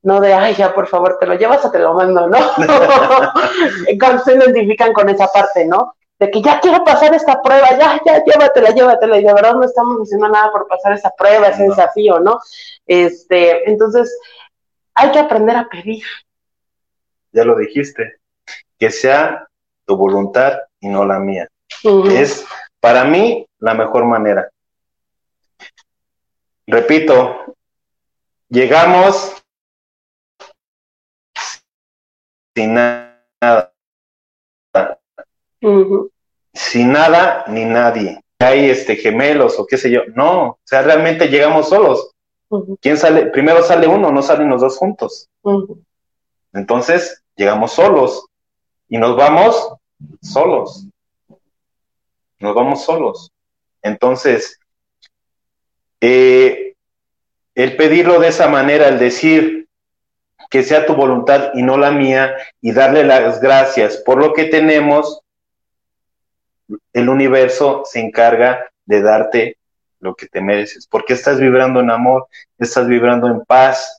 no 0.02 0.20
de, 0.20 0.34
ay, 0.34 0.56
ya, 0.56 0.74
por 0.74 0.88
favor, 0.88 1.18
te 1.20 1.26
lo 1.26 1.36
llevas 1.36 1.64
o 1.66 1.72
te 1.72 1.80
lo 1.80 1.94
mando, 1.94 2.28
¿no? 2.28 2.38
Cuando 4.00 4.24
se 4.24 4.36
identifican 4.36 4.94
con 4.94 5.10
esa 5.10 5.28
parte, 5.28 5.66
¿no? 5.66 5.96
De 6.18 6.30
que 6.30 6.42
ya 6.42 6.60
quiero 6.60 6.84
pasar 6.84 7.14
esta 7.14 7.42
prueba, 7.42 7.70
ya, 7.78 8.02
ya, 8.06 8.24
llévatela, 8.24 8.72
llévatela, 8.72 9.18
y 9.18 9.24
de 9.24 9.34
verdad 9.34 9.54
no 9.54 9.64
estamos 9.64 10.02
haciendo 10.02 10.28
nada 10.28 10.52
por 10.52 10.68
pasar 10.68 10.94
esa 10.94 11.12
prueba, 11.18 11.48
ese 11.48 11.64
desafío, 11.64 12.20
¿no? 12.20 12.40
Este, 12.86 13.70
entonces, 13.70 14.18
hay 14.96 15.12
que 15.12 15.20
aprender 15.20 15.56
a 15.56 15.70
pedir, 15.70 16.04
ya 17.32 17.44
lo 17.44 17.58
dijiste, 17.58 18.20
que 18.78 18.92
sea 18.92 19.48
tu 19.86 19.96
voluntad 19.96 20.60
y 20.80 20.88
no 20.88 21.06
la 21.06 21.20
mía. 21.20 21.48
Es 22.12 22.46
para 22.80 23.04
mí 23.04 23.46
la 23.60 23.74
mejor 23.74 24.06
manera. 24.06 24.50
Repito, 26.66 27.56
llegamos 28.48 29.36
sin 32.56 32.74
nada. 32.74 33.74
Sin 36.54 36.92
nada 36.92 37.46
ni 37.48 37.66
nadie. 37.66 38.22
Hay 38.40 38.70
este 38.70 38.96
gemelos 38.96 39.60
o 39.60 39.66
qué 39.66 39.78
sé 39.78 39.92
yo. 39.92 40.02
No, 40.16 40.50
o 40.50 40.60
sea, 40.64 40.82
realmente 40.82 41.28
llegamos 41.28 41.70
solos. 41.70 42.12
¿Quién 42.82 42.98
sale? 42.98 43.28
Primero 43.28 43.62
sale 43.64 43.88
uno, 43.88 44.12
no 44.12 44.22
salen 44.22 44.50
los 44.50 44.62
dos 44.62 44.78
juntos. 44.78 45.30
Entonces, 46.54 47.24
llegamos 47.36 47.74
solos 47.74 48.26
y 48.88 48.98
nos 48.98 49.16
vamos 49.16 49.74
solos. 50.22 50.88
Nos 52.40 52.56
vamos 52.56 52.84
solos. 52.84 53.32
Entonces, 53.82 54.60
eh, 56.02 56.76
el 57.56 57.76
pedirlo 57.76 58.20
de 58.20 58.30
esa 58.30 58.48
manera, 58.48 58.88
el 58.88 59.00
decir 59.00 59.68
que 60.50 60.64
sea 60.64 60.86
tu 60.86 60.96
voluntad 60.96 61.52
y 61.54 61.62
no 61.62 61.78
la 61.78 61.92
mía, 61.92 62.36
y 62.62 62.72
darle 62.72 63.04
las 63.04 63.40
gracias 63.40 63.98
por 63.98 64.18
lo 64.18 64.34
que 64.34 64.46
tenemos, 64.46 65.22
el 66.94 67.10
universo 67.10 67.84
se 67.86 68.00
encarga 68.00 68.72
de 68.86 69.02
darte 69.02 69.58
lo 70.00 70.16
que 70.16 70.28
te 70.28 70.42
mereces, 70.42 70.88
porque 70.88 71.14
estás 71.14 71.40
vibrando 71.40 71.82
en 71.82 71.92
amor, 71.92 72.28
estás 72.58 72.88
vibrando 72.88 73.28
en 73.28 73.42
paz, 73.42 73.99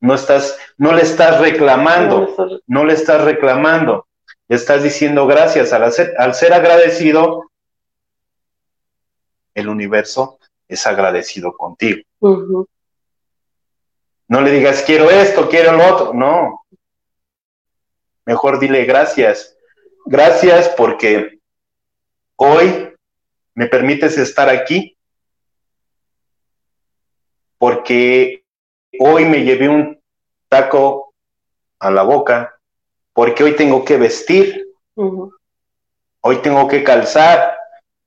no 0.00 0.14
estás, 0.14 0.56
no 0.78 0.92
le 0.92 1.02
estás 1.02 1.40
reclamando, 1.40 2.62
no 2.66 2.84
le 2.84 2.94
estás 2.94 3.22
reclamando, 3.22 4.06
estás 4.48 4.82
diciendo 4.82 5.26
gracias. 5.26 5.72
Al 5.72 5.92
ser, 5.92 6.14
al 6.18 6.34
ser 6.34 6.52
agradecido, 6.54 7.50
el 9.54 9.68
universo 9.68 10.38
es 10.68 10.86
agradecido 10.86 11.52
contigo. 11.56 12.02
No 14.28 14.40
le 14.40 14.50
digas 14.50 14.82
quiero 14.82 15.10
esto, 15.10 15.48
quiero 15.48 15.72
lo 15.72 15.94
otro, 15.94 16.14
no. 16.14 16.64
Mejor 18.24 18.58
dile 18.58 18.84
gracias. 18.84 19.56
Gracias 20.06 20.68
porque 20.70 21.40
hoy 22.36 22.94
me 23.54 23.66
permites 23.66 24.16
estar 24.16 24.48
aquí. 24.48 24.96
Porque 27.58 28.39
hoy 28.98 29.24
me 29.24 29.44
llevé 29.44 29.68
un 29.68 30.00
taco 30.48 31.14
a 31.78 31.90
la 31.90 32.02
boca, 32.02 32.58
porque 33.12 33.44
hoy 33.44 33.56
tengo 33.56 33.84
que 33.84 33.96
vestir, 33.96 34.66
hoy 34.94 36.36
tengo 36.42 36.68
que 36.68 36.82
calzar, 36.82 37.56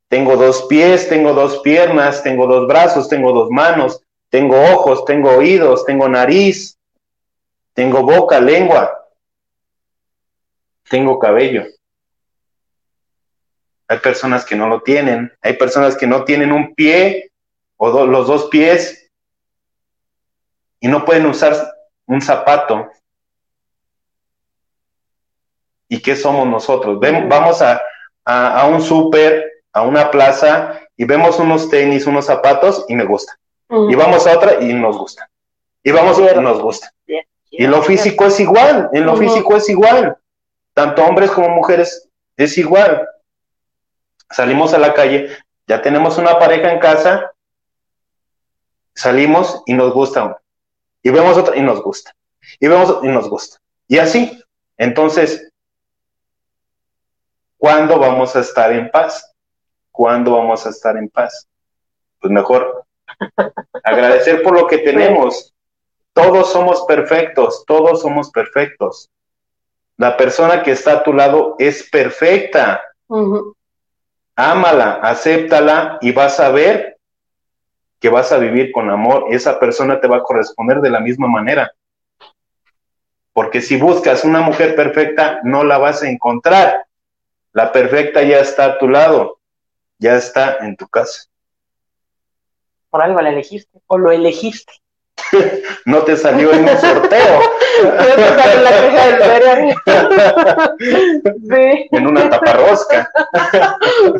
tengo 0.07 0.35
dos 0.35 0.63
pies, 0.63 1.09
tengo 1.09 1.33
dos 1.33 1.59
piernas, 1.59 2.21
tengo 2.21 2.45
dos 2.47 2.67
brazos, 2.67 3.09
tengo 3.09 3.31
dos 3.31 3.49
manos, 3.49 4.01
tengo 4.29 4.61
ojos, 4.61 5.05
tengo 5.05 5.31
oídos, 5.31 5.85
tengo 5.85 6.07
nariz, 6.07 6.77
tengo 7.73 8.03
boca, 8.03 8.39
lengua, 8.39 9.07
tengo 10.89 11.17
cabello. 11.17 11.65
Hay 13.87 13.99
personas 13.99 14.45
que 14.45 14.55
no 14.55 14.67
lo 14.67 14.81
tienen, 14.81 15.31
hay 15.41 15.53
personas 15.53 15.95
que 15.95 16.07
no 16.07 16.23
tienen 16.23 16.51
un 16.51 16.73
pie 16.75 17.31
o 17.77 18.05
los 18.05 18.27
dos 18.27 18.49
pies 18.49 19.02
y 20.83 20.89
no 20.89 21.05
pueden 21.05 21.25
usar 21.25 21.55
un 22.05 22.21
zapato. 22.21 22.89
¿Y 25.87 26.01
qué 26.01 26.13
somos 26.13 26.45
nosotros? 26.45 26.99
vamos 26.99 27.61
a, 27.61 27.81
a, 28.25 28.67
un 28.67 28.81
súper, 28.81 29.63
a 29.71 29.83
una 29.83 30.11
plaza 30.11 30.81
y 30.97 31.05
vemos 31.05 31.39
unos 31.39 31.69
tenis, 31.69 32.05
unos 32.05 32.25
zapatos 32.25 32.83
y 32.89 32.95
me 32.95 33.05
gusta. 33.05 33.39
Y 33.69 33.95
vamos 33.95 34.27
a 34.27 34.35
otra 34.35 34.61
y 34.61 34.73
nos 34.73 34.97
gusta. 34.97 35.29
Y 35.81 35.91
vamos 35.91 36.19
a 36.19 36.23
otra 36.23 36.41
y 36.41 36.43
nos 36.43 36.61
gusta. 36.61 36.93
Y 37.49 37.65
lo 37.65 37.81
físico 37.81 38.25
es 38.25 38.37
igual, 38.41 38.89
en 38.91 39.05
lo 39.05 39.15
físico 39.15 39.55
es 39.55 39.69
igual. 39.69 40.17
Tanto 40.73 41.05
hombres 41.05 41.31
como 41.31 41.47
mujeres 41.47 42.09
es 42.35 42.57
igual. 42.57 43.07
Salimos 44.29 44.73
a 44.73 44.79
la 44.79 44.93
calle, 44.93 45.29
ya 45.65 45.81
tenemos 45.81 46.17
una 46.17 46.37
pareja 46.39 46.73
en 46.73 46.79
casa, 46.79 47.31
salimos 48.93 49.63
y 49.65 49.75
nos 49.75 49.93
gusta 49.93 50.42
Y 51.03 51.11
vemos 51.11 51.37
otra 51.37 51.55
y 51.55 51.61
nos 51.61 51.83
gusta. 51.83 52.15
Y 52.59 52.67
vemos 52.67 52.99
y 53.03 53.07
nos 53.07 53.29
gusta. 53.29 53.59
Y 53.87 53.99
así. 53.99 54.41
Entonces, 54.77 55.51
¿cuándo 57.57 57.99
vamos 57.99 58.35
a 58.35 58.39
estar 58.39 58.71
en 58.71 58.89
paz? 58.89 59.31
¿Cuándo 59.91 60.31
vamos 60.31 60.65
a 60.65 60.69
estar 60.69 60.97
en 60.97 61.09
paz? 61.09 61.47
Pues 62.19 62.31
mejor 62.31 62.85
agradecer 63.83 64.41
por 64.41 64.53
lo 64.53 64.65
que 64.65 64.79
tenemos. 64.79 65.53
Todos 66.13 66.51
somos 66.51 66.83
perfectos, 66.85 67.63
todos 67.67 68.01
somos 68.01 68.31
perfectos. 68.31 69.09
La 69.97 70.15
persona 70.17 70.63
que 70.63 70.71
está 70.71 70.93
a 70.93 71.03
tu 71.03 71.13
lado 71.13 71.55
es 71.59 71.89
perfecta. 71.89 72.81
Ámala, 74.35 74.93
acéptala 75.03 75.97
y 76.01 76.11
vas 76.11 76.39
a 76.39 76.49
ver 76.49 76.92
que 78.03 78.09
vas 78.09 78.33
a 78.33 78.37
vivir 78.37 78.73
con 78.73 78.89
amor. 78.89 79.27
Esa 79.29 79.57
persona 79.57 80.01
te 80.01 80.09
va 80.09 80.17
a 80.17 80.23
corresponder 80.23 80.81
de 80.81 80.89
la 80.89 80.99
misma 80.99 81.29
manera. 81.29 81.71
Porque 83.31 83.61
si 83.61 83.77
buscas 83.77 84.25
una 84.25 84.41
mujer 84.41 84.75
perfecta, 84.75 85.39
no 85.45 85.63
la 85.63 85.77
vas 85.77 86.03
a 86.03 86.09
encontrar. 86.09 86.85
La 87.53 87.71
perfecta 87.71 88.21
ya 88.21 88.39
está 88.39 88.65
a 88.65 88.77
tu 88.77 88.89
lado, 88.89 89.39
ya 89.99 90.17
está 90.17 90.57
en 90.57 90.75
tu 90.75 90.85
casa. 90.89 91.29
Por 92.89 93.01
algo 93.01 93.21
la 93.21 93.29
elegiste 93.29 93.79
o 93.87 93.97
lo 93.97 94.11
elegiste. 94.11 94.73
no 95.85 95.99
te 95.99 96.17
salió 96.17 96.51
en 96.51 96.67
un 96.67 96.77
sorteo. 96.77 97.39
En 101.91 102.07
una 102.07 102.29
taparrosca. 102.29 103.11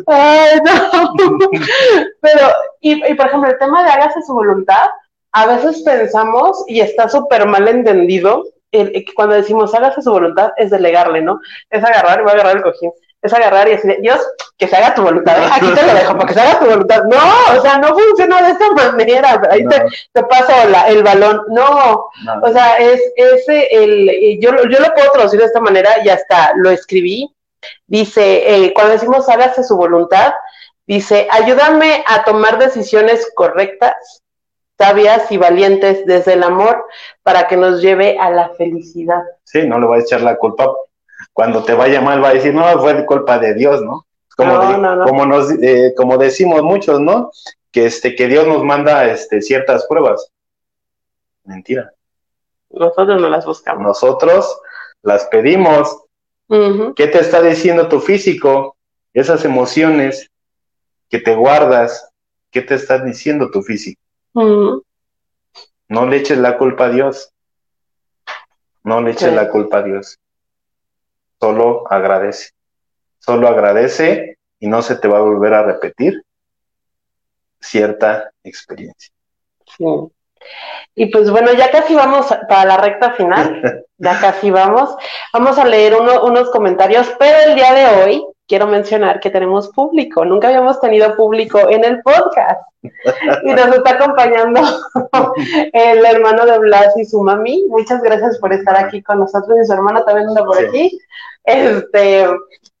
Ay, 0.06 0.60
no. 0.64 1.12
Pero, 2.20 2.52
y, 2.90 3.12
y 3.12 3.14
por 3.14 3.26
ejemplo, 3.26 3.50
el 3.50 3.58
tema 3.58 3.82
de 3.82 3.90
hágase 3.90 4.22
su 4.22 4.32
voluntad, 4.34 4.90
a 5.32 5.46
veces 5.46 5.82
pensamos, 5.82 6.64
y 6.68 6.80
está 6.80 7.08
súper 7.08 7.46
mal 7.46 7.66
entendido, 7.66 8.44
cuando 9.14 9.36
decimos 9.36 9.74
hágase 9.74 10.02
su 10.02 10.10
voluntad 10.10 10.50
es 10.56 10.70
delegarle, 10.70 11.22
¿no? 11.22 11.38
Es 11.70 11.84
agarrar, 11.84 12.22
voy 12.22 12.30
a 12.30 12.34
agarrar 12.34 12.56
el 12.56 12.62
cojín 12.62 12.90
es 13.24 13.32
agarrar 13.32 13.66
y 13.66 13.72
decir, 13.72 13.96
Dios, 14.02 14.20
que 14.58 14.68
se 14.68 14.76
haga 14.76 14.94
tu 14.94 15.02
voluntad, 15.02 15.42
¿eh? 15.42 15.48
aquí 15.50 15.66
te 15.68 15.86
lo 15.86 15.94
dejo, 15.94 16.12
para 16.12 16.26
que 16.26 16.34
se 16.34 16.40
haga 16.40 16.58
tu 16.58 16.66
voluntad. 16.66 17.04
No, 17.04 17.56
o 17.56 17.62
sea, 17.62 17.78
no 17.78 17.88
funciona 17.94 18.42
de 18.42 18.52
esta 18.52 18.70
manera, 18.70 19.42
ahí 19.50 19.66
te, 19.66 19.82
te 20.12 20.22
paso 20.24 20.52
el 20.88 21.02
balón. 21.02 21.40
No, 21.48 22.10
o 22.42 22.52
sea, 22.52 22.76
es 22.76 23.00
ese, 23.16 23.66
el, 23.70 24.38
yo, 24.40 24.50
yo 24.68 24.78
lo 24.78 24.94
puedo 24.94 25.10
traducir 25.12 25.40
de 25.40 25.46
esta 25.46 25.60
manera 25.60 25.90
y 26.04 26.10
hasta 26.10 26.52
lo 26.56 26.68
escribí. 26.70 27.34
Dice, 27.86 28.66
eh, 28.66 28.74
cuando 28.74 28.92
decimos 28.92 29.26
hágase 29.26 29.64
su 29.64 29.74
voluntad, 29.74 30.34
dice, 30.86 31.28
ayúdame 31.30 32.04
a 32.06 32.24
tomar 32.24 32.58
decisiones 32.58 33.30
correctas, 33.34 34.22
sabias 34.78 35.30
y 35.30 35.36
valientes 35.36 36.04
desde 36.06 36.34
el 36.34 36.42
amor 36.42 36.84
para 37.22 37.46
que 37.46 37.56
nos 37.56 37.80
lleve 37.80 38.18
a 38.18 38.30
la 38.30 38.50
felicidad. 38.50 39.22
Sí, 39.44 39.66
no 39.66 39.78
le 39.78 39.86
voy 39.86 39.98
a 39.98 40.02
echar 40.02 40.20
la 40.20 40.36
culpa 40.36 40.72
cuando 41.32 41.64
te 41.64 41.74
vaya 41.74 42.00
mal 42.00 42.22
va 42.22 42.28
a 42.28 42.34
decir, 42.34 42.54
no, 42.54 42.64
fue 42.80 43.04
culpa 43.04 43.38
de 43.38 43.54
Dios, 43.54 43.82
¿no? 43.82 44.06
Como, 44.36 44.58
como, 45.04 45.26
nos, 45.26 45.50
eh, 45.62 45.92
como 45.96 46.16
decimos 46.16 46.62
muchos, 46.62 47.00
¿no? 47.00 47.30
Que, 47.70 47.86
este, 47.86 48.14
que 48.14 48.28
Dios 48.28 48.46
nos 48.46 48.64
manda 48.64 49.04
este, 49.06 49.42
ciertas 49.42 49.86
pruebas. 49.86 50.30
Mentira. 51.44 51.92
Nosotros 52.70 53.20
no 53.20 53.28
las 53.28 53.46
buscamos. 53.46 53.82
Nosotros 53.82 54.60
las 55.02 55.26
pedimos. 55.26 56.00
¿Qué 56.94 57.06
te 57.08 57.18
está 57.18 57.42
diciendo 57.42 57.88
tu 57.88 58.00
físico? 58.00 58.76
Esas 59.12 59.44
emociones 59.44 60.30
que 61.08 61.18
te 61.18 61.34
guardas, 61.34 62.10
¿qué 62.50 62.62
te 62.62 62.74
está 62.74 62.98
diciendo 62.98 63.50
tu 63.50 63.62
físico? 63.62 64.00
No 64.34 66.06
le 66.06 66.16
eches 66.16 66.38
la 66.38 66.56
culpa 66.56 66.86
a 66.86 66.90
Dios. 66.90 67.30
No 68.82 69.00
le 69.00 69.12
eches 69.12 69.32
la 69.32 69.48
culpa 69.50 69.78
a 69.78 69.82
Dios 69.82 70.18
solo 71.44 71.84
agradece. 71.90 72.52
Solo 73.18 73.48
agradece 73.48 74.38
y 74.58 74.66
no 74.66 74.80
se 74.80 74.96
te 74.96 75.08
va 75.08 75.18
a 75.18 75.22
volver 75.22 75.52
a 75.52 75.62
repetir 75.62 76.22
cierta 77.60 78.30
experiencia. 78.42 79.12
Sí. 79.76 79.84
Y 80.94 81.06
pues 81.06 81.30
bueno, 81.30 81.52
ya 81.52 81.70
casi 81.70 81.94
vamos 81.94 82.26
para 82.48 82.64
la 82.64 82.76
recta 82.78 83.12
final, 83.12 83.84
ya 83.98 84.20
casi 84.20 84.50
vamos. 84.50 84.96
Vamos 85.34 85.58
a 85.58 85.66
leer 85.66 85.96
unos 85.96 86.50
comentarios, 86.50 87.12
pero 87.18 87.50
el 87.50 87.54
día 87.56 87.74
de 87.74 87.86
hoy 87.86 88.26
quiero 88.46 88.66
mencionar 88.66 89.20
que 89.20 89.30
tenemos 89.30 89.68
público. 89.68 90.24
Nunca 90.24 90.48
habíamos 90.48 90.80
tenido 90.80 91.16
público 91.16 91.58
en 91.68 91.84
el 91.84 92.02
podcast. 92.02 92.60
Y 92.82 93.52
nos 93.52 93.68
está 93.68 93.92
acompañando 93.92 94.60
el 95.72 96.04
hermano 96.04 96.44
de 96.44 96.58
Blas 96.58 96.96
y 96.96 97.04
su 97.04 97.22
mami. 97.22 97.64
Muchas 97.68 98.02
gracias 98.02 98.38
por 98.38 98.52
estar 98.52 98.76
aquí 98.76 99.02
con 99.02 99.20
nosotros 99.20 99.58
y 99.60 99.66
su 99.66 99.72
hermano 99.72 100.04
también 100.04 100.28
anda 100.28 100.44
por 100.44 100.58
aquí. 100.58 100.98
Este, 101.44 102.26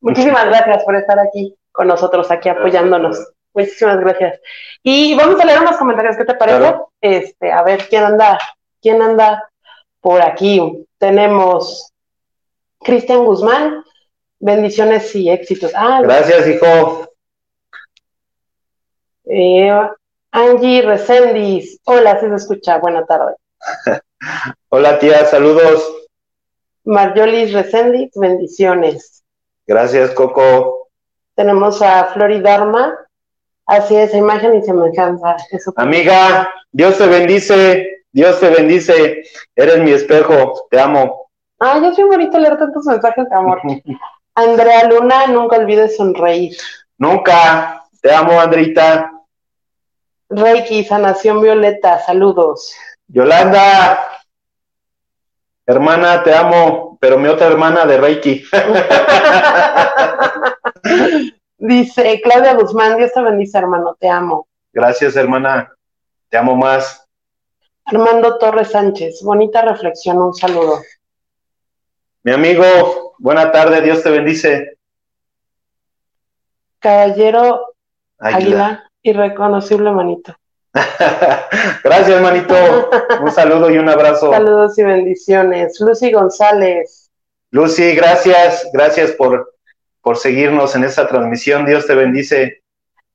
muchísimas 0.00 0.46
gracias 0.46 0.84
por 0.84 0.96
estar 0.96 1.18
aquí 1.18 1.56
con 1.72 1.88
nosotros, 1.88 2.30
aquí 2.30 2.48
apoyándonos. 2.48 3.32
Muchísimas 3.54 4.00
gracias. 4.00 4.40
Y 4.82 5.14
vamos 5.16 5.40
a 5.40 5.44
leer 5.44 5.60
unos 5.60 5.76
comentarios, 5.76 6.16
¿qué 6.16 6.24
te 6.24 6.34
parece? 6.34 6.74
Este, 7.00 7.52
a 7.52 7.62
ver 7.62 7.86
quién 7.88 8.04
anda, 8.04 8.38
quién 8.82 9.00
anda 9.00 9.48
por 10.00 10.20
aquí. 10.20 10.86
Tenemos 10.98 11.92
Cristian 12.80 13.24
Guzmán, 13.24 13.84
bendiciones 14.44 15.14
y 15.16 15.30
éxitos. 15.30 15.72
Ah, 15.74 16.00
gracias, 16.02 16.46
hijo. 16.46 17.08
Eh, 19.24 19.72
Angie 20.30 20.82
Recendis, 20.82 21.80
hola, 21.84 22.20
si 22.20 22.28
se 22.28 22.34
escucha, 22.34 22.78
buena 22.78 23.06
tarde. 23.06 23.36
hola 24.68 24.98
tía, 24.98 25.24
saludos. 25.24 25.82
Marjolis 26.84 27.54
Recendis, 27.54 28.10
bendiciones. 28.14 29.24
Gracias, 29.66 30.10
Coco. 30.10 30.88
Tenemos 31.34 31.80
a 31.80 32.04
Floridarma, 32.12 32.98
así 33.64 33.96
es, 33.96 34.14
imagen 34.14 34.56
y 34.56 34.62
semejanza. 34.62 35.36
Amiga, 35.76 36.52
Dios 36.70 36.98
te 36.98 37.06
bendice, 37.06 38.04
Dios 38.12 38.38
te 38.40 38.50
bendice, 38.50 39.22
eres 39.56 39.78
mi 39.78 39.92
espejo, 39.92 40.66
te 40.70 40.78
amo. 40.78 41.30
Ah, 41.58 41.80
yo 41.82 41.94
soy 41.94 42.04
bonito 42.04 42.38
leer 42.38 42.58
tantos 42.58 42.84
mensajes 42.84 43.26
de 43.26 43.34
amor. 43.34 43.62
Andrea 44.34 44.88
Luna, 44.88 45.26
nunca 45.26 45.56
olvides 45.56 45.96
sonreír. 45.96 46.56
Nunca, 46.98 47.84
te 48.00 48.12
amo, 48.12 48.40
Andrita. 48.40 49.10
Reiki, 50.28 50.84
sanación 50.84 51.40
violeta, 51.40 52.00
saludos. 52.00 52.74
Yolanda, 53.06 54.14
Hermana, 55.66 56.22
te 56.22 56.34
amo, 56.34 56.98
pero 57.00 57.18
mi 57.18 57.26
otra 57.28 57.46
hermana 57.46 57.86
de 57.86 57.96
Reiki. 57.96 58.44
Dice 61.56 62.20
Claudia 62.22 62.52
Guzmán, 62.54 62.98
Dios 62.98 63.12
te 63.14 63.22
bendice, 63.22 63.56
hermano, 63.56 63.96
te 63.98 64.10
amo. 64.10 64.46
Gracias, 64.74 65.16
hermana, 65.16 65.72
te 66.28 66.36
amo 66.36 66.54
más. 66.54 67.08
Armando 67.86 68.36
Torres 68.36 68.72
Sánchez, 68.72 69.22
bonita 69.22 69.62
reflexión, 69.62 70.20
un 70.20 70.34
saludo. 70.34 70.82
Mi 72.22 72.32
amigo, 72.32 73.13
buena 73.18 73.50
tarde, 73.52 73.80
Dios 73.80 74.02
te 74.02 74.10
bendice. 74.10 74.78
Caballero 76.78 77.74
Águila, 78.18 78.90
irreconocible 79.02 79.90
manito. 79.90 80.36
Gracias, 81.84 82.20
manito. 82.20 82.54
Un 83.20 83.30
saludo 83.30 83.70
y 83.70 83.78
un 83.78 83.88
abrazo. 83.88 84.32
Saludos 84.32 84.78
y 84.78 84.82
bendiciones. 84.82 85.80
Lucy 85.80 86.12
González. 86.12 87.10
Lucy, 87.50 87.94
gracias. 87.94 88.68
Gracias 88.72 89.12
por, 89.12 89.54
por 90.00 90.16
seguirnos 90.16 90.74
en 90.74 90.82
esta 90.82 91.06
transmisión. 91.06 91.64
Dios 91.64 91.86
te 91.86 91.94
bendice. 91.94 92.64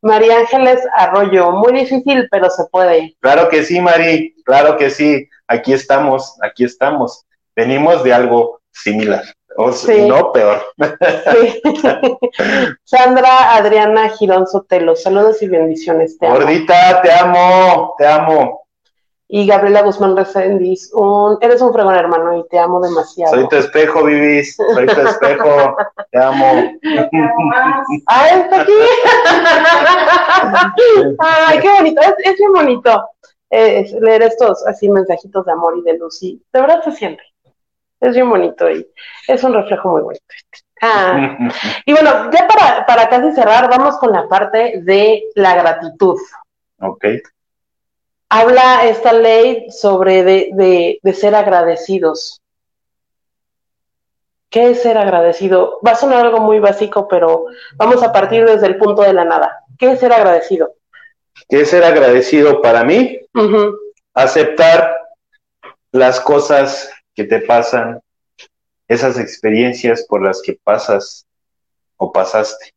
María 0.02 0.40
Ángeles 0.40 0.80
Arroyo, 0.96 1.52
muy 1.52 1.74
difícil, 1.74 2.28
pero 2.32 2.50
se 2.50 2.64
puede. 2.72 3.18
Claro 3.20 3.50
que 3.50 3.64
sí, 3.64 3.82
Mari, 3.82 4.34
claro 4.46 4.78
que 4.78 4.90
sí. 4.90 5.28
Aquí 5.46 5.74
estamos, 5.74 6.38
aquí 6.42 6.64
estamos. 6.64 7.26
Venimos 7.54 8.02
de 8.06 8.14
algo 8.14 8.62
similar. 8.72 9.24
O 9.62 9.72
no, 10.08 10.32
peor. 10.32 10.62
Sandra 12.86 13.56
Adriana 13.56 14.08
Girón 14.08 14.48
Sotelo, 14.48 14.96
saludos 14.96 15.42
y 15.42 15.50
bendiciones. 15.50 16.18
Te 16.18 16.30
Gordita, 16.30 17.02
te 17.02 17.12
amo, 17.12 17.94
te 17.98 18.08
amo. 18.08 18.66
Y 19.28 19.46
Gabriela 19.46 19.82
Guzmán 19.82 20.16
Resendiz, 20.16 20.90
un, 20.94 21.40
eres 21.42 21.62
un 21.62 21.74
fregón 21.74 21.94
hermano 21.94 22.38
y 22.38 22.48
te 22.48 22.58
amo 22.58 22.80
demasiado. 22.80 23.36
Soy 23.36 23.50
tu 23.50 23.58
espejo, 23.58 24.06
Vivis. 24.06 24.56
Soy 24.56 24.88
tu 24.88 25.02
espejo. 25.02 25.76
Te 26.10 26.24
amo. 26.24 26.72
¡Ay, 28.08 28.40
está 28.40 28.62
aquí! 28.62 28.72
¡Ay, 31.20 31.60
qué 31.60 31.70
bonito! 31.70 32.02
Es, 32.02 32.14
es 32.24 32.38
bien 32.38 32.54
bonito 32.54 33.10
eh, 33.50 33.94
leer 34.00 34.22
estos 34.22 34.66
así 34.68 34.90
mensajitos 34.90 35.46
de 35.46 35.52
amor 35.52 35.78
y 35.78 35.82
de 35.82 35.98
luz. 35.98 36.24
Y 36.24 36.42
de 36.54 36.62
verdad 36.62 36.82
se 36.82 36.94
siente. 36.94 37.24
Es 38.00 38.14
bien 38.14 38.30
bonito 38.30 38.70
y 38.70 38.88
es 39.28 39.44
un 39.44 39.54
reflejo 39.54 39.90
muy 39.90 40.02
bonito. 40.02 40.24
Ah. 40.82 41.38
Y 41.86 41.92
bueno, 41.92 42.32
ya 42.32 42.48
para, 42.48 42.86
para 42.86 43.10
casi 43.10 43.32
cerrar, 43.34 43.70
vamos 43.70 43.98
con 43.98 44.12
la 44.12 44.28
parte 44.28 44.82
de 44.84 45.24
la 45.36 45.56
gratitud. 45.56 46.18
Ok. 46.80 47.06
Habla 48.30 48.86
esta 48.88 49.12
ley 49.12 49.70
sobre 49.72 50.24
de, 50.24 50.50
de, 50.54 51.00
de 51.02 51.14
ser 51.14 51.36
agradecidos. 51.36 52.42
¿Qué 54.50 54.72
es 54.72 54.82
ser 54.82 54.98
agradecido? 54.98 55.80
Va 55.86 55.92
a 55.92 55.96
sonar 55.96 56.26
algo 56.26 56.40
muy 56.40 56.60
básico, 56.60 57.08
pero 57.08 57.46
vamos 57.76 58.02
a 58.02 58.12
partir 58.12 58.46
desde 58.46 58.68
el 58.68 58.78
punto 58.78 59.02
de 59.02 59.14
la 59.14 59.26
nada. 59.26 59.64
¿Qué 59.78 59.92
es 59.92 60.00
ser 60.00 60.14
agradecido? 60.14 60.74
¿Qué 61.48 61.62
es 61.62 61.70
ser 61.70 61.84
agradecido 61.84 62.62
para 62.62 62.84
mí? 62.84 63.20
Aceptar 64.14 64.96
las 65.92 66.20
cosas 66.20 66.92
que 67.20 67.26
te 67.26 67.42
pasan, 67.42 68.00
esas 68.88 69.20
experiencias 69.20 70.06
por 70.08 70.24
las 70.24 70.42
que 70.42 70.54
pasas 70.64 71.28
o 71.98 72.14
pasaste. 72.14 72.74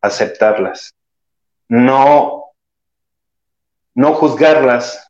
aceptarlas, 0.00 0.96
no, 1.68 2.46
no 3.94 4.14
juzgarlas, 4.14 5.08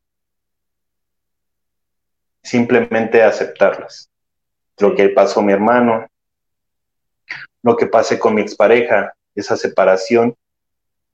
simplemente 2.43 3.23
aceptarlas. 3.23 4.11
Lo 4.81 4.95
que 4.95 5.09
pasó 5.09 5.41
mi 5.41 5.55
hermano, 5.55 6.09
lo 7.63 7.75
que 7.75 7.87
pasé 7.87 8.19
con 8.19 8.35
mi 8.35 8.43
expareja, 8.43 9.15
esa 9.35 9.57
separación, 9.57 10.37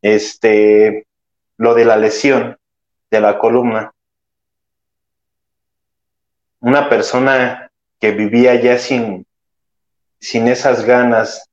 este, 0.02 1.06
lo 1.56 1.74
de 1.74 1.84
la 1.84 1.96
lesión 1.96 2.58
de 3.12 3.20
la 3.20 3.38
columna. 3.38 3.92
Una 6.66 6.88
persona 6.88 7.70
que 8.00 8.10
vivía 8.10 8.60
ya 8.60 8.76
sin, 8.76 9.24
sin 10.18 10.48
esas 10.48 10.84
ganas 10.84 11.48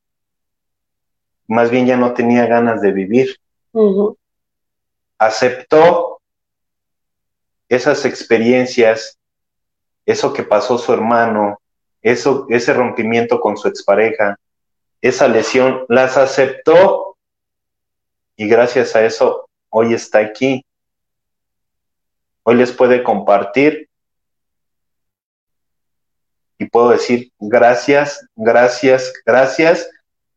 más 1.45 1.69
bien 1.69 1.85
ya 1.85 1.97
no 1.97 2.15
tenía 2.15 2.47
ganas 2.47 2.81
de 2.81 2.91
vivir. 2.91 3.37
Aceptó 5.19 6.19
esas 7.69 8.05
experiencias, 8.05 9.19
eso 10.07 10.33
que 10.33 10.41
pasó 10.41 10.79
su 10.79 10.91
hermano, 10.91 11.61
eso, 12.01 12.47
ese 12.49 12.73
rompimiento 12.73 13.39
con 13.39 13.55
su 13.55 13.67
expareja, 13.67 14.39
esa 14.99 15.27
lesión, 15.27 15.85
las 15.89 16.17
aceptó 16.17 17.17
y 18.35 18.47
gracias 18.47 18.95
a 18.95 19.05
eso 19.05 19.47
hoy 19.69 19.93
está 19.93 20.17
aquí. 20.17 20.65
Hoy 22.41 22.55
les 22.55 22.71
puede 22.71 23.03
compartir 23.03 23.91
y 26.57 26.65
puedo 26.65 26.89
decir 26.89 27.31
gracias, 27.39 28.25
gracias, 28.35 29.13
gracias 29.25 29.89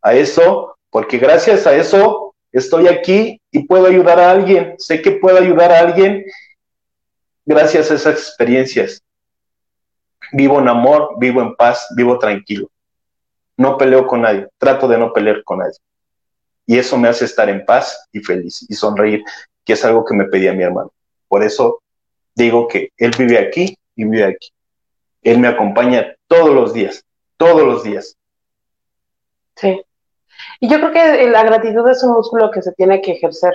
a 0.03 0.15
eso, 0.15 0.77
porque 0.91 1.19
gracias 1.19 1.67
a 1.67 1.75
eso 1.75 2.35
estoy 2.53 2.89
aquí 2.89 3.41
y 3.51 3.65
puedo 3.67 3.87
ayudar 3.87 4.19
a 4.19 4.31
alguien. 4.31 4.75
Sé 4.79 5.03
que 5.03 5.13
puedo 5.13 5.39
ayudar 5.39 5.73
a 5.73 5.81
alguien 5.81 6.25
gracias 7.45 7.91
a 7.91 7.95
esas 7.95 8.15
experiencias. 8.15 9.03
Vivo 10.33 10.59
en 10.61 10.69
amor, 10.69 11.15
vivo 11.19 11.41
en 11.43 11.55
paz, 11.55 11.87
vivo 11.97 12.19
tranquilo. 12.19 12.69
No 13.57 13.77
peleo 13.77 14.07
con 14.07 14.23
nadie, 14.23 14.49
trato 14.59 14.89
de 14.89 14.99
no 14.99 15.13
pelear 15.13 15.43
con 15.45 15.59
nadie. 15.59 15.79
Y 16.67 16.79
eso 16.79 16.99
me 16.99 17.09
hace 17.09 17.25
estar 17.25 17.49
en 17.49 17.65
paz 17.65 18.09
y 18.13 18.21
feliz 18.21 18.67
y 18.69 18.75
sonreír, 18.75 19.23
que 19.65 19.75
es 19.75 19.85
algo 19.85 20.05
que 20.05 20.15
me 20.15 20.25
pedía 20.25 20.53
mi 20.53 20.65
hermano. 20.65 20.93
Por 21.29 21.43
eso 21.43 21.81
digo 22.35 22.67
que 22.67 22.91
él 22.97 23.13
vive 23.17 23.39
aquí 23.39 23.79
y 23.95 24.05
vive 24.05 24.25
aquí. 24.25 24.49
Él 25.27 25.41
me 25.41 25.49
acompaña 25.49 26.15
todos 26.29 26.51
los 26.51 26.73
días, 26.73 27.05
todos 27.37 27.63
los 27.63 27.83
días. 27.83 28.17
Sí. 29.57 29.83
Y 30.61 30.69
yo 30.69 30.79
creo 30.79 30.93
que 30.93 31.29
la 31.29 31.43
gratitud 31.43 31.89
es 31.89 32.01
un 32.05 32.13
músculo 32.13 32.53
que 32.53 32.63
se 32.63 32.71
tiene 32.73 33.03
que 33.03 33.13
ejercer. 33.13 33.53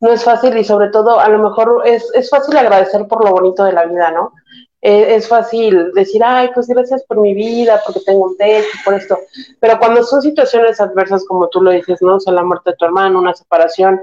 No 0.00 0.10
es 0.10 0.24
fácil 0.24 0.56
y 0.56 0.64
sobre 0.64 0.88
todo 0.88 1.20
a 1.20 1.28
lo 1.28 1.38
mejor 1.38 1.82
es, 1.84 2.10
es 2.14 2.30
fácil 2.30 2.56
agradecer 2.56 3.06
por 3.06 3.22
lo 3.22 3.30
bonito 3.30 3.62
de 3.62 3.74
la 3.74 3.84
vida, 3.84 4.10
¿no? 4.10 4.32
Eh, 4.80 5.14
es 5.16 5.28
fácil 5.28 5.92
decir, 5.92 6.22
ay, 6.24 6.50
pues 6.54 6.66
gracias 6.66 7.04
por 7.04 7.20
mi 7.20 7.34
vida, 7.34 7.82
porque 7.84 8.00
tengo 8.06 8.24
un 8.24 8.36
techo, 8.38 8.78
por 8.82 8.94
esto. 8.94 9.18
Pero 9.60 9.78
cuando 9.78 10.02
son 10.04 10.22
situaciones 10.22 10.80
adversas, 10.80 11.26
como 11.26 11.48
tú 11.50 11.60
lo 11.60 11.72
dices, 11.72 12.00
¿no? 12.00 12.16
O 12.16 12.20
sea, 12.20 12.32
la 12.32 12.42
muerte 12.42 12.70
de 12.70 12.76
tu 12.76 12.86
hermano, 12.86 13.18
una 13.18 13.34
separación. 13.34 14.00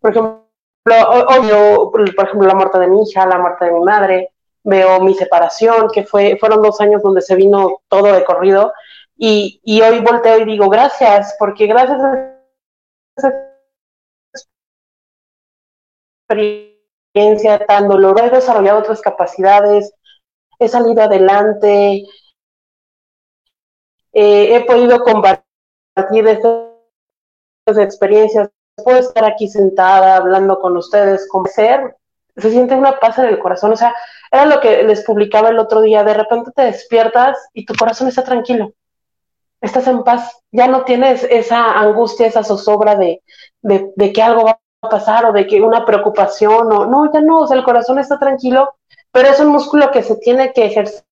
Por 0.00 0.10
ejemplo, 0.12 0.45
yo, 0.86 1.90
por 1.90 2.02
ejemplo, 2.02 2.46
la 2.46 2.54
muerte 2.54 2.78
de 2.78 2.88
mi 2.88 3.02
hija, 3.02 3.26
la 3.26 3.38
muerte 3.38 3.64
de 3.64 3.72
mi 3.72 3.80
madre, 3.80 4.30
veo 4.62 5.00
mi 5.00 5.14
separación, 5.14 5.88
que 5.92 6.04
fue, 6.04 6.36
fueron 6.38 6.62
dos 6.62 6.80
años 6.80 7.02
donde 7.02 7.22
se 7.22 7.34
vino 7.36 7.82
todo 7.88 8.12
de 8.12 8.24
corrido, 8.24 8.72
y, 9.16 9.60
y 9.64 9.80
hoy 9.80 10.00
volteo 10.00 10.40
y 10.40 10.44
digo 10.44 10.68
gracias, 10.68 11.36
porque 11.38 11.66
gracias 11.66 12.00
a 12.00 12.36
esa 13.16 13.32
experiencia 16.28 17.64
tan 17.66 17.88
dolorosa 17.88 18.26
he 18.26 18.30
desarrollado 18.30 18.80
otras 18.80 19.00
capacidades, 19.00 19.92
he 20.58 20.68
salido 20.68 21.02
adelante, 21.02 22.04
eh, 24.12 24.56
he 24.56 24.64
podido 24.64 25.02
compartir 25.02 26.26
estas 26.26 27.78
experiencias, 27.78 28.50
puedo 28.76 28.98
estar 28.98 29.24
aquí 29.24 29.48
sentada 29.48 30.16
hablando 30.16 30.60
con 30.60 30.76
ustedes, 30.76 31.28
con 31.28 31.46
ser, 31.46 31.96
se 32.36 32.50
siente 32.50 32.74
una 32.74 32.98
paz 32.98 33.18
en 33.18 33.26
el 33.26 33.38
corazón, 33.38 33.72
o 33.72 33.76
sea, 33.76 33.94
era 34.30 34.44
lo 34.46 34.60
que 34.60 34.82
les 34.82 35.02
publicaba 35.04 35.48
el 35.48 35.58
otro 35.58 35.80
día, 35.80 36.04
de 36.04 36.14
repente 36.14 36.50
te 36.54 36.62
despiertas 36.62 37.38
y 37.54 37.64
tu 37.64 37.74
corazón 37.74 38.08
está 38.08 38.22
tranquilo, 38.24 38.72
estás 39.60 39.86
en 39.86 40.04
paz, 40.04 40.42
ya 40.50 40.68
no 40.68 40.84
tienes 40.84 41.24
esa 41.24 41.78
angustia, 41.78 42.26
esa 42.26 42.44
zozobra 42.44 42.96
de, 42.96 43.22
de, 43.62 43.92
de 43.96 44.12
que 44.12 44.22
algo 44.22 44.44
va 44.44 44.60
a 44.82 44.88
pasar 44.88 45.24
o 45.24 45.32
de 45.32 45.46
que 45.46 45.62
una 45.62 45.84
preocupación 45.86 46.70
o 46.70 46.86
no, 46.86 47.10
ya 47.12 47.20
no, 47.22 47.38
o 47.38 47.46
sea, 47.46 47.56
el 47.56 47.64
corazón 47.64 47.98
está 47.98 48.18
tranquilo, 48.18 48.76
pero 49.10 49.28
es 49.28 49.40
un 49.40 49.48
músculo 49.48 49.90
que 49.90 50.02
se 50.02 50.16
tiene 50.16 50.52
que 50.52 50.66
ejercer. 50.66 51.04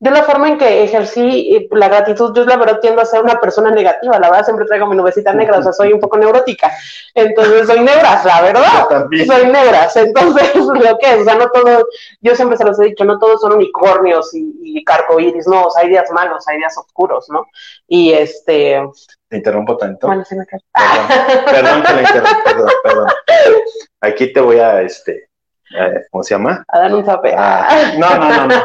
Yo 0.00 0.12
la 0.12 0.22
forma 0.22 0.48
en 0.48 0.58
que 0.58 0.84
ejercí 0.84 1.68
la 1.72 1.88
gratitud, 1.88 2.32
yo 2.32 2.44
la 2.44 2.56
verdad 2.56 2.78
tiendo 2.80 3.02
a 3.02 3.04
ser 3.04 3.20
una 3.20 3.40
persona 3.40 3.72
negativa, 3.72 4.16
la 4.20 4.30
verdad 4.30 4.44
siempre 4.44 4.64
traigo 4.66 4.86
mi 4.86 4.94
nubecita 4.96 5.32
negra, 5.32 5.58
o 5.58 5.62
sea, 5.62 5.72
soy 5.72 5.92
un 5.92 5.98
poco 5.98 6.16
neurótica, 6.16 6.70
entonces 7.14 7.66
soy 7.66 7.80
neuras, 7.80 8.24
la 8.24 8.40
verdad, 8.42 8.86
También. 8.88 9.26
soy 9.26 9.46
neuras, 9.46 9.96
entonces 9.96 10.54
lo 10.54 10.98
que 10.98 11.10
es, 11.14 11.20
o 11.22 11.24
sea, 11.24 11.34
no 11.34 11.50
todo, 11.50 11.88
yo 12.20 12.36
siempre 12.36 12.56
se 12.56 12.64
los 12.64 12.78
he 12.78 12.84
dicho, 12.84 13.04
no 13.04 13.18
todos 13.18 13.40
son 13.40 13.54
unicornios 13.54 14.32
y, 14.34 14.52
y 14.62 14.84
carcoíris, 14.84 15.48
no, 15.48 15.64
o 15.64 15.70
sea, 15.72 15.82
hay 15.82 15.88
días 15.88 16.08
malos, 16.12 16.46
hay 16.46 16.58
días 16.58 16.78
oscuros, 16.78 17.26
¿no? 17.30 17.46
Y 17.88 18.12
este, 18.12 18.80
Te 19.28 19.36
interrumpo 19.38 19.76
tanto. 19.76 20.06
bueno, 20.06 20.24
sí 20.24 20.36
me 20.36 20.46
cae. 20.46 20.60
Perdón, 20.72 21.44
perdón 21.46 21.82
que 21.82 21.92
la 21.94 22.00
interrumpa, 22.02 22.44
perdón, 22.44 22.70
perdón. 22.84 23.08
Aquí 24.00 24.32
te 24.32 24.40
voy 24.40 24.60
a, 24.60 24.80
este, 24.82 25.27
eh, 25.76 26.06
¿cómo 26.10 26.22
se 26.22 26.34
llama? 26.34 26.64
a 26.68 26.78
dar 26.78 26.94
un 26.94 27.04
zape. 27.04 27.34
Ah, 27.36 27.92
no, 27.98 28.16
no, 28.16 28.28
no, 28.28 28.46
no. 28.46 28.62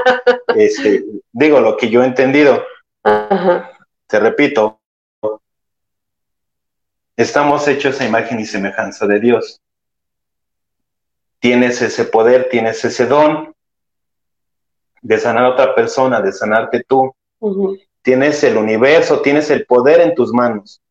Este, 0.56 1.04
digo 1.32 1.60
lo 1.60 1.78
que 1.78 1.90
yo 1.90 2.04
he 2.04 2.06
entendido. 2.06 2.64
Ajá. 3.04 3.72
Te 4.08 4.20
repito, 4.20 4.80
estamos 7.16 7.68
hechos 7.68 8.00
a 8.00 8.06
imagen 8.06 8.40
y 8.40 8.46
semejanza 8.46 9.08
de 9.08 9.20
Dios. 9.20 9.60
Tienes 11.40 11.82
ese 11.82 12.06
poder, 12.06 12.48
tienes 12.50 12.84
ese 12.86 13.06
don 13.06 13.54
de 15.02 15.18
sanar 15.18 15.46
a 15.46 15.50
otra 15.50 15.76
persona, 15.76 16.22
de 16.22 16.32
sanarte 16.32 16.84
tú. 16.88 17.14
Tienes 18.02 18.44
el 18.44 18.58
universo, 18.58 19.22
tienes 19.22 19.50
el 19.50 19.66
poder 19.66 20.02
en 20.02 20.16
tus 20.16 20.32
manos. 20.32 20.82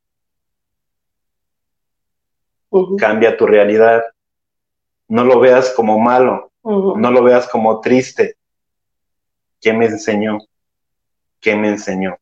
Cambia 2.98 3.36
tu 3.36 3.46
realidad. 3.46 4.02
No 5.08 5.24
lo 5.24 5.40
veas 5.40 5.70
como 5.70 5.98
malo, 5.98 6.52
no 6.62 7.10
lo 7.10 7.22
veas 7.22 7.48
como 7.48 7.80
triste. 7.80 8.36
¿Qué 9.60 9.72
me 9.72 9.86
enseñó? 9.86 10.38
¿Qué 11.40 11.54
me 11.54 11.68
enseñó? 11.68 12.16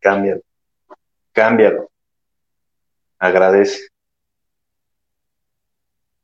Cámbialo. 0.00 0.42
Cámbialo. 1.32 1.90
Agradece. 3.18 3.88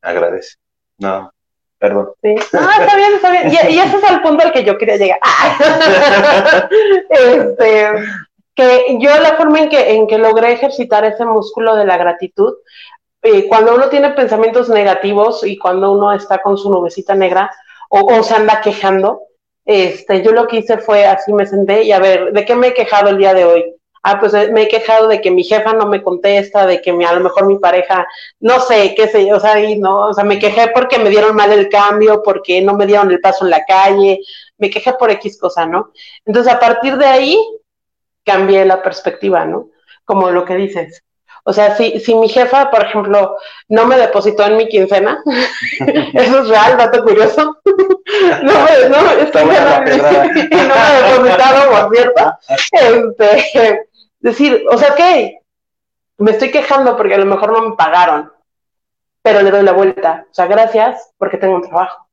Agradece. 0.01 0.57
No, 0.99 1.33
perdón. 1.79 2.13
Sí. 2.23 2.35
Ah, 2.55 2.77
está 2.81 2.97
bien, 2.97 3.15
está 3.15 3.31
bien. 3.31 3.49
Y, 3.49 3.75
y 3.75 3.79
ese 3.79 3.97
es 3.97 4.11
el 4.11 4.21
punto 4.23 4.45
al 4.45 4.53
que 4.53 4.65
yo 4.65 4.79
quería 4.79 4.97
llegar. 4.97 5.21
este, 7.11 7.89
que 8.59 8.99
yo 8.99 9.17
la 9.21 9.37
forma 9.37 9.61
en 9.61 9.69
que, 9.69 9.95
en 9.95 10.09
que 10.09 10.19
logré 10.19 10.53
ejercitar 10.53 11.05
ese 11.05 11.25
músculo 11.25 11.77
de 11.77 11.85
la 11.85 11.97
gratitud, 11.97 12.55
eh, 13.23 13.49
cuando 13.49 13.75
uno 13.75 13.89
tiene 13.89 14.11
pensamientos 14.11 14.69
negativos 14.69 15.45
y 15.45 15.59
cuando 15.59 15.93
uno 15.93 16.13
está 16.13 16.41
con 16.41 16.57
su 16.57 16.71
nubecita 16.71 17.15
negra 17.15 17.51
o, 17.91 18.23
se 18.23 18.35
anda 18.35 18.61
quejando, 18.61 19.23
este, 19.65 20.23
yo 20.23 20.33
lo 20.33 20.47
que 20.47 20.59
hice 20.59 20.79
fue 20.79 21.05
así 21.05 21.33
me 21.33 21.47
senté 21.47 21.83
y 21.83 21.93
a 21.93 21.99
ver, 21.99 22.33
¿de 22.33 22.45
qué 22.45 22.55
me 22.55 22.69
he 22.69 22.75
quejado 22.75 23.11
el 23.11 23.19
día 23.19 23.35
de 23.35 23.45
hoy? 23.45 23.75
Ah, 24.03 24.21
pues 24.21 24.33
eh, 24.35 24.51
me 24.53 24.63
he 24.63 24.69
quejado 24.69 25.09
de 25.09 25.21
que 25.21 25.31
mi 25.31 25.43
jefa 25.43 25.73
no 25.73 25.87
me 25.87 26.03
contesta, 26.03 26.67
de 26.67 26.81
que 26.81 26.91
a 26.91 27.13
lo 27.13 27.21
mejor 27.21 27.47
mi 27.47 27.59
pareja, 27.59 28.07
no 28.41 28.61
sé, 28.61 28.95
qué 28.95 29.09
sé 29.09 29.27
yo, 29.27 29.37
o 29.37 29.41
sea, 29.41 29.59
y 29.61 29.79
no, 29.79 30.09
o 30.09 30.15
sea, 30.15 30.25
me 30.25 30.39
quejé 30.39 30.69
porque 30.69 30.99
me 30.99 31.11
dieron 31.11 31.35
mal 31.35 31.53
el 31.53 31.69
cambio, 31.69 32.23
porque 32.23 32.63
no 32.63 32.75
me 32.75 32.87
dieron 32.87 33.11
el 33.11 33.21
paso 33.21 33.45
en 33.45 33.51
la 33.51 33.65
calle, 33.65 34.21
me 34.59 34.71
quejé 34.71 34.93
por 34.93 35.11
X 35.11 35.39
cosa, 35.39 35.67
¿no? 35.67 35.93
Entonces, 36.25 36.53
a 36.53 36.61
partir 36.61 36.97
de 36.97 37.07
ahí, 37.07 37.39
cambié 38.25 38.65
la 38.65 38.83
perspectiva, 38.83 39.45
¿no? 39.45 39.71
Como 40.05 40.31
lo 40.31 40.45
que 40.45 40.55
dices. 40.55 41.03
O 41.49 41.53
sea, 41.55 41.75
si, 41.75 41.99
si 42.01 42.15
mi 42.15 42.29
jefa, 42.29 42.71
por 42.71 42.85
ejemplo, 42.85 43.39
no 43.69 43.87
me 43.87 43.97
depositó 43.97 44.45
en 44.45 44.59
mi 44.59 44.69
quincena, 44.69 45.23
eso 46.13 46.41
es 46.41 46.49
real, 46.49 46.77
dato 46.77 47.03
curioso. 47.03 47.57
no, 47.65 48.53
me, 48.53 48.89
no, 48.91 49.11
es 49.13 49.31
que 49.31 49.45
no, 49.45 49.47
no 49.49 50.75
me 50.75 50.81
ha 50.81 51.09
depositado, 51.09 51.71
por 51.71 51.97
cierto. 51.97 52.39
Este, 53.21 53.89
decir, 54.21 54.63
o 54.71 54.77
sea, 54.77 54.95
¿qué? 54.95 55.39
Me 56.19 56.33
estoy 56.33 56.51
quejando 56.51 56.99
porque 56.99 57.15
a 57.15 57.19
lo 57.19 57.25
mejor 57.25 57.51
no 57.51 57.71
me 57.71 57.77
pagaron, 57.77 58.31
pero 59.23 59.41
le 59.41 59.51
doy 59.51 59.63
la 59.63 59.73
vuelta. 59.73 60.27
O 60.31 60.35
sea, 60.35 60.45
gracias 60.49 61.15
porque 61.17 61.39
tengo 61.39 61.55
un 61.55 61.63
trabajo. 61.63 62.09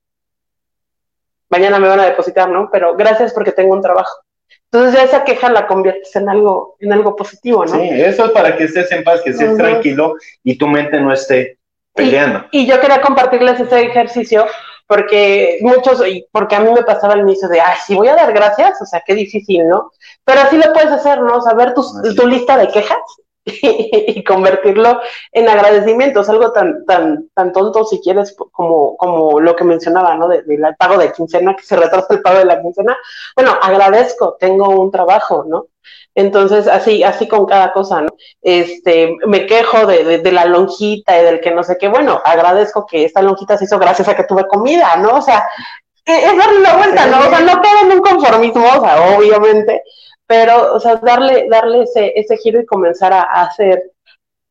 Mañana 1.50 1.78
me 1.78 1.90
van 1.90 2.00
a 2.00 2.06
depositar, 2.06 2.48
¿no? 2.48 2.70
Pero 2.72 2.96
gracias 2.96 3.34
porque 3.34 3.52
tengo 3.52 3.74
un 3.74 3.82
trabajo. 3.82 4.25
Entonces 4.72 5.04
esa 5.04 5.24
queja 5.24 5.50
la 5.50 5.68
conviertes 5.68 6.16
en 6.16 6.28
algo, 6.28 6.76
en 6.80 6.92
algo 6.92 7.16
positivo, 7.16 7.66
¿no? 7.66 7.74
Sí, 7.74 7.90
eso 7.92 8.26
es 8.26 8.32
para 8.32 8.58
que 8.58 8.66
estés 8.66 8.92
en 8.92 9.04
paz, 9.04 9.22
que 9.22 9.30
estés 9.30 9.56
tranquilo 9.58 10.16
y 10.44 10.58
tu 10.58 10.68
mente 10.68 11.00
no 11.00 11.14
esté 11.14 11.60
peleando. 11.94 12.46
Y, 12.52 12.66
yo 12.66 12.80
quería 12.82 13.02
compartirles 13.02 13.60
ese 13.60 13.82
ejercicio 13.82 14.46
porque 14.88 15.60
muchos, 15.62 16.06
y 16.06 16.28
porque 16.32 16.56
a 16.56 16.60
mí 16.60 16.72
me 16.72 16.84
pasaba 16.84 17.14
el 17.14 17.22
inicio 17.22 17.48
de, 17.48 17.62
ay, 17.62 17.78
si 17.86 17.96
voy 17.96 18.08
a 18.08 18.16
dar 18.16 18.34
gracias, 18.34 18.82
o 18.82 18.86
sea, 18.86 19.02
qué 19.06 19.16
difícil, 19.16 19.68
¿no? 19.68 19.92
Pero 20.24 20.42
así 20.42 20.58
lo 20.58 20.74
puedes 20.74 20.92
hacer, 20.92 21.22
¿no? 21.22 21.42
Saber 21.42 21.74
tu, 21.74 21.84
tu 22.16 22.28
lista 22.28 22.58
de 22.58 22.68
quejas 22.68 23.00
y 23.62 24.24
convertirlo 24.24 25.00
en 25.32 25.48
agradecimiento. 25.48 26.22
Es 26.22 26.30
algo 26.30 26.52
tan, 26.52 26.86
tan, 26.86 27.30
tan 27.34 27.52
tonto, 27.52 27.86
si 27.86 28.02
quieres, 28.02 28.36
como, 28.52 28.98
como 28.98 29.40
lo 29.40 29.56
que 29.56 29.64
mencionaba, 29.64 30.16
¿no? 30.16 30.28
Del 30.28 30.46
de, 30.46 30.76
pago 30.78 30.98
de 30.98 31.12
quincena, 31.12 31.56
que 31.56 31.64
se 31.64 31.76
retrasa 31.76 32.14
el 32.14 32.22
pago 32.22 32.40
de 32.40 32.46
la 32.46 32.62
quincena. 32.62 32.98
Bueno, 33.36 33.56
agradezco, 33.62 34.36
tengo 34.40 34.70
un 34.70 34.92
trabajo, 34.92 35.46
¿no? 35.48 35.68
Entonces, 36.16 36.68
así, 36.68 37.04
así 37.04 37.28
con 37.28 37.46
cada 37.46 37.72
cosa, 37.74 38.02
¿no? 38.02 38.10
Este, 38.42 39.16
me 39.28 39.46
quejo 39.46 39.86
de, 39.86 40.20
de, 40.20 40.32
la 40.32 40.46
lonjita 40.46 41.20
y 41.20 41.24
del 41.24 41.42
que 41.42 41.52
no 41.52 41.62
sé 41.62 41.78
qué. 41.78 41.88
Bueno, 41.90 42.22
agradezco 42.24 42.86
que 42.86 43.04
esta 43.04 43.22
lonjita 43.22 43.58
se 43.58 43.66
hizo 43.66 43.78
gracias 43.78 44.08
a 44.08 44.16
que 44.16 44.24
tuve 44.24 44.48
comida, 44.48 44.96
¿no? 44.96 45.18
O 45.18 45.22
sea, 45.22 45.48
es 46.06 46.38
darle 46.38 46.60
la 46.62 46.78
vuelta, 46.78 47.06
¿no? 47.08 47.20
O 47.20 47.30
sea, 47.30 47.40
no 47.42 47.62
queda 47.62 47.82
en 47.82 47.92
un 47.92 48.02
conformismo, 48.02 48.66
o 48.66 48.82
sea, 48.82 49.18
obviamente, 49.18 49.84
pero, 50.28 50.74
o 50.74 50.80
sea, 50.80 50.96
darle, 50.98 51.48
darle 51.50 51.84
ese, 51.84 52.14
ese 52.16 52.38
giro 52.38 52.60
y 52.60 52.66
comenzar 52.66 53.14
a, 53.14 53.24
hacer, 53.24 53.92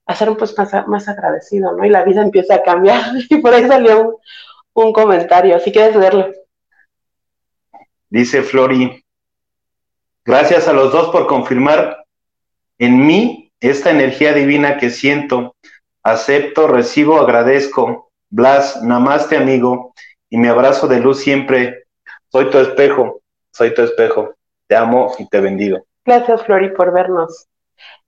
a 0.07 0.14
ser 0.14 0.37
pues 0.37 0.57
más, 0.57 0.72
más, 0.87 1.09
agradecido, 1.09 1.72
¿no? 1.72 1.85
Y 1.85 1.91
la 1.91 2.05
vida 2.05 2.22
empieza 2.22 2.57
a 2.57 2.62
cambiar. 2.62 3.03
Y 3.31 3.37
por 3.39 3.53
ahí 3.55 3.66
salió 3.66 4.01
un, 4.01 4.16
un 4.75 4.93
comentario, 4.93 5.59
si 5.59 5.72
quieres 5.72 5.97
verlo. 5.97 6.31
Dice 8.09 8.43
Flori, 8.43 9.05
gracias 10.25 10.68
a 10.68 10.72
los 10.72 10.93
dos 10.93 11.09
por 11.09 11.27
confirmar 11.27 12.05
en 12.79 13.07
mí 13.07 13.53
esta 13.61 13.91
energía 13.91 14.33
divina 14.33 14.77
que 14.77 14.91
siento. 14.91 15.57
Acepto, 16.03 16.68
recibo, 16.68 17.18
agradezco. 17.18 18.11
Blas, 18.31 18.83
namaste 18.83 19.37
amigo, 19.37 19.95
y 20.29 20.37
mi 20.37 20.49
abrazo 20.49 20.89
de 20.89 21.01
luz 21.01 21.20
siempre. 21.20 21.85
Soy 22.31 22.51
tu 22.51 22.59
espejo, 22.59 23.20
soy 23.53 23.72
tu 23.72 23.83
espejo. 23.83 24.35
Te 24.67 24.77
amo 24.77 25.12
y 25.19 25.29
te 25.29 25.41
bendigo. 25.41 25.85
Gracias, 26.05 26.43
Flori, 26.43 26.71
por 26.71 26.93
vernos. 26.93 27.47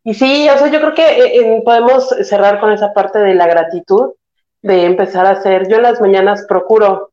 Y 0.04 0.14
sí, 0.14 0.48
o 0.48 0.58
sea, 0.58 0.68
yo 0.68 0.80
creo 0.80 0.94
que 0.94 1.02
eh, 1.04 1.62
podemos 1.64 2.08
cerrar 2.22 2.60
con 2.60 2.72
esa 2.72 2.92
parte 2.92 3.18
de 3.18 3.34
la 3.34 3.46
gratitud, 3.46 4.12
de 4.62 4.84
empezar 4.84 5.26
a 5.26 5.30
hacer. 5.30 5.68
Yo 5.68 5.80
las 5.80 6.00
mañanas 6.00 6.46
procuro, 6.48 7.10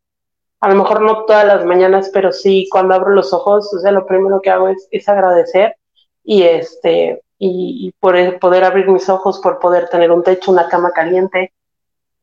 a 0.59 0.69
lo 0.69 0.75
mejor 0.75 1.01
no 1.01 1.25
todas 1.25 1.45
las 1.45 1.65
mañanas, 1.65 2.09
pero 2.13 2.31
sí 2.31 2.67
cuando 2.71 2.93
abro 2.93 3.11
los 3.11 3.33
ojos, 3.33 3.73
o 3.73 3.79
sea, 3.79 3.91
lo 3.91 4.05
primero 4.05 4.41
que 4.41 4.49
hago 4.49 4.67
es, 4.69 4.87
es 4.91 5.09
agradecer 5.09 5.75
y 6.23 6.43
este 6.43 7.21
y, 7.37 7.87
y 7.87 7.91
por 7.99 8.39
poder 8.39 8.63
abrir 8.63 8.87
mis 8.87 9.09
ojos, 9.09 9.39
por 9.39 9.59
poder 9.59 9.89
tener 9.89 10.11
un 10.11 10.23
techo, 10.23 10.51
una 10.51 10.69
cama 10.69 10.91
caliente, 10.91 11.51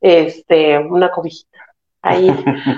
este, 0.01 0.79
una 0.79 1.11
cobijita 1.11 1.50
ahí, 2.03 2.35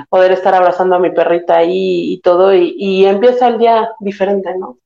poder 0.08 0.32
estar 0.32 0.54
abrazando 0.54 0.96
a 0.96 0.98
mi 0.98 1.10
perrita 1.10 1.56
ahí 1.56 2.12
y 2.12 2.20
todo, 2.20 2.54
y, 2.54 3.04
empieza 3.06 3.48
el 3.48 3.58
día 3.58 3.90
diferente, 4.00 4.54
¿no? 4.56 4.78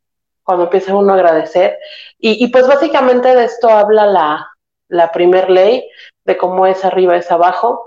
Cuando 0.43 0.65
empieza 0.65 0.95
uno 0.95 1.13
a 1.13 1.17
agradecer. 1.17 1.79
Y, 2.19 2.45
y 2.45 2.49
pues 2.49 2.67
básicamente 2.67 3.35
de 3.35 3.45
esto 3.45 3.69
habla 3.69 4.07
la, 4.07 4.49
la 4.89 5.11
primer 5.13 5.51
ley, 5.51 5.89
de 6.25 6.37
cómo 6.37 6.67
es 6.67 6.85
arriba 6.85 7.17
es 7.17 7.31
abajo. 7.31 7.87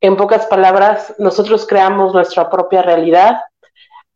En 0.00 0.16
pocas 0.16 0.46
palabras, 0.46 1.14
nosotros 1.18 1.66
creamos 1.66 2.14
nuestra 2.14 2.48
propia 2.48 2.82
realidad. 2.82 3.42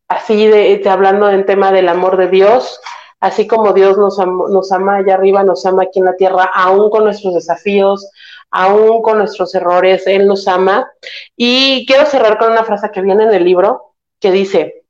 Así 0.09 0.47
de, 0.47 0.79
de 0.79 0.91
hablando 0.91 1.31
en 1.31 1.47
tema 1.47 1.73
del 1.73 1.89
amor 1.89 2.17
de 2.17 2.29
Dios, 2.29 2.81
así 3.21 3.47
como 3.47 3.73
Dios 3.73 3.97
nos, 3.97 4.19
nos 4.19 4.73
ama 4.73 4.97
allá 4.97 5.15
arriba, 5.15 5.43
nos 5.45 5.65
ama 5.67 5.85
aquí 5.85 5.99
en 5.99 6.07
la 6.07 6.17
tierra, 6.17 6.51
aún 6.55 6.91
con 6.91 7.05
nuestros 7.05 7.35
desafíos, 7.35 8.11
aún 8.55 9.03
con 9.03 9.19
nuestros 9.19 9.53
errores, 9.57 10.07
Él 10.07 10.29
nos 10.29 10.47
ama. 10.47 10.89
Y 11.37 11.85
quiero 11.87 12.07
cerrar 12.07 12.39
con 12.39 12.53
una 12.53 12.63
frase 12.63 12.91
que 12.93 13.03
viene 13.03 13.25
en 13.25 13.35
el 13.35 13.45
libro 13.45 13.95
que 14.21 14.31
dice, 14.31 14.85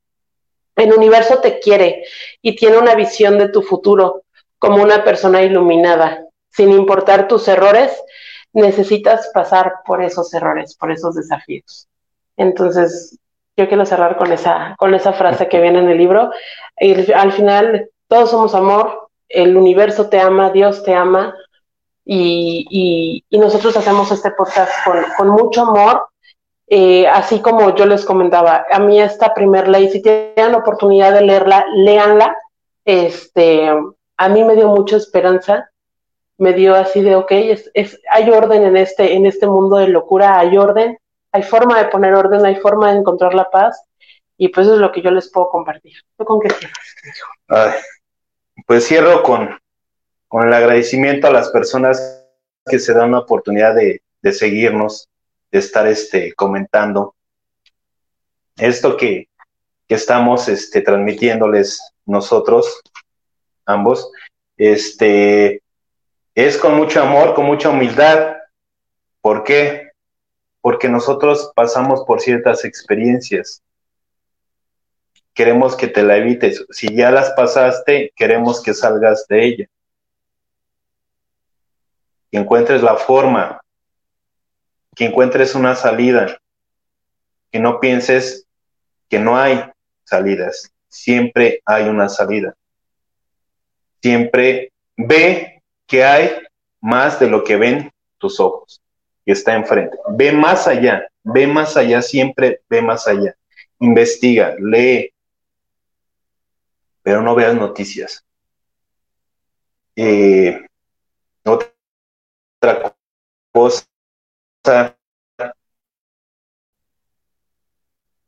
el 0.77 0.93
universo 0.93 1.39
te 1.39 1.61
quiere 1.61 2.05
y 2.43 2.57
tiene 2.57 2.77
una 2.77 2.95
visión 2.95 3.39
de 3.39 3.49
tu 3.49 3.63
futuro 3.63 4.25
como 4.59 4.83
una 4.83 5.03
persona 5.03 5.43
iluminada. 5.43 6.27
Sin 6.51 6.71
importar 6.71 7.27
tus 7.27 7.49
errores, 7.49 7.91
necesitas 8.53 9.31
pasar 9.33 9.77
por 9.87 10.03
esos 10.03 10.33
errores, 10.35 10.77
por 10.77 10.93
esos 10.93 11.15
desafíos. 11.15 11.89
Entonces, 12.37 13.19
yo 13.57 13.67
quiero 13.67 13.87
cerrar 13.87 14.19
con 14.19 14.31
esa, 14.31 14.75
con 14.79 14.95
esa 14.95 15.15
frase 15.15 15.49
que 15.49 15.61
viene 15.61 15.79
en 15.79 15.89
el 15.89 15.97
libro. 15.97 16.31
Y 16.79 17.11
al 17.13 17.33
final, 17.33 17.89
todos 18.09 18.31
somos 18.31 18.55
amor, 18.55 19.09
el 19.29 19.57
universo 19.57 20.11
te 20.11 20.21
ama, 20.21 20.51
Dios 20.51 20.85
te 20.85 20.95
ama, 20.95 21.35
y, 22.05 23.25
y, 23.31 23.39
nosotros 23.39 23.77
hacemos 23.77 24.11
este 24.13 24.31
podcast 24.33 24.73
con, 24.85 25.05
con 25.17 25.29
mucho 25.31 25.63
amor. 25.63 26.09
Eh, 26.67 27.07
así 27.07 27.41
como 27.41 27.75
yo 27.75 27.87
les 27.87 28.05
comentaba, 28.05 28.67
a 28.71 28.79
mí 28.79 29.01
esta 29.01 29.35
primer 29.35 29.69
ley, 29.69 29.91
si 29.91 30.01
tienen 30.01 30.55
oportunidad 30.55 31.13
de 31.13 31.23
leerla, 31.23 31.67
léanla. 31.75 32.37
Este, 32.85 33.71
a 34.17 34.29
mí 34.29 34.45
me 34.45 34.55
dio 34.55 34.69
mucha 34.69 34.97
esperanza, 34.97 35.71
me 36.39 36.53
dio 36.53 36.75
así 36.75 37.03
de, 37.03 37.17
ok, 37.17 37.31
es, 37.31 38.01
hay 38.11 38.31
orden 38.31 38.65
en 38.65 38.77
este, 38.77 39.15
en 39.15 39.27
este 39.27 39.47
mundo 39.47 39.77
de 39.77 39.89
locura, 39.89 40.39
hay 40.39 40.57
orden, 40.57 40.99
hay 41.33 41.43
forma 41.43 41.79
de 41.79 41.89
poner 41.89 42.15
orden, 42.15 42.45
hay 42.45 42.57
forma 42.57 42.93
de 42.93 42.99
encontrar 42.99 43.35
la 43.35 43.51
paz, 43.51 43.83
y 44.37 44.49
pues 44.49 44.67
eso 44.67 44.75
es 44.75 44.81
lo 44.81 44.93
que 44.93 45.03
yo 45.03 45.11
les 45.11 45.31
puedo 45.31 45.49
compartir. 45.49 45.95
¿Tú 46.17 46.25
con 46.25 46.41
qué 46.41 46.51
cierras? 46.51 47.79
Pues 48.67 48.87
cierro 48.87 49.23
con, 49.23 49.59
con 50.35 50.49
el 50.49 50.53
agradecimiento 50.53 51.29
a 51.29 51.33
las 51.33 51.51
personas 51.51 52.27
que 52.67 52.81
se 52.81 52.93
dan 52.93 53.13
la 53.13 53.21
oportunidad 53.21 53.73
de, 53.73 54.03
seguirnos, 54.33 55.09
de 55.53 55.61
estar 55.61 55.87
este, 55.87 56.33
comentando 56.33 57.15
esto 58.57 58.97
que, 58.97 59.29
que 59.87 59.95
estamos 59.95 60.49
este, 60.49 60.81
transmitiéndoles 60.81 61.81
nosotros, 62.05 62.81
ambos, 63.65 64.11
este, 64.57 65.63
es 66.35 66.59
con 66.59 66.75
mucho 66.75 67.01
amor, 67.01 67.35
con 67.35 67.47
mucha 67.47 67.71
humildad. 67.71 68.39
¿Por 69.21 69.45
qué? 69.45 69.93
Porque 70.61 70.89
nosotros 70.89 71.53
pasamos 71.55 72.03
por 72.09 72.21
ciertas 72.21 72.65
experiencias. 72.65 73.63
Queremos 75.33 75.77
que 75.77 75.87
te 75.87 76.03
la 76.03 76.17
evites. 76.17 76.67
Si 76.71 76.93
ya 76.93 77.13
las 77.13 77.31
pasaste, 77.35 78.13
queremos 78.17 78.61
que 78.61 78.75
salgas 78.75 79.29
de 79.29 79.45
ella 79.45 79.69
que 82.35 82.41
encuentres 82.41 82.83
la 82.83 82.97
forma, 82.97 83.61
que 84.97 85.05
encuentres 85.05 85.55
una 85.55 85.77
salida, 85.77 86.37
que 87.53 87.61
no 87.61 87.79
pienses 87.79 88.49
que 89.09 89.21
no 89.21 89.39
hay 89.39 89.65
salidas, 90.03 90.69
siempre 90.89 91.63
hay 91.65 91.85
una 91.85 92.09
salida. 92.09 92.57
Siempre 94.03 94.73
ve 94.97 95.63
que 95.87 96.03
hay 96.03 96.33
más 96.81 97.21
de 97.21 97.29
lo 97.29 97.45
que 97.45 97.55
ven 97.55 97.93
tus 98.19 98.41
ojos, 98.41 98.83
que 99.25 99.31
está 99.31 99.55
enfrente. 99.55 99.97
Ve 100.09 100.33
más 100.33 100.67
allá, 100.67 101.07
ve 101.23 101.47
más 101.47 101.77
allá, 101.77 102.03
siempre 102.03 102.63
ve 102.69 102.83
más 102.83 103.07
allá. 103.07 103.37
Investiga, 103.79 104.57
lee, 104.59 105.15
pero 107.01 107.23
no 107.23 107.37
veas 107.37 107.55
noticias. 107.55 108.25
Eh, 109.95 110.67
otra 112.65 112.97
cosa, 113.53 114.97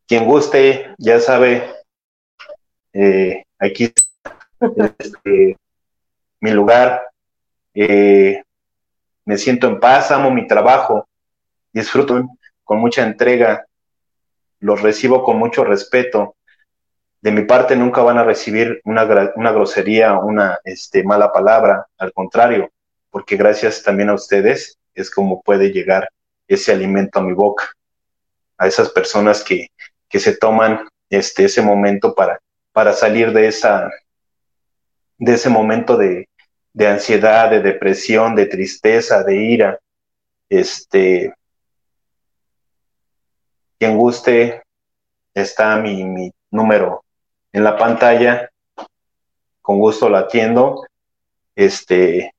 quien 0.07 0.25
guste, 0.25 0.95
ya 0.99 1.19
sabe, 1.21 1.75
eh, 2.93 3.45
aquí 3.59 3.93
este, 4.99 5.57
mi 6.41 6.51
lugar, 6.51 7.03
eh, 7.75 8.43
me 9.25 9.39
siento 9.39 9.67
en 9.67 9.81
paz, 9.81 10.11
amo 10.11 10.31
mi 10.31 10.47
trabajo, 10.47 11.09
disfruto 11.73 12.29
con 12.63 12.79
mucha 12.79 13.03
entrega, 13.03 13.67
los 14.61 14.83
recibo 14.83 15.25
con 15.25 15.39
mucho 15.39 15.65
respeto. 15.65 16.37
De 17.21 17.33
mi 17.33 17.43
parte 17.43 17.75
nunca 17.75 18.03
van 18.03 18.19
a 18.19 18.25
recibir 18.25 18.81
una, 18.85 19.33
una 19.35 19.53
grosería, 19.53 20.15
una 20.19 20.59
este, 20.63 21.03
mala 21.03 21.33
palabra, 21.33 21.87
al 21.99 22.13
contrario, 22.13 22.71
porque 23.17 23.37
gracias 23.37 23.83
también 23.83 24.11
a 24.11 24.15
ustedes 24.15 24.77
es 24.93 25.11
como 25.11 25.41
puede 25.41 25.73
llegar 25.73 26.11
ese 26.47 26.71
alimento 26.71 27.19
a 27.19 27.23
mi 27.23 27.33
boca, 27.33 27.73
a 28.59 28.67
esas 28.67 28.91
personas 28.91 29.43
que, 29.43 29.69
que 30.07 30.21
se 30.21 30.37
toman 30.37 30.87
este, 31.09 31.47
ese 31.47 31.63
momento 31.63 32.15
para, 32.15 32.39
para 32.73 32.93
salir 32.93 33.33
de, 33.33 33.49
esa, 33.49 33.91
de 35.17 35.33
ese 35.33 35.49
momento 35.49 35.97
de, 35.97 36.29
de 36.75 36.89
ansiedad, 36.89 37.49
de 37.49 37.63
depresión, 37.63 38.35
de 38.37 38.45
tristeza, 38.45 39.23
de 39.23 39.35
ira. 39.35 39.81
Este, 40.51 41.33
quien 43.79 43.97
guste, 43.97 44.63
está 45.33 45.75
mi, 45.79 46.05
mi 46.05 46.31
número 46.51 47.03
en 47.51 47.65
la 47.65 47.79
pantalla. 47.79 48.51
Con 49.63 49.79
gusto 49.79 50.11
la 50.11 50.19
atiendo. 50.19 50.87
Este, 51.55 52.35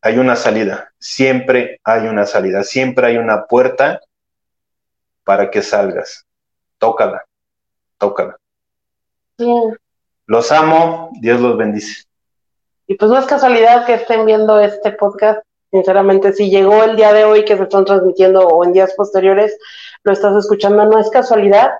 hay 0.00 0.18
una 0.18 0.36
salida, 0.36 0.92
siempre 0.98 1.80
hay 1.84 2.06
una 2.06 2.26
salida, 2.26 2.62
siempre 2.62 3.06
hay 3.08 3.16
una 3.18 3.46
puerta 3.46 4.00
para 5.24 5.50
que 5.50 5.62
salgas. 5.62 6.24
Tócala, 6.78 7.24
tócala. 7.98 8.38
Los 10.26 10.52
amo, 10.52 11.10
Dios 11.20 11.40
los 11.40 11.56
bendice. 11.56 12.04
Y 12.86 12.94
pues 12.94 13.10
no 13.10 13.18
es 13.18 13.26
casualidad 13.26 13.84
que 13.86 13.94
estén 13.94 14.24
viendo 14.24 14.58
este 14.60 14.92
podcast. 14.92 15.40
Sinceramente, 15.70 16.32
si 16.32 16.48
llegó 16.48 16.82
el 16.82 16.96
día 16.96 17.12
de 17.12 17.24
hoy 17.24 17.44
que 17.44 17.56
se 17.56 17.64
están 17.64 17.84
transmitiendo 17.84 18.40
o 18.40 18.64
en 18.64 18.72
días 18.72 18.94
posteriores, 18.96 19.58
lo 20.02 20.12
estás 20.12 20.34
escuchando, 20.36 20.84
no 20.86 20.98
es 20.98 21.10
casualidad. 21.10 21.70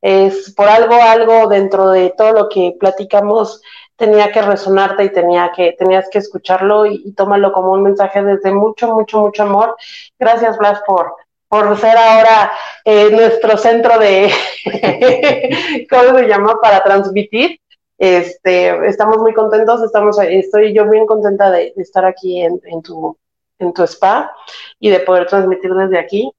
Es 0.00 0.52
por 0.54 0.68
algo, 0.68 0.94
algo 0.94 1.48
dentro 1.48 1.90
de 1.90 2.12
todo 2.16 2.32
lo 2.32 2.48
que 2.48 2.76
platicamos 2.78 3.60
tenía 3.98 4.30
que 4.30 4.40
resonarte 4.40 5.04
y 5.04 5.10
tenía 5.10 5.52
que, 5.54 5.74
tenías 5.76 6.08
que 6.08 6.18
escucharlo 6.18 6.86
y, 6.86 7.02
y 7.04 7.12
tómalo 7.12 7.52
como 7.52 7.72
un 7.72 7.82
mensaje 7.82 8.22
desde 8.22 8.52
mucho, 8.52 8.94
mucho, 8.94 9.18
mucho 9.18 9.42
amor. 9.42 9.76
Gracias, 10.18 10.56
Blas, 10.56 10.80
por, 10.86 11.14
por 11.48 11.76
ser 11.76 11.96
ahora 11.96 12.52
eh, 12.84 13.10
nuestro 13.10 13.58
centro 13.58 13.98
de, 13.98 14.30
¿cómo 15.90 16.18
se 16.18 16.28
llama?, 16.28 16.58
para 16.62 16.82
transmitir. 16.82 17.60
Este, 17.98 18.86
estamos 18.86 19.18
muy 19.18 19.34
contentos, 19.34 19.82
estamos, 19.82 20.16
estoy 20.20 20.72
yo 20.72 20.88
bien 20.88 21.04
contenta 21.04 21.50
de, 21.50 21.72
estar 21.76 22.04
aquí 22.04 22.40
en, 22.40 22.60
en, 22.66 22.80
tu, 22.80 23.18
en 23.58 23.72
tu 23.72 23.82
spa 23.82 24.32
y 24.78 24.90
de 24.90 25.00
poder 25.00 25.26
transmitir 25.26 25.74
desde 25.74 25.98
aquí. 25.98 26.30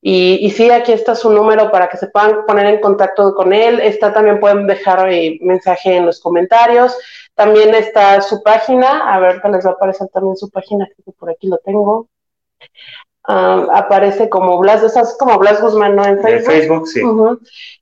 Y, 0.00 0.46
y, 0.46 0.50
sí, 0.50 0.70
aquí 0.70 0.92
está 0.92 1.16
su 1.16 1.30
número 1.30 1.72
para 1.72 1.88
que 1.88 1.96
se 1.96 2.06
puedan 2.06 2.46
poner 2.46 2.66
en 2.66 2.80
contacto 2.80 3.34
con 3.34 3.52
él. 3.52 3.80
Está 3.80 4.12
también 4.12 4.38
pueden 4.38 4.66
dejar 4.66 5.10
eh, 5.12 5.38
mensaje 5.42 5.96
en 5.96 6.06
los 6.06 6.20
comentarios. 6.20 6.96
También 7.34 7.74
está 7.74 8.20
su 8.20 8.42
página. 8.42 9.12
A 9.12 9.18
ver, 9.18 9.40
les 9.44 9.66
va 9.66 9.70
a 9.70 9.72
aparecer 9.74 10.08
también 10.08 10.36
su 10.36 10.50
página, 10.50 10.86
que 10.86 11.12
por 11.12 11.30
aquí 11.30 11.48
lo 11.48 11.58
tengo. 11.58 12.08
Um, 13.28 13.68
aparece 13.70 14.30
como 14.30 14.56
Blas, 14.58 14.82
esas 14.82 15.18
como 15.18 15.38
Blas 15.38 15.60
Guzmán, 15.60 15.96
¿no? 15.96 16.04
En 16.04 16.18
Facebook. 16.22 16.52
En 16.52 16.60
Facebook, 16.60 16.88
sí. 16.88 17.02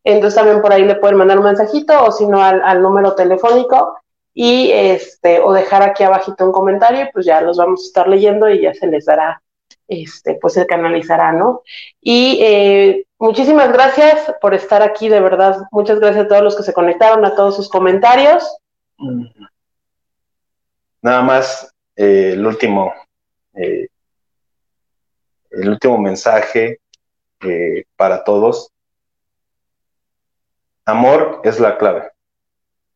Entonces 0.02 0.34
también 0.34 0.60
por 0.60 0.72
ahí 0.72 0.82
le 0.84 0.96
pueden 0.96 1.18
mandar 1.18 1.38
un 1.38 1.44
mensajito 1.44 2.04
o 2.04 2.10
si 2.10 2.26
no 2.26 2.42
al, 2.42 2.60
al, 2.62 2.82
número 2.82 3.14
telefónico 3.14 3.96
y 4.34 4.72
este, 4.72 5.40
o 5.40 5.52
dejar 5.52 5.84
aquí 5.84 6.02
abajito 6.02 6.44
un 6.44 6.50
comentario, 6.50 7.08
pues 7.12 7.26
ya 7.26 7.40
los 7.42 7.58
vamos 7.58 7.80
a 7.80 7.86
estar 7.86 8.08
leyendo 8.08 8.50
y 8.50 8.62
ya 8.62 8.74
se 8.74 8.88
les 8.88 9.04
dará 9.04 9.40
este, 9.88 10.34
pues 10.40 10.54
se 10.54 10.66
canalizará, 10.66 11.32
¿no? 11.32 11.62
Y 12.00 12.38
eh, 12.42 13.06
muchísimas 13.18 13.72
gracias 13.72 14.32
por 14.40 14.54
estar 14.54 14.82
aquí, 14.82 15.08
de 15.08 15.20
verdad. 15.20 15.58
Muchas 15.70 16.00
gracias 16.00 16.24
a 16.24 16.28
todos 16.28 16.42
los 16.42 16.56
que 16.56 16.62
se 16.62 16.72
conectaron, 16.72 17.24
a 17.24 17.34
todos 17.34 17.56
sus 17.56 17.68
comentarios. 17.68 18.44
Nada 21.02 21.22
más, 21.22 21.72
eh, 21.94 22.32
el 22.32 22.46
último, 22.46 22.92
eh, 23.54 23.88
el 25.50 25.68
último 25.68 25.98
mensaje 25.98 26.80
para 27.96 28.24
todos. 28.24 28.72
Amor 30.84 31.40
es 31.44 31.60
la 31.60 31.78
clave. 31.78 32.10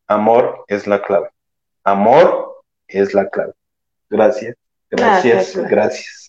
Amor 0.07 0.65
es 0.67 0.87
la 0.87 1.03
clave. 1.03 1.31
Amor 1.85 2.63
es 2.89 3.15
la 3.15 3.29
clave. 3.29 3.53
Gracias, 4.09 4.57
gracias, 4.91 5.57
gracias. 5.57 5.71
gracias. 5.71 6.20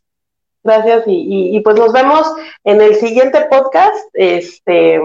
Gracias 0.64 1.08
y, 1.08 1.12
y, 1.12 1.58
y, 1.58 1.60
pues 1.62 1.76
nos 1.76 1.92
vemos 1.92 2.32
en 2.64 2.82
el 2.82 2.96
siguiente 2.96 3.48
podcast, 3.50 3.98
este, 4.14 5.02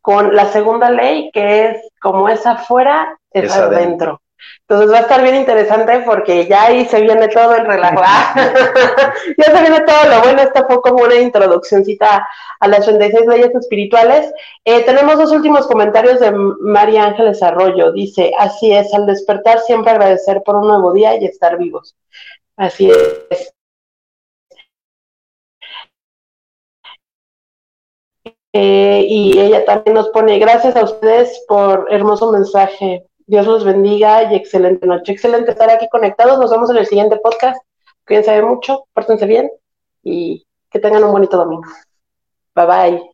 con 0.00 0.34
la 0.34 0.46
segunda 0.46 0.90
ley 0.90 1.30
que 1.32 1.66
es 1.66 1.88
como 2.00 2.28
es 2.28 2.44
afuera, 2.44 3.18
es, 3.30 3.44
es 3.44 3.52
adentro. 3.52 3.76
adentro. 3.76 4.22
Entonces 4.60 4.92
va 4.92 4.98
a 4.98 5.02
estar 5.02 5.22
bien 5.22 5.36
interesante 5.36 6.02
porque 6.04 6.46
ya 6.46 6.64
ahí 6.64 6.84
se 6.86 7.00
viene 7.00 7.28
todo 7.28 7.54
el 7.54 7.66
relajo. 7.66 8.02
ya 9.38 9.44
se 9.44 9.60
viene 9.60 9.80
todo 9.82 10.08
lo 10.08 10.22
bueno. 10.22 10.42
Esta 10.42 10.64
fue 10.66 10.80
como 10.80 11.04
una 11.04 11.16
introduccióncita 11.16 12.26
a 12.60 12.68
las 12.68 12.84
36 12.84 13.26
leyes 13.26 13.54
espirituales. 13.54 14.32
Eh, 14.64 14.82
tenemos 14.84 15.18
dos 15.18 15.32
últimos 15.32 15.66
comentarios 15.66 16.20
de 16.20 16.32
María 16.32 17.04
Ángeles 17.04 17.42
Arroyo. 17.42 17.92
Dice, 17.92 18.32
así 18.38 18.72
es, 18.72 18.92
al 18.94 19.06
despertar 19.06 19.60
siempre 19.60 19.92
agradecer 19.92 20.42
por 20.42 20.56
un 20.56 20.68
nuevo 20.68 20.92
día 20.92 21.16
y 21.16 21.26
estar 21.26 21.58
vivos. 21.58 21.94
Así 22.56 22.90
es. 22.90 23.52
Eh, 28.52 29.06
y 29.08 29.38
ella 29.38 29.64
también 29.64 29.94
nos 29.94 30.10
pone, 30.10 30.38
gracias 30.38 30.76
a 30.76 30.84
ustedes 30.84 31.44
por 31.48 31.86
hermoso 31.90 32.30
mensaje. 32.30 33.06
Dios 33.26 33.46
los 33.46 33.64
bendiga 33.64 34.30
y 34.30 34.36
excelente 34.36 34.86
noche. 34.86 35.12
Excelente 35.12 35.52
estar 35.52 35.70
aquí 35.70 35.88
conectados. 35.88 36.38
Nos 36.38 36.50
vemos 36.50 36.70
en 36.70 36.76
el 36.76 36.86
siguiente 36.86 37.16
podcast. 37.16 37.62
Cuídense 38.06 38.42
mucho, 38.42 38.86
pórtense 38.92 39.26
bien 39.26 39.50
y 40.02 40.46
que 40.70 40.80
tengan 40.80 41.04
un 41.04 41.12
bonito 41.12 41.36
domingo. 41.36 41.68
Bye 42.54 42.66
bye. 42.66 43.12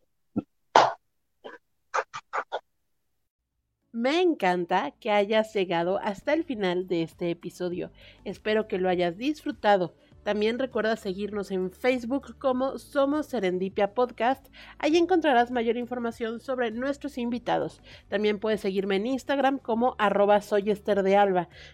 Me 3.91 4.21
encanta 4.21 4.91
que 4.99 5.11
hayas 5.11 5.53
llegado 5.53 5.99
hasta 6.01 6.33
el 6.33 6.43
final 6.43 6.87
de 6.87 7.03
este 7.03 7.31
episodio. 7.31 7.91
Espero 8.23 8.67
que 8.67 8.77
lo 8.77 8.87
hayas 8.87 9.17
disfrutado. 9.17 9.93
También 10.29 10.59
recuerda 10.59 10.95
seguirnos 10.95 11.49
en 11.49 11.71
Facebook 11.71 12.37
como 12.37 12.77
Somos 12.77 13.25
Serendipia 13.25 13.95
Podcast. 13.95 14.45
Ahí 14.77 14.95
encontrarás 14.95 15.49
mayor 15.49 15.75
información 15.75 16.39
sobre 16.39 16.69
nuestros 16.69 17.17
invitados. 17.17 17.81
También 18.09 18.37
puedes 18.37 18.61
seguirme 18.61 18.97
en 18.97 19.07
Instagram 19.07 19.57
como 19.57 19.95
arroba. 19.97 20.39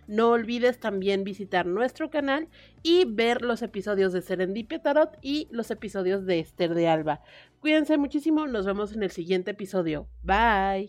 No 0.08 0.30
olvides 0.30 0.80
también 0.80 1.26
visitar 1.26 1.66
nuestro 1.66 2.10
canal 2.10 2.48
y 2.82 3.04
ver 3.04 3.42
los 3.42 3.62
episodios 3.62 4.14
de 4.14 4.22
Serendipia 4.22 4.82
Tarot 4.82 5.18
y 5.22 5.50
los 5.52 5.70
episodios 5.70 6.26
de 6.26 6.40
Esther 6.40 6.76
de 6.76 6.88
Alba. 6.88 7.20
Cuídense 7.60 7.98
muchísimo, 7.98 8.48
nos 8.48 8.66
vemos 8.66 8.94
en 8.94 9.04
el 9.04 9.12
siguiente 9.12 9.52
episodio. 9.52 10.08
Bye. 10.24 10.84